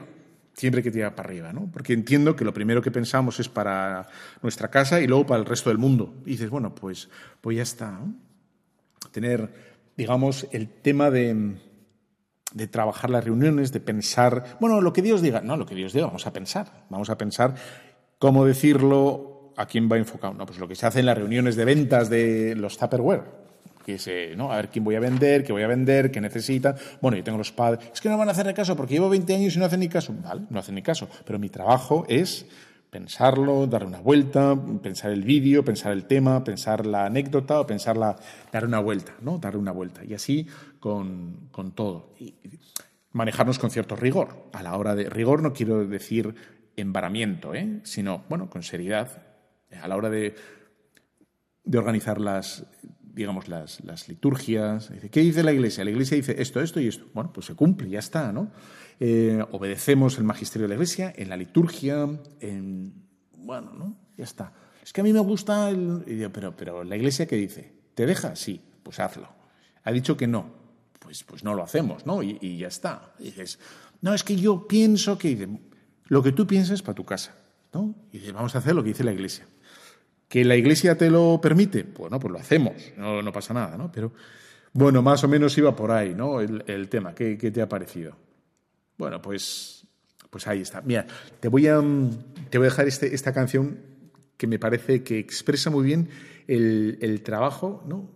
siempre 0.60 0.80
hay 0.80 0.84
que 0.84 0.92
tirar 0.92 1.16
para 1.16 1.30
arriba, 1.30 1.54
¿no? 1.54 1.70
Porque 1.72 1.94
entiendo 1.94 2.36
que 2.36 2.44
lo 2.44 2.54
primero 2.54 2.82
que 2.82 2.92
pensamos 2.92 3.40
es 3.40 3.48
para 3.48 4.08
nuestra 4.42 4.70
casa 4.70 5.00
y 5.00 5.08
luego 5.08 5.26
para 5.26 5.40
el 5.40 5.46
resto 5.46 5.70
del 5.70 5.78
mundo. 5.78 6.16
Y 6.26 6.32
dices, 6.32 6.50
bueno, 6.50 6.76
pues, 6.76 7.10
pues 7.40 7.56
ya 7.56 7.64
está. 7.64 8.00
Tener, 9.12 9.50
digamos, 9.96 10.48
el 10.52 10.68
tema 10.68 11.10
de, 11.10 11.56
de 12.54 12.68
trabajar 12.68 13.10
las 13.10 13.24
reuniones, 13.24 13.72
de 13.72 13.80
pensar, 13.80 14.58
bueno, 14.60 14.82
lo 14.82 14.92
que 14.92 15.02
Dios 15.02 15.22
diga, 15.22 15.40
no, 15.42 15.56
lo 15.56 15.66
que 15.66 15.76
Dios 15.76 15.94
diga, 15.94 16.08
vamos 16.08 16.28
a 16.28 16.34
pensar, 16.34 16.86
vamos 16.90 17.10
a 17.10 17.18
pensar 17.18 17.56
cómo 18.18 18.46
decirlo, 18.46 19.54
a 19.56 19.66
quién 19.66 19.90
va 19.90 19.98
enfocado. 19.98 20.34
No, 20.34 20.46
pues 20.46 20.60
lo 20.60 20.68
que 20.68 20.76
se 20.76 20.86
hace 20.86 21.00
en 21.00 21.06
las 21.06 21.18
reuniones 21.18 21.56
de 21.56 21.66
ventas 21.66 22.10
de 22.10 22.56
los 22.56 22.78
Tupperware 22.78 23.39
que 23.98 24.36
¿no? 24.36 24.52
A 24.52 24.58
ver 24.58 24.70
quién 24.70 24.84
voy 24.84 24.96
a 24.96 25.00
vender, 25.00 25.44
qué 25.44 25.52
voy 25.52 25.64
a 25.64 25.68
vender, 25.68 26.12
qué 26.12 26.22
necesitan. 26.22 26.76
Bueno, 27.02 27.18
yo 27.18 27.24
tengo 27.24 27.38
los 27.38 27.52
padres. 27.52 27.90
Es 27.94 28.02
que 28.02 28.10
no 28.10 28.18
van 28.18 28.28
a 28.28 28.32
hacer 28.32 28.54
caso 28.54 28.76
porque 28.76 28.94
llevo 28.96 29.10
20 29.10 29.36
años 29.36 29.56
y 29.56 29.60
no 29.60 29.66
hacen 29.66 29.80
ni 29.80 29.90
caso. 29.90 30.14
Vale, 30.22 30.42
no 30.50 30.60
hacen 30.60 30.76
ni 30.76 30.82
caso. 30.82 31.08
Pero 31.26 31.40
mi 31.40 31.50
trabajo 31.50 32.06
es 32.08 32.46
pensarlo, 32.90 33.68
darle 33.68 33.88
una 33.88 34.00
vuelta, 34.00 34.56
pensar 34.82 35.12
el 35.12 35.24
vídeo, 35.24 35.64
pensar 35.64 35.94
el 35.94 36.06
tema, 36.06 36.44
pensar 36.44 36.86
la 36.86 37.06
anécdota 37.06 37.60
o 37.60 37.68
pensar 37.68 37.98
la, 37.98 38.16
dar 38.52 38.66
una 38.66 38.80
vuelta, 38.80 39.14
¿no? 39.22 39.38
Darle 39.38 39.60
una 39.60 39.72
vuelta. 39.72 40.04
Y 40.04 40.14
así 40.14 40.48
con, 40.80 41.50
con 41.52 41.72
todo. 41.72 42.14
Manejarnos 43.12 43.60
con 43.60 43.72
cierto 43.72 43.96
rigor. 43.96 44.50
A 44.54 44.64
la 44.64 44.76
hora 44.76 44.96
de 44.96 45.10
rigor 45.10 45.42
no 45.42 45.54
quiero 45.54 45.86
decir 45.86 46.36
embaramiento, 46.76 47.54
¿eh? 47.54 47.80
sino, 47.84 48.24
bueno, 48.30 48.50
con 48.50 48.64
seriedad. 48.64 49.24
A 49.82 49.88
la 49.88 49.96
hora 49.96 50.10
de, 50.10 50.36
de 51.64 51.78
organizar 51.78 52.20
las, 52.20 52.66
digamos, 53.14 53.48
las, 53.48 53.84
las 53.84 54.08
liturgias. 54.08 54.92
¿Qué 55.12 55.20
dice 55.22 55.44
la 55.44 55.52
Iglesia? 55.52 55.84
La 55.84 55.92
Iglesia 55.92 56.16
dice 56.18 56.36
esto, 56.42 56.62
esto 56.62 56.80
y 56.80 56.88
esto. 56.88 57.06
Bueno, 57.14 57.32
pues 57.34 57.46
se 57.46 57.56
cumple, 57.56 57.90
ya 57.90 58.00
está, 58.00 58.32
¿no? 58.32 58.52
Eh, 59.00 59.44
obedecemos 59.52 60.18
el 60.18 60.26
magisterio 60.26 60.66
de 60.66 60.70
la 60.70 60.76
Iglesia 60.76 61.14
en 61.16 61.30
la 61.30 61.38
liturgia, 61.38 62.08
en... 62.40 62.94
Bueno, 63.38 63.74
¿no? 63.74 63.98
Ya 64.18 64.26
está. 64.26 64.54
Es 64.84 64.92
que 64.94 65.02
a 65.02 65.04
mí 65.04 65.14
me 65.14 65.20
gusta 65.20 65.70
el... 65.70 66.30
Pero, 66.34 66.56
pero 66.56 66.84
la 66.84 66.96
Iglesia, 66.96 67.26
¿qué 67.26 67.36
dice? 67.36 67.74
¿Te 67.96 68.06
deja? 68.06 68.36
Sí, 68.36 68.62
pues 68.84 69.00
hazlo. 69.00 69.30
Ha 69.84 69.92
dicho 69.92 70.18
que 70.18 70.28
no. 70.28 70.54
Pues, 71.00 71.24
pues 71.24 71.44
no 71.44 71.56
lo 71.56 71.64
hacemos, 71.64 72.06
¿no? 72.06 72.22
Y, 72.22 72.58
ya 72.58 72.68
está. 72.68 73.14
dices, 73.20 73.60
no, 74.02 74.14
es 74.14 74.24
que 74.24 74.36
yo 74.36 74.68
pienso 74.68 75.18
que... 75.18 75.48
Lo 76.06 76.24
que 76.24 76.32
tú 76.32 76.48
piensas 76.48 76.82
para 76.82 76.96
tu 76.96 77.06
casa, 77.06 77.36
¿no? 77.72 77.96
Y 78.12 78.18
dices, 78.18 78.34
vamos 78.34 78.56
a 78.56 78.60
hacer 78.60 78.74
lo 78.74 78.84
que 78.84 78.90
dice 78.90 79.04
la 79.04 79.14
Iglesia. 79.14 79.46
¿Que 80.30 80.46
la 80.46 80.56
Iglesia 80.56 80.96
te 80.96 81.10
lo 81.10 81.42
permite? 81.42 81.84
Bueno, 81.84 82.20
pues 82.20 82.32
lo 82.32 82.38
hacemos, 82.38 82.76
no, 82.96 83.34
pasa 83.34 83.52
nada, 83.52 83.76
¿no? 83.76 83.92
Pero, 83.92 84.14
bueno, 84.74 85.02
más 85.02 85.24
o 85.24 85.28
menos 85.28 85.58
iba 85.58 85.76
por 85.76 85.90
ahí, 85.90 86.14
¿no? 86.14 86.40
El, 86.40 86.88
tema, 86.88 87.16
¿Qué, 87.16 87.36
te 87.36 87.62
ha 87.64 87.68
parecido? 87.68 88.16
Bueno, 88.96 89.20
pues, 89.24 89.88
pues 90.30 90.46
ahí 90.48 90.62
está. 90.62 90.82
Mira, 90.82 91.08
te 91.40 91.48
voy 91.48 91.66
a, 91.66 91.82
te 92.52 92.60
voy 92.60 92.68
a 92.68 92.70
dejar 92.70 92.88
este, 92.88 93.16
esta 93.16 93.34
canción 93.34 93.80
que 94.38 94.46
me 94.46 94.60
parece 94.60 95.04
que 95.04 95.18
expresa 95.18 95.72
muy 95.72 95.84
bien 95.84 96.10
el, 96.48 97.22
trabajo, 97.24 97.84
¿no? 97.88 98.12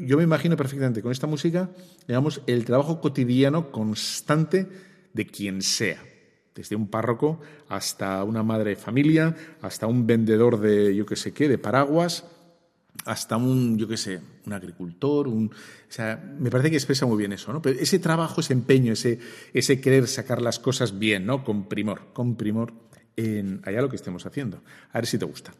yo 0.00 0.18
me 0.18 0.22
imagino 0.22 0.56
perfectamente 0.56 1.02
con 1.02 1.10
esta 1.10 1.26
música, 1.26 1.70
digamos, 2.06 2.40
el 2.46 2.64
trabajo 2.64 3.00
cotidiano 3.00 3.72
constante 3.72 4.68
de 5.12 5.26
quien 5.26 5.60
sea. 5.60 5.98
Desde 6.54 6.76
un 6.76 6.88
párroco 6.88 7.40
hasta 7.68 8.22
una 8.24 8.42
madre 8.42 8.70
de 8.70 8.76
familia, 8.76 9.34
hasta 9.62 9.86
un 9.86 10.06
vendedor 10.06 10.60
de 10.60 10.94
yo 10.94 11.06
qué 11.06 11.16
sé 11.16 11.32
qué, 11.32 11.48
de 11.48 11.58
paraguas, 11.58 12.24
hasta 13.04 13.36
un, 13.36 13.78
yo 13.78 13.88
qué 13.88 13.96
sé, 13.96 14.20
un 14.46 14.52
agricultor, 14.52 15.28
un, 15.28 15.46
o 15.46 15.92
sea, 15.92 16.22
me 16.38 16.50
parece 16.50 16.70
que 16.70 16.76
expresa 16.76 17.06
muy 17.06 17.16
bien 17.16 17.32
eso, 17.32 17.52
¿no? 17.52 17.60
Pero 17.62 17.78
ese 17.80 17.98
trabajo, 17.98 18.40
ese 18.40 18.52
empeño, 18.52 18.92
ese, 18.92 19.18
ese 19.52 19.80
querer 19.80 20.06
sacar 20.06 20.40
las 20.40 20.58
cosas 20.58 20.98
bien, 20.98 21.26
¿no? 21.26 21.44
Con 21.44 21.64
primor, 21.64 22.12
con 22.12 22.36
primor 22.36 22.72
en 23.16 23.60
allá 23.64 23.82
lo 23.82 23.88
que 23.88 23.96
estemos 23.96 24.24
haciendo. 24.26 24.62
A 24.92 24.98
ver 24.98 25.06
si 25.06 25.18
te 25.18 25.24
gusta. 25.24 25.52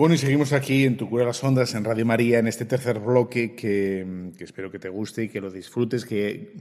Bueno, 0.00 0.14
y 0.14 0.16
seguimos 0.16 0.54
aquí 0.54 0.84
en 0.86 0.96
Tu 0.96 1.10
Cura 1.10 1.26
las 1.26 1.44
Ondas, 1.44 1.74
en 1.74 1.84
Radio 1.84 2.06
María, 2.06 2.38
en 2.38 2.46
este 2.46 2.64
tercer 2.64 3.00
bloque 3.00 3.54
que, 3.54 4.32
espero 4.38 4.70
que 4.70 4.78
te 4.78 4.88
guste 4.88 5.24
y 5.24 5.28
que 5.28 5.42
lo 5.42 5.50
disfrutes, 5.50 6.06
que, 6.06 6.54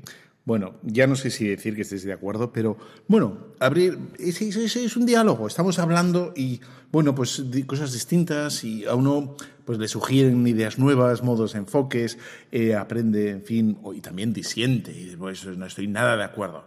bueno, 0.44 0.76
ya 0.84 1.08
no 1.08 1.16
sé 1.16 1.32
si 1.32 1.48
decir 1.48 1.74
que 1.74 1.84
estés 1.84 2.04
de 2.04 2.12
acuerdo, 2.12 2.52
pero, 2.52 2.78
bueno, 3.08 3.54
abrir, 3.62 3.98
es, 4.20 4.42
es, 4.42 4.98
un 4.98 5.06
diálogo, 5.06 5.48
estamos 5.48 5.80
hablando 5.80 6.34
y, 6.36 6.60
bueno, 6.92 7.16
pues 7.16 7.42
cosas 7.66 7.94
distintas 7.94 8.66
y 8.66 8.84
a 8.84 8.94
uno 8.94 9.38
pues 9.64 9.80
le 9.80 9.88
sugieren 9.88 10.46
ideas 10.46 10.78
nuevas, 10.78 11.24
modos, 11.24 11.56
enfoques, 11.56 12.18
eh, 12.52 12.76
aprende, 12.76 13.30
en 13.30 13.44
fin, 13.46 13.78
y 13.96 14.02
también 14.02 14.34
disiente, 14.34 14.92
y 14.92 15.16
pues 15.16 15.46
no 15.46 15.66
estoy 15.66 15.88
nada 15.88 16.18
de 16.18 16.26
acuerdo. 16.26 16.66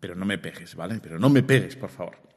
Pero 0.00 0.16
no 0.16 0.26
me 0.26 0.38
pegues, 0.38 0.74
¿vale? 0.74 0.98
Pero 1.00 1.20
no 1.20 1.30
me 1.30 1.44
pegues, 1.44 1.76
por 1.76 1.90
favor. 1.90 2.29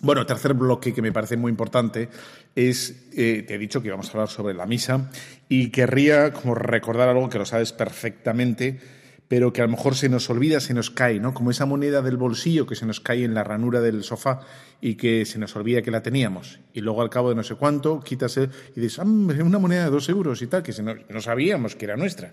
Bueno, 0.00 0.24
tercer 0.26 0.54
bloque 0.54 0.94
que 0.94 1.02
me 1.02 1.10
parece 1.10 1.36
muy 1.36 1.50
importante 1.50 2.08
es, 2.54 3.08
eh, 3.16 3.44
te 3.46 3.56
he 3.56 3.58
dicho 3.58 3.82
que 3.82 3.88
íbamos 3.88 4.08
a 4.08 4.12
hablar 4.12 4.28
sobre 4.28 4.54
la 4.54 4.64
misa 4.64 5.10
y 5.48 5.70
querría 5.70 6.32
como 6.32 6.54
recordar 6.54 7.08
algo 7.08 7.28
que 7.28 7.38
lo 7.38 7.44
sabes 7.44 7.72
perfectamente, 7.72 8.78
pero 9.26 9.52
que 9.52 9.60
a 9.60 9.64
lo 9.64 9.72
mejor 9.72 9.96
se 9.96 10.08
nos 10.08 10.30
olvida, 10.30 10.60
se 10.60 10.72
nos 10.72 10.90
cae, 10.90 11.18
¿no? 11.18 11.34
Como 11.34 11.50
esa 11.50 11.66
moneda 11.66 12.00
del 12.00 12.16
bolsillo 12.16 12.64
que 12.64 12.76
se 12.76 12.86
nos 12.86 13.00
cae 13.00 13.24
en 13.24 13.34
la 13.34 13.42
ranura 13.42 13.80
del 13.80 14.04
sofá 14.04 14.40
y 14.80 14.94
que 14.94 15.24
se 15.26 15.40
nos 15.40 15.56
olvida 15.56 15.82
que 15.82 15.90
la 15.90 16.02
teníamos. 16.02 16.60
Y 16.72 16.80
luego 16.80 17.02
al 17.02 17.10
cabo 17.10 17.30
de 17.30 17.34
no 17.34 17.42
sé 17.42 17.56
cuánto, 17.56 18.00
quitas 18.00 18.36
y 18.36 18.80
dices, 18.80 19.00
ah, 19.00 19.02
una 19.02 19.58
moneda 19.58 19.84
de 19.84 19.90
dos 19.90 20.08
euros 20.08 20.40
y 20.42 20.46
tal, 20.46 20.62
que 20.62 20.72
no 20.80 21.20
sabíamos 21.20 21.74
que 21.74 21.86
era 21.86 21.96
nuestra. 21.96 22.32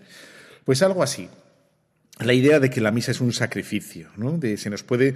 Pues 0.63 0.83
algo 0.83 1.01
así. 1.01 1.29
La 2.19 2.31
idea 2.31 2.61
de 2.61 2.69
que 2.69 2.79
la 2.79 2.91
misa 2.91 3.11
es 3.11 3.19
un 3.19 3.33
sacrificio, 3.33 4.09
¿no? 4.15 4.37
De 4.37 4.55
se 4.55 4.69
nos 4.69 4.83
puede 4.83 5.15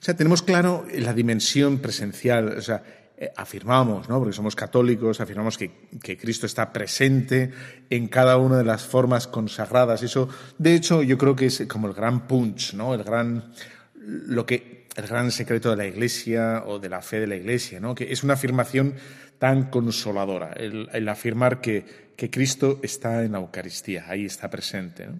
o 0.00 0.04
sea, 0.04 0.16
tenemos 0.16 0.42
claro 0.42 0.86
la 0.94 1.12
dimensión 1.12 1.78
presencial, 1.78 2.56
o 2.56 2.62
sea, 2.62 2.82
eh, 3.20 3.32
afirmamos, 3.34 4.08
¿no? 4.08 4.20
porque 4.20 4.32
somos 4.32 4.54
católicos, 4.54 5.20
afirmamos 5.20 5.58
que, 5.58 5.88
Cristo 6.16 6.46
está 6.46 6.72
presente 6.72 7.50
en 7.90 8.06
cada 8.06 8.36
una 8.36 8.58
de 8.58 8.64
las 8.64 8.84
formas 8.84 9.26
consagradas. 9.26 10.04
Eso, 10.04 10.28
de 10.56 10.74
hecho, 10.74 11.02
yo 11.02 11.18
creo 11.18 11.34
que 11.34 11.46
es 11.46 11.64
como 11.66 11.88
el 11.88 11.94
gran 11.94 12.28
punch, 12.28 12.74
¿no? 12.74 12.94
el, 12.94 13.02
gran, 13.02 13.52
lo 13.96 14.46
que, 14.46 14.86
el 14.94 15.08
gran 15.08 15.32
secreto 15.32 15.70
de 15.70 15.76
la 15.76 15.86
Iglesia 15.86 16.62
o 16.64 16.78
de 16.78 16.88
la 16.88 17.02
fe 17.02 17.18
de 17.18 17.26
la 17.26 17.34
Iglesia, 17.34 17.80
¿no? 17.80 17.96
que 17.96 18.12
es 18.12 18.22
una 18.22 18.34
afirmación 18.34 18.94
tan 19.40 19.68
consoladora, 19.68 20.52
el, 20.52 21.08
afirmar 21.08 21.60
que, 21.60 22.12
que, 22.16 22.30
Cristo 22.30 22.78
está 22.84 23.24
en 23.24 23.32
la 23.32 23.38
Eucaristía, 23.38 24.04
ahí 24.08 24.26
está 24.26 24.48
presente. 24.48 25.08
¿no? 25.08 25.18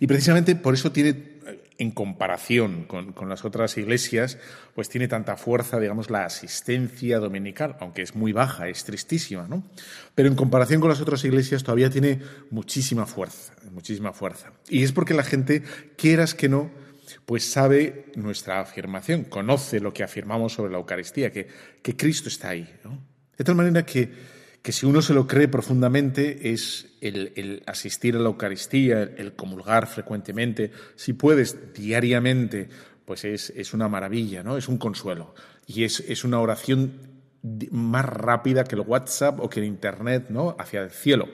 Y 0.00 0.08
precisamente 0.08 0.56
por 0.56 0.74
eso 0.74 0.90
tiene 0.90 1.31
en 1.82 1.90
comparación 1.90 2.84
con, 2.84 3.28
las 3.28 3.44
otras 3.44 3.76
iglesias, 3.76 4.38
pues 4.74 4.88
tiene 4.88 5.08
tanta 5.08 5.36
fuerza, 5.36 5.80
digamos, 5.80 6.10
la 6.10 6.24
asistencia 6.24 7.18
dominical, 7.18 7.76
aunque 7.80 8.02
es 8.02 8.14
muy 8.14 8.32
baja, 8.32 8.68
es 8.68 8.84
tristísima, 8.84 9.48
¿no? 9.48 9.64
Pero 10.14 10.28
en 10.28 10.36
comparación 10.36 10.80
con 10.80 10.90
las 10.90 11.00
otras 11.00 11.24
iglesias 11.24 11.64
todavía 11.64 11.90
tiene 11.90 12.20
muchísima 12.50 13.04
fuerza, 13.04 13.54
muchísima 13.72 14.12
fuerza. 14.12 14.52
Y 14.68 14.84
es 14.84 14.92
porque 14.92 15.12
la 15.12 15.24
gente, 15.24 15.64
quieras 15.96 16.34
que 16.34 16.48
no, 16.48 16.70
pues 17.26 17.50
sabe 17.50 18.06
nuestra 18.14 18.60
afirmación, 18.60 19.24
conoce 19.24 19.80
lo 19.80 19.92
que 19.92 20.04
afirmamos 20.04 20.52
sobre 20.52 20.70
la 20.70 20.78
Eucaristía, 20.78 21.32
que, 21.32 21.48
que 21.82 21.96
Cristo 21.96 22.28
está 22.28 22.50
ahí. 22.50 22.72
De 23.36 23.44
tal 23.44 23.56
manera 23.56 23.84
que 23.84 24.08
que 24.62 24.72
si 24.72 24.86
uno 24.86 25.02
se 25.02 25.12
lo 25.12 25.26
cree 25.26 25.48
profundamente 25.48 26.52
es 26.52 26.86
el, 27.00 27.62
asistir 27.66 28.14
a 28.14 28.20
la 28.20 28.28
Eucaristía, 28.28 29.02
el, 29.02 29.34
comulgar 29.34 29.88
frecuentemente, 29.88 30.70
si 30.94 31.12
puedes 31.14 31.74
diariamente, 31.74 32.68
pues 33.04 33.24
es, 33.24 33.74
una 33.74 33.88
maravilla, 33.88 34.44
¿no? 34.44 34.56
Es 34.56 34.68
un 34.68 34.78
consuelo. 34.78 35.34
Y 35.66 35.82
es, 35.82 36.00
es, 36.00 36.22
una 36.22 36.40
oración 36.40 36.92
más 37.72 38.04
rápida 38.04 38.62
que 38.62 38.76
el 38.76 38.82
WhatsApp 38.82 39.40
o 39.40 39.50
que 39.50 39.58
el 39.58 39.66
Internet, 39.66 40.26
¿no? 40.28 40.54
Hacia 40.58 40.82
el 40.82 40.90
cielo. 40.90 41.28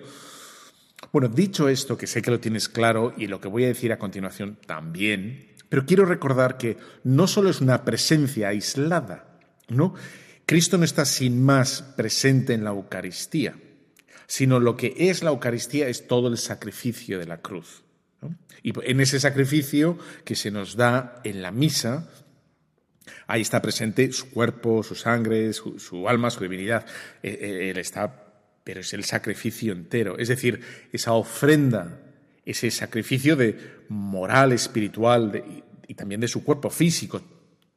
Bueno, 1.13 1.29
dicho 1.29 1.69
esto, 1.69 1.99
que 1.99 2.07
sé 2.07 2.23
que 2.23 2.31
lo 2.31 2.41
tienes 2.41 2.69
claro 2.69 3.13
y 3.17 3.27
lo 3.27 3.41
que 3.41 3.49
voy 3.49 3.65
a 3.65 3.69
decir 3.69 3.93
a 3.93 3.99
continuación 3.99 4.59
también, 4.67 5.49
pero 5.69 5.85
quiero 5.85 6.07
recordar 6.07 6.57
que 6.57 6.79
no 7.05 7.27
solo 7.27 7.51
es 7.51 7.61
una 7.61 7.85
presencia 7.85 8.49
aislada, 8.49 9.27
¿no? 9.69 9.95
Cristo 10.49 10.79
no 10.79 10.87
está 10.87 11.05
sin 11.05 11.45
más 11.45 11.83
presente 11.95 12.55
en 12.55 12.65
la 12.65 12.71
Eucaristía, 12.71 13.55
sino 14.27 14.61
lo 14.61 14.79
que 14.79 14.95
es 14.97 15.23
la 15.23 15.29
Eucaristía 15.29 15.89
es 15.89 16.07
todo 16.09 16.29
el 16.29 16.39
sacrificio 16.39 17.19
de 17.19 17.27
la 17.27 17.43
cruz. 17.43 17.85
Y 18.63 18.73
en 18.91 19.03
ese 19.03 19.21
sacrificio 19.21 19.99
que 20.25 20.35
se 20.35 20.51
nos 20.51 20.75
da 20.75 21.21
en 21.23 21.43
la 21.43 21.53
misa, 21.53 22.09
ahí 23.27 23.43
está 23.43 23.61
presente 23.61 24.11
su 24.13 24.31
cuerpo, 24.31 24.83
su 24.83 24.95
sangre, 24.95 25.53
su, 25.53 26.09
alma, 26.09 26.31
su 26.31 26.41
divinidad. 26.41 26.87
Eh, 27.23 27.39
eh, 27.39 27.71
él 27.71 27.77
está, 27.77 28.33
pero 28.65 28.81
es 28.81 28.95
el 28.95 29.05
sacrificio 29.05 29.75
entero, 29.75 30.17
es 30.17 30.29
decir, 30.29 30.63
esa 30.91 31.13
ofrenda, 31.13 32.01
ese 32.47 32.71
sacrificio 32.71 33.37
de 33.37 33.83
moral, 33.91 34.53
espiritual 34.53 35.45
y 35.87 35.93
también 35.93 36.23
de 36.23 36.29
su 36.29 36.43
cuerpo 36.43 36.71
físico, 36.71 37.21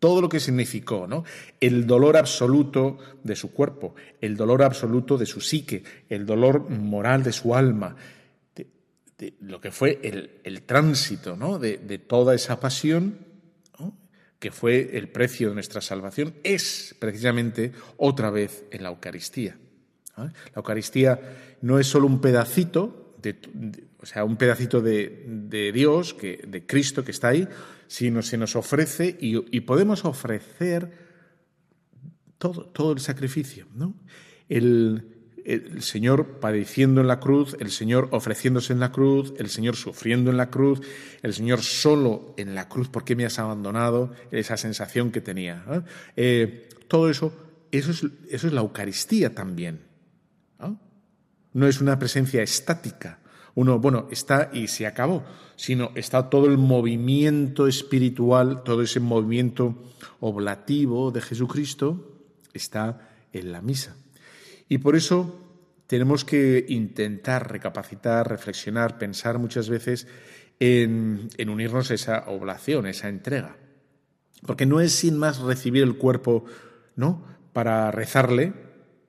todo 0.01 0.19
lo 0.19 0.29
que 0.29 0.39
significó, 0.39 1.05
¿no? 1.05 1.23
El 1.59 1.85
dolor 1.85 2.17
absoluto 2.17 2.97
de 3.23 3.35
su 3.35 3.51
cuerpo, 3.51 3.93
el 4.19 4.35
dolor 4.35 4.63
absoluto 4.63 5.15
de 5.15 5.27
su 5.27 5.41
psique, 5.41 5.83
el 6.09 6.25
dolor 6.25 6.71
moral 6.71 7.21
de 7.21 7.31
su 7.31 7.53
alma, 7.53 7.95
de, 8.55 9.35
lo 9.41 9.61
que 9.61 9.69
fue 9.69 9.99
el, 10.01 10.63
tránsito, 10.63 11.37
¿no? 11.37 11.59
De, 11.59 11.77
toda 11.99 12.33
esa 12.33 12.59
pasión, 12.59 13.19
que 14.39 14.49
fue 14.49 14.97
el 14.97 15.07
precio 15.09 15.49
de 15.49 15.53
nuestra 15.53 15.81
salvación, 15.81 16.33
es 16.43 16.95
precisamente 16.97 17.71
otra 17.97 18.31
vez 18.31 18.63
en 18.71 18.81
la 18.81 18.89
Eucaristía. 18.89 19.55
La 20.17 20.33
Eucaristía 20.55 21.19
no 21.61 21.77
es 21.77 21.85
solo 21.85 22.07
un 22.07 22.19
pedacito 22.19 23.01
o 24.01 24.05
sea, 24.05 24.23
un 24.23 24.35
pedacito 24.35 24.81
de, 24.81 25.71
Dios, 25.71 26.15
que, 26.15 26.43
de 26.47 26.65
Cristo 26.65 27.03
que 27.03 27.11
está 27.11 27.29
ahí, 27.29 27.47
sino 27.91 28.21
se 28.21 28.37
nos 28.37 28.55
ofrece 28.55 29.17
y, 29.19 29.59
podemos 29.59 30.05
ofrecer 30.05 30.93
todo, 32.37 32.67
todo 32.67 32.93
el 32.93 33.01
sacrificio, 33.01 33.67
¿no? 33.75 33.95
El, 34.47 35.33
el 35.43 35.83
Señor 35.83 36.39
padeciendo 36.39 37.01
en 37.01 37.07
la 37.07 37.19
cruz, 37.19 37.57
el 37.59 37.69
Señor 37.69 38.07
ofreciéndose 38.11 38.71
en 38.71 38.79
la 38.79 38.93
cruz, 38.93 39.33
el 39.39 39.49
Señor 39.49 39.75
sufriendo 39.75 40.31
en 40.31 40.37
la 40.37 40.49
cruz, 40.49 40.79
el 41.21 41.33
Señor 41.33 41.63
solo 41.63 42.33
en 42.37 42.55
la 42.55 42.69
cruz, 42.69 42.87
¿por 42.87 43.03
qué 43.03 43.17
me 43.17 43.25
has 43.25 43.39
abandonado? 43.39 44.13
Esa 44.31 44.55
sensación 44.55 45.11
que 45.11 45.19
tenía. 45.19 45.65
Eh, 46.15 46.69
todo 46.87 47.09
eso, 47.09 47.33
eso 47.71 47.91
es, 47.91 48.05
eso 48.29 48.47
es, 48.47 48.53
la 48.53 48.61
Eucaristía 48.61 49.35
también. 49.35 49.81
¿no? 51.51 51.67
es 51.67 51.81
una 51.81 51.99
presencia 51.99 52.41
estática. 52.41 53.19
Uno, 53.55 53.79
bueno, 53.79 54.07
está 54.11 54.49
y 54.53 54.67
se 54.67 54.87
acabó, 54.87 55.23
sino 55.55 55.91
está 55.95 56.29
todo 56.29 56.47
el 56.47 56.57
movimiento 56.57 57.67
espiritual, 57.67 58.63
todo 58.63 58.81
ese 58.81 58.99
movimiento 58.99 59.75
oblativo 60.19 61.11
de 61.11 61.21
Jesucristo, 61.21 62.17
está 62.53 63.09
en 63.33 63.51
la 63.51 63.61
misa. 63.61 63.95
Y 64.69 64.77
por 64.77 64.95
eso 64.95 65.37
tenemos 65.87 66.23
que 66.23 66.65
intentar 66.69 67.51
recapacitar, 67.51 68.29
reflexionar, 68.29 68.97
pensar 68.97 69.39
muchas 69.39 69.67
veces 69.67 70.07
en, 70.61 71.29
unirnos 71.49 71.91
a 71.91 71.95
esa 71.95 72.23
oblación, 72.27 72.85
esa 72.85 73.09
entrega. 73.09 73.57
Porque 74.45 74.65
no 74.65 74.79
es 74.79 74.93
sin 74.93 75.17
más 75.17 75.39
recibir 75.39 75.83
el 75.83 75.97
cuerpo, 75.97 76.45
¿no? 76.95 77.25
Para 77.51 77.91
rezarle, 77.91 78.53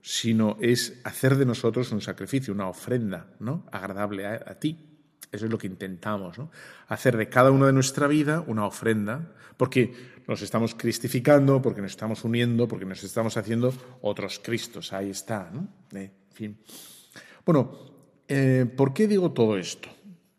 sino 0.03 0.59
es 0.61 1.01
hacer 1.05 1.37
de 1.37 1.47
nosotros 1.47 1.93
un 1.93 2.01
sacrificio, 2.01 2.53
una 2.53 2.69
ofrenda, 2.69 3.29
¿no? 3.39 3.65
Agradable 3.71 4.27
a, 4.27 4.59
ti. 4.59 4.77
Eso 5.31 5.47
es 5.47 5.51
lo 5.51 5.57
que 5.57 5.69
intentamos, 5.69 6.37
¿no? 6.37 6.51
Hacer 6.89 7.17
de 7.17 7.29
cada 7.29 7.53
uno 7.53 7.67
de 7.67 7.73
nuestra 7.73 8.09
vida 8.09 8.45
una 8.47 8.67
ofrenda, 8.67 9.33
porque 9.57 9.95
nos 10.27 10.43
estamos 10.43 10.75
cristificando, 10.75 11.63
porque 11.63 11.81
nos 11.81 11.93
estamos 11.93 12.25
uniendo, 12.25 12.67
porque 12.67 12.85
nos 12.85 13.03
estamos 13.05 13.37
haciendo 13.37 13.73
otros 14.03 14.41
Cristos. 14.41 14.93
Ahí 14.93 15.11
está, 15.11 15.51
¿no? 15.53 15.69
Eh, 15.97 16.11
en 16.31 16.37
fin. 16.37 16.59
Bueno, 17.47 17.79
eh, 18.27 18.67
¿por 18.77 18.93
qué 18.93 19.07
digo 19.07 19.31
todo 19.31 19.57
esto? 19.57 19.89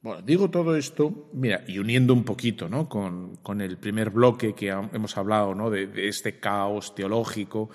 Bueno, 0.03 0.21
digo 0.21 0.49
todo 0.49 0.75
esto, 0.75 1.29
mira, 1.31 1.63
y 1.65 1.79
uniendo 1.79 2.13
un 2.13 2.25
poquito 2.25 2.67
¿no? 2.67 2.89
con, 2.89 3.37
con 3.37 3.61
el 3.61 3.77
primer 3.77 4.09
bloque 4.09 4.53
que 4.53 4.67
hemos 4.67 5.15
hablado, 5.15 5.55
¿no? 5.55 5.69
De, 5.69 6.09
este 6.09 6.41
caos 6.41 6.93
teológico. 6.93 7.69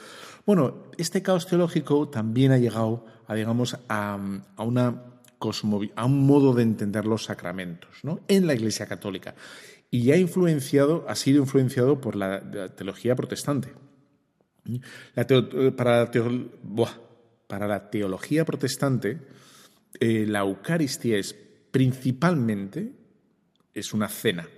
Bueno, 0.45 0.91
este 0.99 1.23
caos 1.23 1.47
teológico 1.47 2.11
también 2.11 2.53
ha 2.53 2.59
llegado 2.59 3.07
a, 3.27 3.35
digamos, 3.35 3.79
a, 3.89 4.19
a 4.57 4.63
una 4.63 5.05
a 5.95 6.05
un 6.05 6.27
modo 6.27 6.53
de 6.53 6.65
entender 6.65 7.07
los 7.07 7.25
sacramentos 7.25 7.91
¿no? 8.03 8.21
en 8.29 8.47
la 8.47 8.55
Iglesia 8.55 8.87
Católica. 8.87 9.35
Y 9.91 10.11
ha 10.11 10.17
influenciado, 10.17 11.07
ha 11.09 11.15
sido 11.15 11.41
influenciado 11.41 12.01
por 12.01 12.17
la, 12.17 12.75
teología 12.75 13.15
protestante. 13.15 13.73
para, 15.77 16.01
la 16.01 16.11
para, 17.47 17.69
la 17.69 17.89
teología 17.89 18.45
protestante, 18.45 19.19
eh, 20.01 20.27
la 20.27 20.41
Eucaristía 20.41 21.19
es 21.19 21.48
principalmente 21.79 22.91
es 23.73 23.95
una 23.95 24.09
cena. 24.09 24.49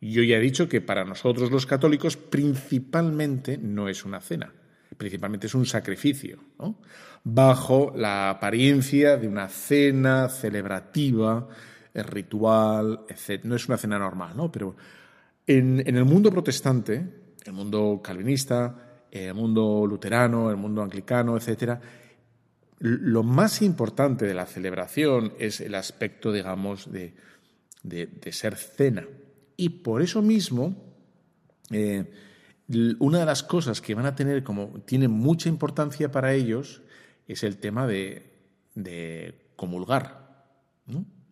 Yo 0.00 0.20
ya 0.24 0.38
he 0.38 0.40
dicho 0.40 0.68
que 0.68 0.80
para 0.80 1.04
nosotros 1.04 1.52
los 1.52 1.64
católicos 1.64 2.16
principalmente 2.16 3.56
no 3.56 3.88
es 3.88 4.04
una 4.04 4.20
cena, 4.20 4.52
principalmente 4.96 5.46
es 5.46 5.54
un 5.54 5.64
sacrificio. 5.64 6.40
bajo 7.22 7.92
la 7.94 8.30
apariencia 8.30 9.16
de 9.16 9.28
una 9.28 9.46
cena 9.46 10.28
celebrativa, 10.28 11.46
ritual, 11.94 13.06
etc. 13.08 13.44
No 13.44 13.54
es 13.54 13.68
una 13.68 13.76
cena 13.76 13.96
normal, 13.96 14.36
¿no? 14.36 14.50
Pero 14.50 14.74
en, 15.46 15.86
el 15.86 16.04
mundo 16.04 16.32
protestante, 16.32 17.06
el 17.44 17.52
mundo 17.52 18.00
calvinista, 18.02 19.06
el 19.08 19.34
mundo 19.34 19.86
luterano, 19.86 20.50
el 20.50 20.56
mundo 20.56 20.82
anglicano, 20.82 21.36
etc., 21.36 21.78
lo 22.78 23.22
más 23.22 23.62
importante 23.62 24.26
de 24.26 24.34
la 24.34 24.46
celebración 24.46 25.34
es 25.38 25.60
el 25.60 25.74
aspecto, 25.74 26.32
digamos, 26.32 26.90
de, 26.90 27.14
ser 28.32 28.56
cena. 28.56 29.06
Y 29.56 29.68
por 29.68 30.02
eso 30.02 30.22
mismo, 30.22 30.74
eh, 31.70 32.04
una 32.98 33.20
de 33.20 33.26
las 33.26 33.42
cosas 33.42 33.80
que 33.80 33.94
van 33.94 34.06
a 34.06 34.16
tener 34.16 34.42
como 34.42 34.80
tiene 34.80 35.08
mucha 35.08 35.48
importancia 35.48 36.10
para 36.10 36.34
ellos 36.34 36.82
es 37.28 37.42
el 37.42 37.58
tema 37.58 37.86
de, 37.86 38.30
comulgar, 39.56 40.46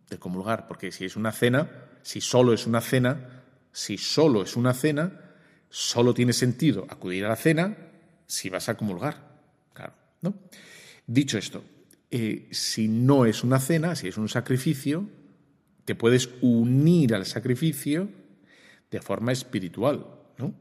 de 0.09 0.19
comulgar, 0.19 0.67
porque 0.67 0.93
si 0.93 1.05
es 1.05 1.17
una 1.17 1.33
cena, 1.33 1.71
si 2.03 2.21
solo 2.21 2.53
es 2.53 2.67
una 2.67 2.81
cena, 2.81 3.43
si 3.73 3.99
solo 3.99 4.43
es 4.43 4.57
una 4.57 4.75
cena, 4.75 5.21
solo 5.69 6.15
tiene 6.15 6.33
sentido 6.33 6.87
acudir 6.89 7.25
a 7.25 7.31
la 7.31 7.37
cena 7.37 7.77
si 8.27 8.49
vas 8.51 8.69
a 8.69 8.77
comulgar. 8.77 9.17
Claro, 9.73 9.95
¿no? 10.21 10.35
Dicho 11.07 11.39
esto, 11.39 11.65
eh, 12.11 12.49
si 12.51 12.89
no 12.89 13.25
es 13.27 13.43
una 13.43 13.59
cena, 13.59 13.97
si 13.97 14.09
es 14.09 14.17
un 14.19 14.29
sacrificio, 14.29 15.09
te 15.85 15.95
puedes 15.95 16.31
unir 16.41 17.15
al 17.15 17.27
sacrificio 17.27 18.09
de 18.91 19.01
forma 19.01 19.33
espiritual, 19.33 20.07
¿no? 20.39 20.55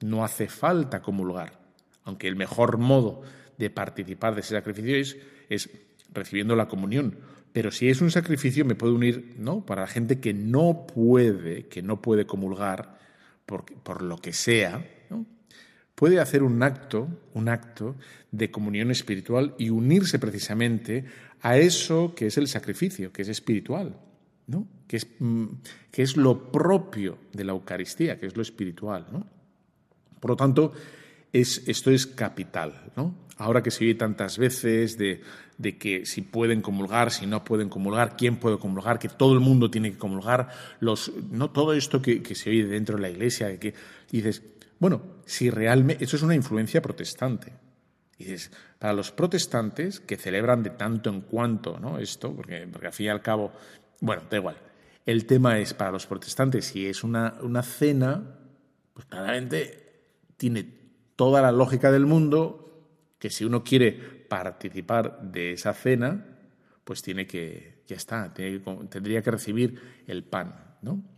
No 0.00 0.24
hace 0.24 0.48
falta 0.48 1.02
comulgar, 1.02 1.60
aunque 2.04 2.28
el 2.28 2.36
mejor 2.36 2.78
modo 2.78 3.22
de 3.58 3.70
participar 3.70 4.34
de 4.34 4.40
ese 4.40 4.54
sacrificio 4.54 5.18
es, 5.48 5.70
recibiendo 6.12 6.56
la 6.56 6.68
comunión. 6.68 7.18
Pero 7.52 7.70
si 7.70 7.88
es 7.88 8.00
un 8.00 8.10
sacrificio, 8.10 8.64
me 8.64 8.74
puedo 8.74 8.94
unir, 8.94 9.34
¿no? 9.38 9.66
Para 9.66 9.82
la 9.82 9.88
gente 9.88 10.20
que 10.20 10.32
no 10.32 10.86
puede, 10.86 11.66
que 11.66 11.82
no 11.82 12.00
puede 12.00 12.24
comulgar, 12.24 12.98
por, 13.44 13.64
por 13.64 14.02
lo 14.02 14.16
que 14.16 14.32
sea, 14.32 14.84
puede 15.94 16.20
hacer 16.20 16.42
un 16.42 16.62
acto, 16.62 17.08
un 17.34 17.48
acto 17.48 17.96
de 18.30 18.50
comunión 18.50 18.90
espiritual 18.90 19.54
y 19.58 19.70
unirse 19.70 20.18
precisamente 20.18 21.04
a 21.40 21.58
eso 21.58 22.14
que 22.14 22.26
es 22.26 22.38
el 22.38 22.48
sacrificio, 22.48 23.12
que 23.12 23.22
es 23.22 23.28
espiritual, 23.28 23.96
¿no? 24.46 24.66
Que 24.86 24.96
es, 24.96 25.06
mm, 25.18 25.46
que 25.90 26.02
es 26.02 26.16
lo 26.16 26.50
propio 26.50 27.18
de 27.32 27.44
la 27.44 27.52
Eucaristía, 27.52 28.18
que 28.18 28.26
es 28.26 28.36
lo 28.36 28.42
espiritual, 28.42 29.06
¿no? 29.12 29.26
Por 30.20 30.30
lo 30.30 30.36
tanto, 30.36 30.72
es, 31.32 31.62
esto 31.66 31.90
es 31.90 32.06
capital, 32.06 32.92
¿no? 32.96 33.22
ahora 33.42 33.62
que 33.62 33.70
se 33.70 33.84
oye 33.84 33.94
tantas 33.94 34.38
veces 34.38 34.96
de, 34.96 35.20
que 35.78 36.06
si 36.06 36.22
pueden 36.22 36.62
comulgar, 36.62 37.10
si 37.10 37.26
no 37.26 37.44
pueden 37.44 37.68
comulgar, 37.68 38.16
quién 38.16 38.36
puede 38.36 38.58
comulgar, 38.58 38.98
que 38.98 39.08
todo 39.08 39.34
el 39.34 39.40
mundo 39.40 39.70
tiene 39.70 39.92
que 39.92 39.98
comulgar, 39.98 40.48
los, 40.80 41.12
no 41.30 41.50
todo 41.50 41.72
esto 41.72 42.00
que, 42.00 42.22
se 42.34 42.50
oye 42.50 42.64
dentro 42.66 42.96
de 42.96 43.02
la 43.02 43.10
iglesia, 43.10 43.58
que 43.58 43.74
dices, 44.10 44.42
bueno, 44.82 45.00
si 45.26 45.48
realmente, 45.48 46.02
eso 46.02 46.16
es 46.16 46.24
una 46.24 46.34
influencia 46.34 46.82
protestante. 46.82 47.52
Y 48.18 48.24
dices, 48.24 48.50
para 48.80 48.92
los 48.92 49.12
protestantes 49.12 50.00
que 50.00 50.16
celebran 50.16 50.64
de 50.64 50.70
tanto 50.70 51.08
en 51.08 51.20
cuanto 51.20 51.78
¿no? 51.78 52.00
esto, 52.00 52.34
porque, 52.34 52.68
al 52.82 52.92
fin 52.92 53.06
y 53.06 53.08
al 53.08 53.22
cabo, 53.22 53.52
bueno, 54.00 54.22
da 54.28 54.38
igual. 54.38 54.56
El 55.06 55.24
tema 55.24 55.60
es 55.60 55.72
para 55.72 55.92
los 55.92 56.08
protestantes, 56.08 56.64
si 56.64 56.84
es 56.84 57.04
una, 57.04 57.34
una 57.42 57.62
cena, 57.62 58.24
pues 58.92 59.06
claramente 59.06 60.00
tiene 60.36 60.66
toda 61.14 61.40
la 61.42 61.52
lógica 61.52 61.92
del 61.92 62.04
mundo 62.04 63.14
que 63.20 63.30
si 63.30 63.44
uno 63.44 63.62
quiere 63.62 63.92
participar 63.92 65.22
de 65.22 65.52
esa 65.52 65.74
cena, 65.74 66.26
pues 66.82 67.02
tiene 67.02 67.28
que, 67.28 67.84
ya 67.86 67.94
está, 67.94 68.34
tendría 68.34 69.22
que 69.22 69.30
recibir 69.30 70.02
el 70.08 70.24
pan, 70.24 70.76
¿no? 70.82 71.11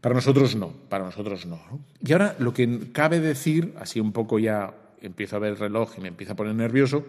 Para 0.00 0.14
nosotros 0.14 0.54
no, 0.54 0.72
para 0.88 1.04
nosotros 1.04 1.46
no, 1.46 1.60
Y 2.00 2.12
ahora 2.12 2.36
lo 2.38 2.54
que 2.54 2.92
cabe 2.92 3.20
decir, 3.20 3.74
así 3.78 4.00
un 4.00 4.12
poco 4.12 4.38
ya 4.38 4.74
empiezo 5.00 5.36
a 5.36 5.38
ver 5.40 5.52
el 5.52 5.58
reloj 5.58 5.94
y 5.98 6.00
me 6.00 6.08
empieza 6.08 6.34
a 6.34 6.36
poner 6.36 6.54
nervioso, 6.54 7.04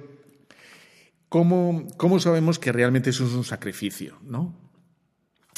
¿cómo, 1.27 1.87
cómo 1.97 2.19
sabemos 2.19 2.57
que 2.59 2.71
realmente 2.71 3.11
eso 3.11 3.25
es 3.25 3.33
un 3.33 3.43
sacrificio, 3.43 4.17
¿no? 4.23 4.55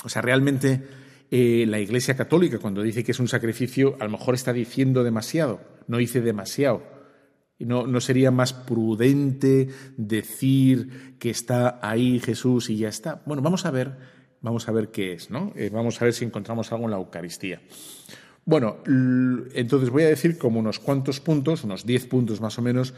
O 0.04 0.10
sea, 0.10 0.22
realmente 0.22 0.84
eh, 1.30 1.66
la 1.68 1.80
Iglesia 1.80 2.18
Católica 2.18 2.60
cuando 2.60 2.82
dice 2.82 3.04
que 3.04 3.12
es 3.12 3.20
un 3.20 3.28
sacrificio, 3.28 3.96
a 4.00 4.06
lo 4.06 4.12
mejor 4.12 4.36
está 4.36 4.52
diciendo 4.52 5.04
demasiado, 5.04 5.62
no 5.88 5.98
dice 5.98 6.22
demasiado 6.22 6.84
y 7.62 7.66
no, 7.66 8.02
sería 8.02 8.32
más 8.32 8.54
prudente 8.54 9.70
decir 9.96 11.16
que 11.20 11.30
está 11.30 11.80
ahí 11.84 12.20
Jesús 12.20 12.72
y 12.72 12.78
ya 12.78 12.90
está. 12.90 13.22
Bueno, 13.28 13.44
vamos 13.44 13.68
a 13.68 13.72
ver, 13.72 13.98
vamos 14.42 14.68
a 14.68 14.72
ver 14.72 14.90
qué 14.90 15.14
es, 15.14 15.30
¿no? 15.30 15.54
Eh, 15.56 15.70
vamos 15.72 16.02
a 16.02 16.06
ver 16.06 16.14
si 16.14 16.26
encontramos 16.26 16.72
algo 16.72 16.86
en 16.86 16.92
la 16.92 16.98
Eucaristía. 16.98 17.62
Bueno, 18.44 18.78
entonces 19.54 19.90
voy 19.92 20.04
a 20.04 20.08
decir 20.08 20.38
como 20.38 20.60
unos 20.60 20.80
cuantos 20.80 21.20
puntos, 21.20 21.64
unos 21.64 21.86
diez 21.86 22.08
puntos 22.08 22.42
más 22.42 22.58
o 22.58 22.62
menos, 22.62 22.94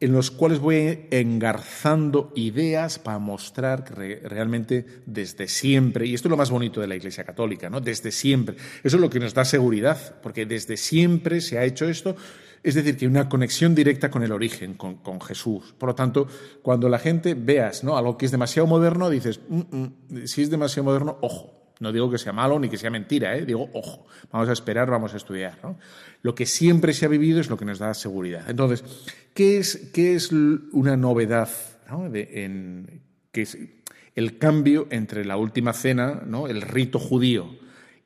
en 0.00 0.12
los 0.12 0.30
cuales 0.30 0.58
voy 0.58 1.06
engarzando 1.10 2.30
ideas 2.36 2.98
para 2.98 3.18
mostrar 3.18 3.84
que 3.84 4.20
realmente 4.22 4.84
desde 5.06 5.48
siempre, 5.48 6.06
y 6.06 6.14
esto 6.14 6.28
es 6.28 6.30
lo 6.30 6.36
más 6.36 6.50
bonito 6.50 6.82
de 6.82 6.86
la 6.86 6.96
Iglesia 6.96 7.24
Católica, 7.24 7.70
¿no? 7.70 7.80
Desde 7.80 8.12
siempre. 8.12 8.56
Eso 8.84 8.96
es 8.96 9.00
lo 9.00 9.08
que 9.08 9.20
nos 9.20 9.32
da 9.32 9.46
seguridad, 9.46 10.16
porque 10.22 10.44
desde 10.44 10.76
siempre 10.76 11.40
se 11.40 11.58
ha 11.58 11.64
hecho 11.64 11.88
esto 11.88 12.14
Es 12.62 12.74
decir, 12.74 12.96
que 12.96 13.04
hay 13.04 13.10
una 13.10 13.28
conexión 13.28 13.74
directa 13.74 14.10
con 14.10 14.22
el 14.22 14.32
origen, 14.32 14.74
con, 14.74 15.20
Jesús. 15.20 15.74
Por 15.78 15.90
lo 15.90 15.94
tanto, 15.94 16.26
cuando 16.62 16.88
la 16.88 16.98
gente 16.98 17.34
veas 17.34 17.84
¿no? 17.84 17.96
algo 17.96 18.18
que 18.18 18.26
es 18.26 18.32
demasiado 18.32 18.66
moderno, 18.66 19.08
dices, 19.08 19.40
mm, 19.48 19.60
mm, 19.70 20.26
si 20.26 20.42
es 20.42 20.50
demasiado 20.50 20.84
moderno, 20.84 21.18
ojo. 21.20 21.56
No 21.78 21.92
digo 21.92 22.10
que 22.10 22.16
sea 22.16 22.32
malo 22.32 22.58
ni 22.58 22.68
que 22.68 22.78
sea 22.78 22.90
mentira, 22.90 23.36
¿eh? 23.36 23.44
digo, 23.44 23.68
ojo, 23.74 24.06
vamos 24.32 24.48
a 24.48 24.52
esperar, 24.52 24.90
vamos 24.90 25.12
a 25.12 25.18
estudiar. 25.18 25.58
Lo 26.22 26.34
que 26.34 26.46
siempre 26.46 26.94
se 26.94 27.04
ha 27.04 27.08
vivido 27.08 27.38
es 27.38 27.50
lo 27.50 27.58
que 27.58 27.66
nos 27.66 27.78
da 27.78 27.92
seguridad. 27.92 28.48
Entonces, 28.48 28.82
¿qué 29.34 29.58
es, 29.58 29.90
qué 29.92 30.14
es 30.14 30.32
una 30.32 30.96
novedad 30.96 31.50
en, 32.14 33.02
es 33.32 33.58
el 34.14 34.38
cambio 34.38 34.86
entre 34.90 35.26
la 35.26 35.36
última 35.36 35.74
cena, 35.74 36.22
¿no? 36.26 36.48
el 36.48 36.62
rito 36.62 36.98
judío, 36.98 37.58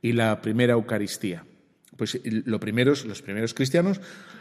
y 0.03 0.13
la 0.15 0.43
primera 0.43 0.73
Eucaristía? 0.73 1.45
Pues 1.97 2.19
lo 2.25 2.59
los 2.59 3.23
primeros 3.23 3.55
cristianos, 3.55 4.01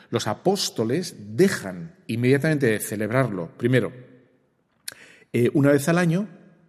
los 0.09 0.27
apóstoles, 0.27 1.15
dejan 1.35 1.95
inmediatamente 2.07 2.67
de 2.67 2.79
celebrarlo, 2.79 3.49
primero, 3.57 3.91
eh, 5.33 5.49
una 5.53 5.71
vez 5.71 5.87
al 5.87 5.97
año, 5.97 6.27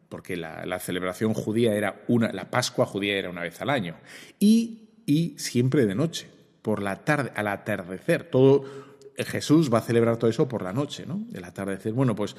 porque 0.09 0.37
la, 0.37 0.79
celebración 0.81 1.35
judía 1.35 1.75
era 1.75 2.03
una, 2.09 2.33
la 2.33 2.51
Pascua 2.51 2.85
judía 2.85 3.17
era 3.17 3.31
una 3.31 3.43
vez 3.43 3.61
al 3.63 3.71
año, 3.71 3.97
y, 4.39 4.77
siempre 5.39 5.87
de 5.87 5.95
noche, 5.95 6.29
por 6.63 6.83
la 6.83 7.05
tarde, 7.05 7.33
al 7.35 7.49
atardecer. 7.49 8.25
Todo 8.25 8.65
Jesús 9.17 9.73
va 9.73 9.79
a 9.79 9.83
celebrar 9.83 10.19
todo 10.19 10.31
eso 10.31 10.49
por 10.49 10.63
la 10.63 10.73
noche, 10.73 11.05
¿no? 11.05 11.27
El 11.33 11.43
atardecer. 11.43 11.93
Bueno, 11.93 12.15
pues 12.15 12.37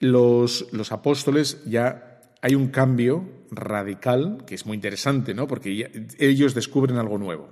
los, 0.00 0.66
los 0.72 0.92
apóstoles 0.92 1.64
ya 1.64 2.20
hay 2.42 2.54
un 2.54 2.68
cambio 2.68 3.26
radical 3.50 4.44
que 4.46 4.54
es 4.54 4.66
muy 4.66 4.74
interesante, 4.74 5.34
¿no? 5.34 5.46
Porque 5.46 6.06
ellos 6.18 6.54
descubren 6.54 6.96
algo 6.96 7.18
nuevo, 7.18 7.48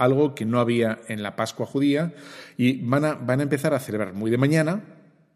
algo 0.00 0.34
que 0.34 0.44
no 0.44 0.60
había 0.60 1.00
en 1.08 1.22
la 1.22 1.36
Pascua 1.36 1.66
judía 1.66 2.14
y 2.56 2.80
van 2.82 3.04
a, 3.04 3.14
van 3.14 3.40
a 3.40 3.42
empezar 3.42 3.74
a 3.74 3.80
celebrar 3.80 4.14
muy 4.14 4.30
de 4.30 4.38
mañana, 4.38 4.82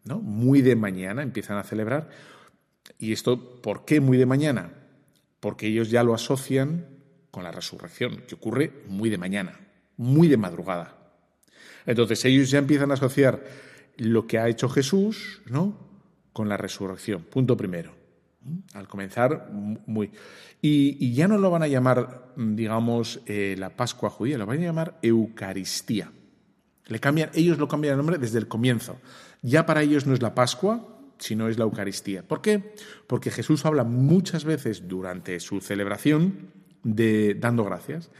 ¿no? 0.03 0.19
Muy 0.19 0.61
de 0.61 0.75
mañana 0.75 1.21
empiezan 1.21 1.57
a 1.57 1.63
celebrar 1.63 2.09
y 2.97 3.13
esto, 3.13 3.61
¿por 3.61 3.85
qué 3.85 3.99
muy 3.99 4.17
de 4.17 4.25
mañana? 4.25 4.71
Porque 5.39 5.67
ellos 5.67 5.89
ya 5.89 6.03
lo 6.03 6.13
asocian 6.13 6.87
con 7.31 7.43
la 7.43 7.51
resurrección, 7.51 8.23
que 8.27 8.35
ocurre 8.35 8.71
muy 8.87 9.09
de 9.09 9.17
mañana, 9.17 9.59
muy 9.97 10.27
de 10.27 10.37
madrugada. 10.37 10.95
Entonces 11.85 12.23
ellos 12.25 12.49
ya 12.49 12.59
empiezan 12.59 12.91
a 12.91 12.95
asociar 12.95 13.43
lo 13.97 14.25
que 14.27 14.39
ha 14.39 14.47
hecho 14.47 14.69
Jesús, 14.69 15.41
¿no? 15.45 15.77
Con 16.33 16.49
la 16.49 16.57
resurrección. 16.57 17.23
Punto 17.23 17.55
primero. 17.55 18.04
Al 18.73 18.87
comenzar, 18.87 19.49
muy. 19.51 20.11
Y, 20.61 21.13
ya 21.13 21.27
no 21.27 21.37
lo 21.37 21.49
van 21.49 21.63
a 21.63 21.67
llamar, 21.67 22.33
digamos, 22.35 23.21
eh, 23.25 23.55
la 23.57 23.69
Pascua 23.69 24.09
judía, 24.09 24.37
lo 24.37 24.45
van 24.45 24.59
a 24.59 24.61
llamar 24.61 24.99
Eucaristía. 25.01 26.11
Le 26.87 26.99
cambian, 26.99 27.29
ellos 27.33 27.57
lo 27.57 27.67
cambian 27.67 27.93
el 27.93 27.97
nombre 27.97 28.17
desde 28.17 28.39
el 28.39 28.47
comienzo. 28.47 28.99
Ya 29.41 29.65
para 29.65 29.81
ellos 29.81 30.05
no 30.05 30.13
es 30.13 30.21
la 30.21 30.35
Pascua, 30.35 30.87
sino 31.17 31.47
es 31.47 31.57
la 31.57 31.63
Eucaristía. 31.63 32.23
¿Por 32.23 32.41
qué? 32.41 32.73
Porque 33.07 33.31
Jesús 33.31 33.65
habla 33.65 33.83
muchas 33.83 34.45
veces 34.45 34.87
durante 34.87 35.39
su 35.39 35.61
celebración 35.61 36.51
de 36.83 37.35
dando 37.35 37.63
gracias. 37.63 38.11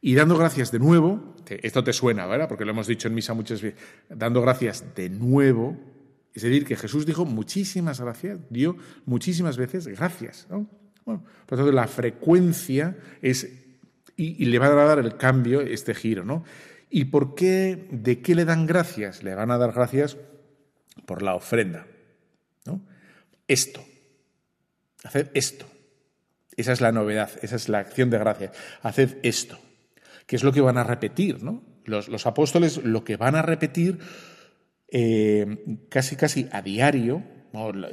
Y 0.00 0.14
dando 0.14 0.36
gracias 0.36 0.70
de 0.70 0.78
nuevo, 0.78 1.34
esto 1.48 1.82
te 1.82 1.94
suena, 1.94 2.26
¿verdad? 2.26 2.48
Porque 2.48 2.64
lo 2.64 2.72
hemos 2.72 2.86
dicho 2.86 3.08
en 3.08 3.14
misa 3.14 3.32
muchas 3.32 3.62
veces, 3.62 3.80
dando 4.10 4.42
gracias 4.42 4.94
de 4.94 5.08
nuevo, 5.08 5.78
es 6.34 6.42
decir, 6.42 6.64
que 6.64 6.76
Jesús 6.76 7.06
dijo 7.06 7.24
muchísimas 7.24 8.00
gracias, 8.00 8.40
dio 8.50 8.76
muchísimas 9.06 9.56
veces 9.56 9.86
gracias. 9.86 10.46
¿no? 10.50 10.68
Bueno, 11.04 11.22
por 11.46 11.58
lo 11.58 11.64
tanto, 11.64 11.72
la 11.72 11.86
frecuencia 11.86 12.96
es, 13.22 13.48
y, 14.16 14.44
le 14.44 14.58
va 14.58 14.66
a 14.66 14.74
dar 14.74 14.98
el 14.98 15.16
cambio, 15.16 15.60
este 15.60 15.94
giro, 15.94 16.24
¿no? 16.24 16.44
¿Y 16.90 17.06
por 17.06 17.34
qué, 17.34 17.88
de 17.90 18.20
qué 18.20 18.34
le 18.34 18.44
dan 18.44 18.66
gracias? 18.66 19.22
Le 19.22 19.34
van 19.34 19.50
a 19.50 19.58
dar 19.58 19.72
gracias 19.72 20.16
por 21.06 21.22
la 21.22 21.34
ofrenda. 21.34 21.86
Esto. 23.46 23.84
Haced 25.04 25.28
esto. 25.34 25.66
Esa 26.56 26.72
es 26.72 26.80
la 26.80 26.92
novedad, 26.92 27.30
esa 27.42 27.56
es 27.56 27.68
la 27.68 27.80
acción 27.80 28.10
de 28.10 28.18
gracia. 28.18 28.52
Haced 28.82 29.18
esto. 29.22 29.58
Que 30.26 30.36
es 30.36 30.44
lo 30.44 30.52
que 30.52 30.60
van 30.60 30.78
a 30.78 30.84
repetir, 30.84 31.42
¿no? 31.42 31.62
Los, 31.84 32.26
apóstoles 32.26 32.78
lo 32.78 33.04
que 33.04 33.16
van 33.16 33.34
a 33.34 33.42
repetir 33.42 33.98
eh, 34.88 35.84
casi 35.88 36.16
casi 36.16 36.48
a 36.52 36.62
diario, 36.62 37.22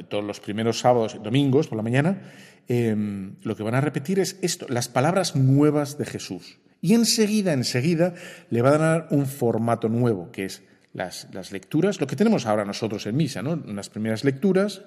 todos 0.09 0.23
los 0.23 0.39
primeros 0.39 0.79
sábados 0.79 1.15
y 1.15 1.19
domingos 1.19 1.67
por 1.67 1.77
la 1.77 1.83
mañana, 1.83 2.21
eh, 2.67 2.95
lo 3.43 3.55
que 3.55 3.63
van 3.63 3.75
a 3.75 3.81
repetir 3.81 4.19
es 4.19 4.39
esto, 4.41 4.65
las 4.69 4.87
palabras 4.87 5.35
nuevas 5.35 5.97
de 5.97 6.05
Jesús. 6.05 6.59
Y 6.81 6.95
enseguida, 6.95 7.53
enseguida, 7.53 8.15
le 8.49 8.61
va 8.61 8.69
a 8.69 8.77
dar 8.77 9.07
un 9.11 9.27
formato 9.27 9.87
nuevo, 9.87 10.31
que 10.31 10.45
es 10.45 10.63
las, 10.93 11.51
lecturas, 11.51 12.01
lo 12.01 12.07
que 12.07 12.15
tenemos 12.15 12.45
ahora 12.45 12.65
nosotros 12.65 13.05
en 13.05 13.15
misa, 13.15 13.41
¿no? 13.41 13.51
unas 13.51 13.89
primeras 13.89 14.23
lecturas 14.23 14.81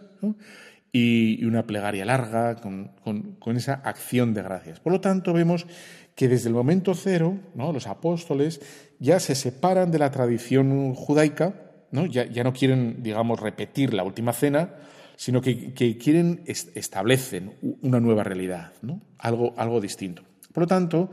y, 0.92 1.44
una 1.44 1.66
plegaria 1.66 2.04
larga 2.04 2.56
con, 2.56 3.56
esa 3.56 3.74
acción 3.74 4.34
de 4.34 4.42
gracias. 4.42 4.80
Por 4.80 4.92
lo 4.92 5.00
tanto, 5.00 5.32
vemos 5.32 5.66
que 6.14 6.28
desde 6.28 6.48
el 6.48 6.54
momento 6.54 6.94
cero 6.94 7.38
¿no? 7.54 7.72
los 7.72 7.86
apóstoles 7.86 8.60
ya 8.98 9.20
se 9.20 9.34
separan 9.34 9.90
de 9.90 9.98
la 9.98 10.10
tradición 10.10 10.94
judaica, 10.94 11.63
¿no? 11.94 12.06
Ya, 12.06 12.26
no 12.42 12.52
quieren, 12.52 13.04
digamos, 13.04 13.38
repetir 13.38 13.94
la 13.94 14.02
última 14.02 14.32
cena, 14.32 14.74
sino 15.14 15.40
que, 15.40 15.72
quieren, 15.96 16.42
establecen 16.44 17.52
una 17.82 18.00
nueva 18.00 18.24
realidad, 18.24 18.72
algo, 19.18 19.54
algo 19.56 19.80
distinto. 19.80 20.24
Por 20.52 20.64
lo 20.64 20.66
tanto, 20.66 21.12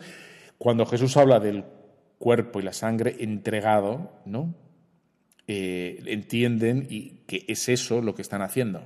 cuando 0.58 0.88
Jesús 0.88 1.16
habla 1.18 1.40
del 1.40 1.64
cuerpo 2.18 2.60
y 2.60 2.64
la 2.64 2.74
sangre 2.74 3.18
entregado, 3.20 4.12
¿no? 4.26 4.56
Eh, 5.48 6.02
entienden 6.08 6.88
y 6.90 7.26
que 7.28 7.46
es 7.48 7.70
eso 7.70 8.02
lo 8.02 8.16
que 8.16 8.24
están 8.24 8.42
haciendo. 8.42 8.82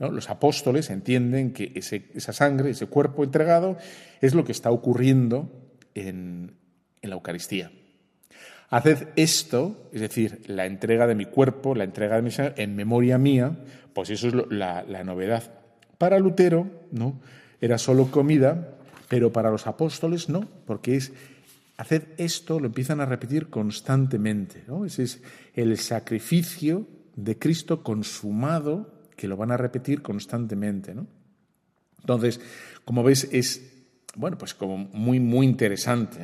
Los 0.00 0.28
apóstoles 0.30 0.90
entienden 0.90 1.52
que 1.52 1.72
esa 1.74 2.32
sangre, 2.32 2.70
ese 2.70 2.86
cuerpo 2.86 3.22
entregado, 3.22 3.78
es 4.20 4.34
lo 4.34 4.44
que 4.44 4.52
está 4.52 4.72
ocurriendo 4.72 5.48
en, 5.94 6.56
la 7.02 7.14
Eucaristía. 7.14 7.70
Haced 8.70 9.08
esto, 9.16 9.88
es 9.92 10.00
decir, 10.00 10.42
la 10.46 10.66
entrega 10.66 11.06
de 11.06 11.14
mi 11.14 11.26
cuerpo, 11.26 11.74
la 11.74 11.84
entrega 11.84 12.16
de 12.16 12.22
mi 12.22 12.30
sangre, 12.30 12.62
en 12.62 12.74
memoria 12.74 13.18
mía, 13.18 13.56
pues 13.92 14.10
eso 14.10 14.28
es 14.28 14.34
la, 14.50 14.82
la, 14.82 15.04
novedad. 15.04 15.52
Para 15.98 16.18
Lutero, 16.18 16.68
¿no? 16.90 17.20
Era 17.60 17.78
solo 17.78 18.10
comida, 18.10 18.76
pero 19.08 19.32
para 19.32 19.50
los 19.50 19.66
apóstoles 19.66 20.28
no, 20.28 20.48
porque 20.66 20.96
es 20.96 21.12
Haced 21.78 22.04
esto, 22.16 22.58
lo 22.58 22.66
empiezan 22.66 23.00
a 23.02 23.06
repetir 23.06 23.48
constantemente. 23.48 24.64
Ese 24.86 25.02
es 25.02 25.22
el 25.54 25.76
sacrificio 25.78 26.86
de 27.14 27.38
Cristo 27.38 27.82
consumado 27.82 28.94
que 29.14 29.28
lo 29.28 29.36
van 29.36 29.50
a 29.50 29.58
repetir 29.58 30.00
constantemente. 30.00 30.94
Entonces, 32.00 32.40
como 32.84 33.02
ves, 33.02 33.28
es 33.30 33.76
bueno, 34.16 34.38
pues 34.38 34.54
como 34.54 34.78
muy, 34.78 35.20
muy 35.20 35.46
interesante. 35.46 36.20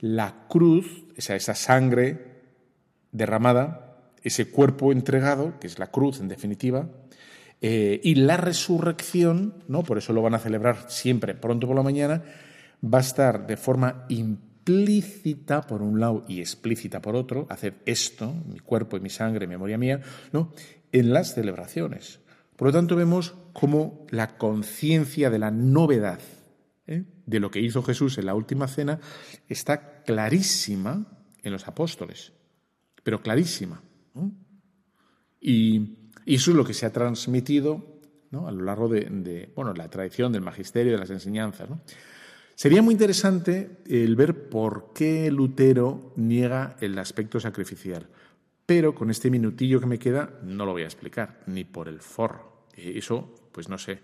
La 0.00 0.46
cruz, 0.48 1.04
esa, 1.18 1.54
sangre 1.54 2.38
derramada, 3.12 3.96
ese 4.22 4.50
cuerpo 4.50 4.92
entregado, 4.92 5.58
que 5.58 5.66
es 5.66 5.78
la 5.78 5.88
cruz 5.88 6.20
en 6.20 6.28
definitiva, 6.28 6.88
eh, 7.60 8.00
y 8.04 8.14
la 8.14 8.36
resurrección, 8.36 9.64
¿no? 9.66 9.82
por 9.82 9.98
eso 9.98 10.12
lo 10.12 10.22
van 10.22 10.34
a 10.34 10.38
celebrar 10.38 10.86
siempre 10.88 11.34
pronto 11.34 11.66
por 11.66 11.76
la 11.76 11.82
mañana, 11.82 12.22
va 12.82 12.98
a 12.98 13.02
estar 13.02 13.46
de 13.46 13.56
forma 13.56 14.04
implícita 14.08 15.62
por 15.62 15.82
un 15.82 15.98
lado 15.98 16.24
y 16.28 16.40
explícita 16.40 17.02
por 17.02 17.16
otro, 17.16 17.46
hacer 17.50 17.74
esto, 17.84 18.32
mi 18.46 18.60
cuerpo 18.60 18.96
y 18.96 19.00
mi 19.00 19.10
sangre, 19.10 19.48
memoria 19.48 19.76
mía, 19.76 20.00
¿no? 20.32 20.52
en 20.92 21.12
las 21.12 21.34
celebraciones. 21.34 22.20
Por 22.56 22.68
lo 22.68 22.72
tanto, 22.72 22.96
vemos 22.96 23.34
cómo 23.52 24.06
la 24.10 24.36
conciencia 24.36 25.30
de 25.30 25.38
la 25.38 25.50
novedad 25.50 26.20
¿eh? 26.86 27.04
de 27.26 27.40
lo 27.40 27.50
que 27.50 27.60
hizo 27.60 27.82
Jesús 27.82 28.18
en 28.18 28.26
la 28.26 28.34
última 28.34 28.66
cena 28.66 28.98
está 29.48 29.97
clarísima 30.08 31.04
en 31.42 31.52
los 31.52 31.68
apóstoles, 31.68 32.32
pero 33.02 33.20
clarísima. 33.20 33.82
Y, 35.38 35.96
eso 36.24 36.50
es 36.50 36.56
lo 36.56 36.64
que 36.64 36.72
se 36.72 36.86
ha 36.86 36.92
transmitido 36.92 38.00
a 38.32 38.50
lo 38.50 38.64
largo 38.64 38.88
de, 38.88 39.52
bueno, 39.54 39.74
la 39.74 39.90
tradición 39.90 40.32
del 40.32 40.40
magisterio, 40.40 40.92
de 40.92 40.98
las 40.98 41.10
enseñanzas. 41.10 41.68
¿no? 41.68 41.80
Sería 42.54 42.80
muy 42.80 42.92
interesante 42.92 43.82
el 43.86 44.16
ver 44.16 44.48
por 44.48 44.94
qué 44.94 45.30
Lutero 45.30 46.14
niega 46.16 46.76
el 46.80 46.98
aspecto 46.98 47.38
sacrificial, 47.38 48.06
pero 48.64 48.94
con 48.94 49.10
este 49.10 49.30
minutillo 49.30 49.78
que 49.78 49.86
me 49.86 49.98
queda 49.98 50.38
no 50.42 50.64
lo 50.64 50.72
voy 50.72 50.82
a 50.82 50.86
explicar, 50.86 51.40
ni 51.46 51.64
por 51.64 51.86
el 51.86 52.00
forro. 52.00 52.66
Eh, 52.74 52.94
eso, 52.96 53.48
pues 53.52 53.68
no 53.68 53.76
sé. 53.76 54.00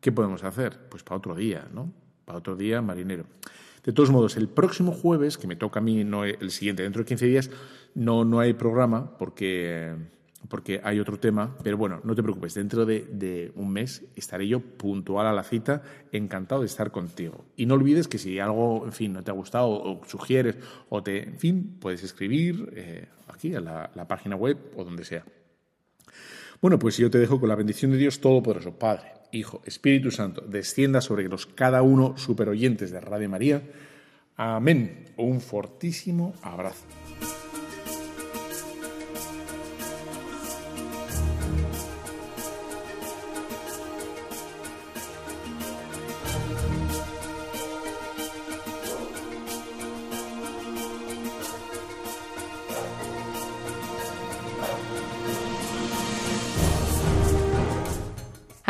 ¿Qué 0.00 0.10
podemos 0.10 0.42
hacer? 0.42 0.88
Pues 0.88 1.02
para 1.02 1.18
otro 1.18 1.34
día, 1.34 1.68
¿no? 1.70 1.92
Para 2.24 2.38
otro 2.38 2.56
día, 2.56 2.80
marinero. 2.80 3.26
De 3.84 3.92
todos 3.92 4.10
modos, 4.10 4.36
el 4.36 4.48
próximo 4.48 4.92
jueves, 4.92 5.36
que 5.36 5.46
me 5.46 5.56
toca 5.56 5.80
a 5.80 5.82
mí, 5.82 6.04
no 6.04 6.24
el 6.24 6.50
siguiente, 6.50 6.82
dentro 6.82 7.02
de 7.02 7.06
15 7.06 7.26
días, 7.26 7.50
no, 7.94 8.24
no 8.24 8.40
hay 8.40 8.54
programa 8.54 9.16
porque, 9.18 9.94
porque 10.48 10.80
hay 10.82 11.00
otro 11.00 11.18
tema, 11.18 11.54
pero 11.62 11.76
bueno, 11.76 12.00
no 12.02 12.14
te 12.14 12.22
preocupes, 12.22 12.54
dentro 12.54 12.86
de, 12.86 13.52
un 13.54 13.70
mes 13.70 14.02
estaré 14.16 14.48
yo 14.48 14.60
puntual 14.60 15.26
a 15.26 15.34
la 15.34 15.42
cita, 15.42 15.82
encantado 16.12 16.62
de 16.62 16.66
estar 16.66 16.90
contigo. 16.90 17.44
Y 17.56 17.66
no 17.66 17.74
olvides 17.74 18.08
que 18.08 18.16
si 18.16 18.38
algo, 18.38 18.86
en 18.86 18.92
fin, 18.92 19.12
no 19.12 19.22
te 19.22 19.30
ha 19.30 19.34
gustado 19.34 19.68
o, 19.68 20.00
sugieres, 20.06 20.56
o 20.88 21.02
te, 21.02 21.22
en 21.24 21.38
fin, 21.38 21.76
puedes 21.78 22.02
escribir 22.02 22.72
eh, 22.74 23.08
aquí 23.28 23.54
a 23.54 23.60
la, 23.60 23.90
la 23.94 24.08
página 24.08 24.34
web 24.34 24.56
o 24.76 24.84
donde 24.84 25.04
sea. 25.04 25.24
Bueno, 26.60 26.78
pues 26.78 26.96
yo 26.96 27.10
te 27.10 27.18
dejo 27.18 27.40
con 27.40 27.48
la 27.48 27.54
bendición 27.54 27.90
de 27.90 27.98
Dios 27.98 28.20
Todopoderoso, 28.20 28.78
Padre, 28.78 29.12
Hijo, 29.32 29.62
Espíritu 29.64 30.10
Santo, 30.10 30.42
descienda 30.42 31.00
sobre 31.00 31.28
los 31.28 31.46
cada 31.46 31.82
uno 31.82 32.16
superoyentes 32.16 32.90
de 32.90 33.00
Radio 33.00 33.28
María. 33.28 33.62
Amén. 34.36 35.06
Un 35.16 35.40
fortísimo 35.40 36.34
abrazo. 36.42 36.84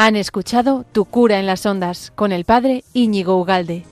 Han 0.04 0.16
escuchado 0.16 0.84
Tu 0.92 1.06
cura 1.06 1.38
en 1.38 1.46
las 1.46 1.64
ondas 1.64 2.12
con 2.14 2.30
el 2.30 2.44
padre 2.44 2.84
Íñigo 2.92 3.40
Ugalde 3.40 3.84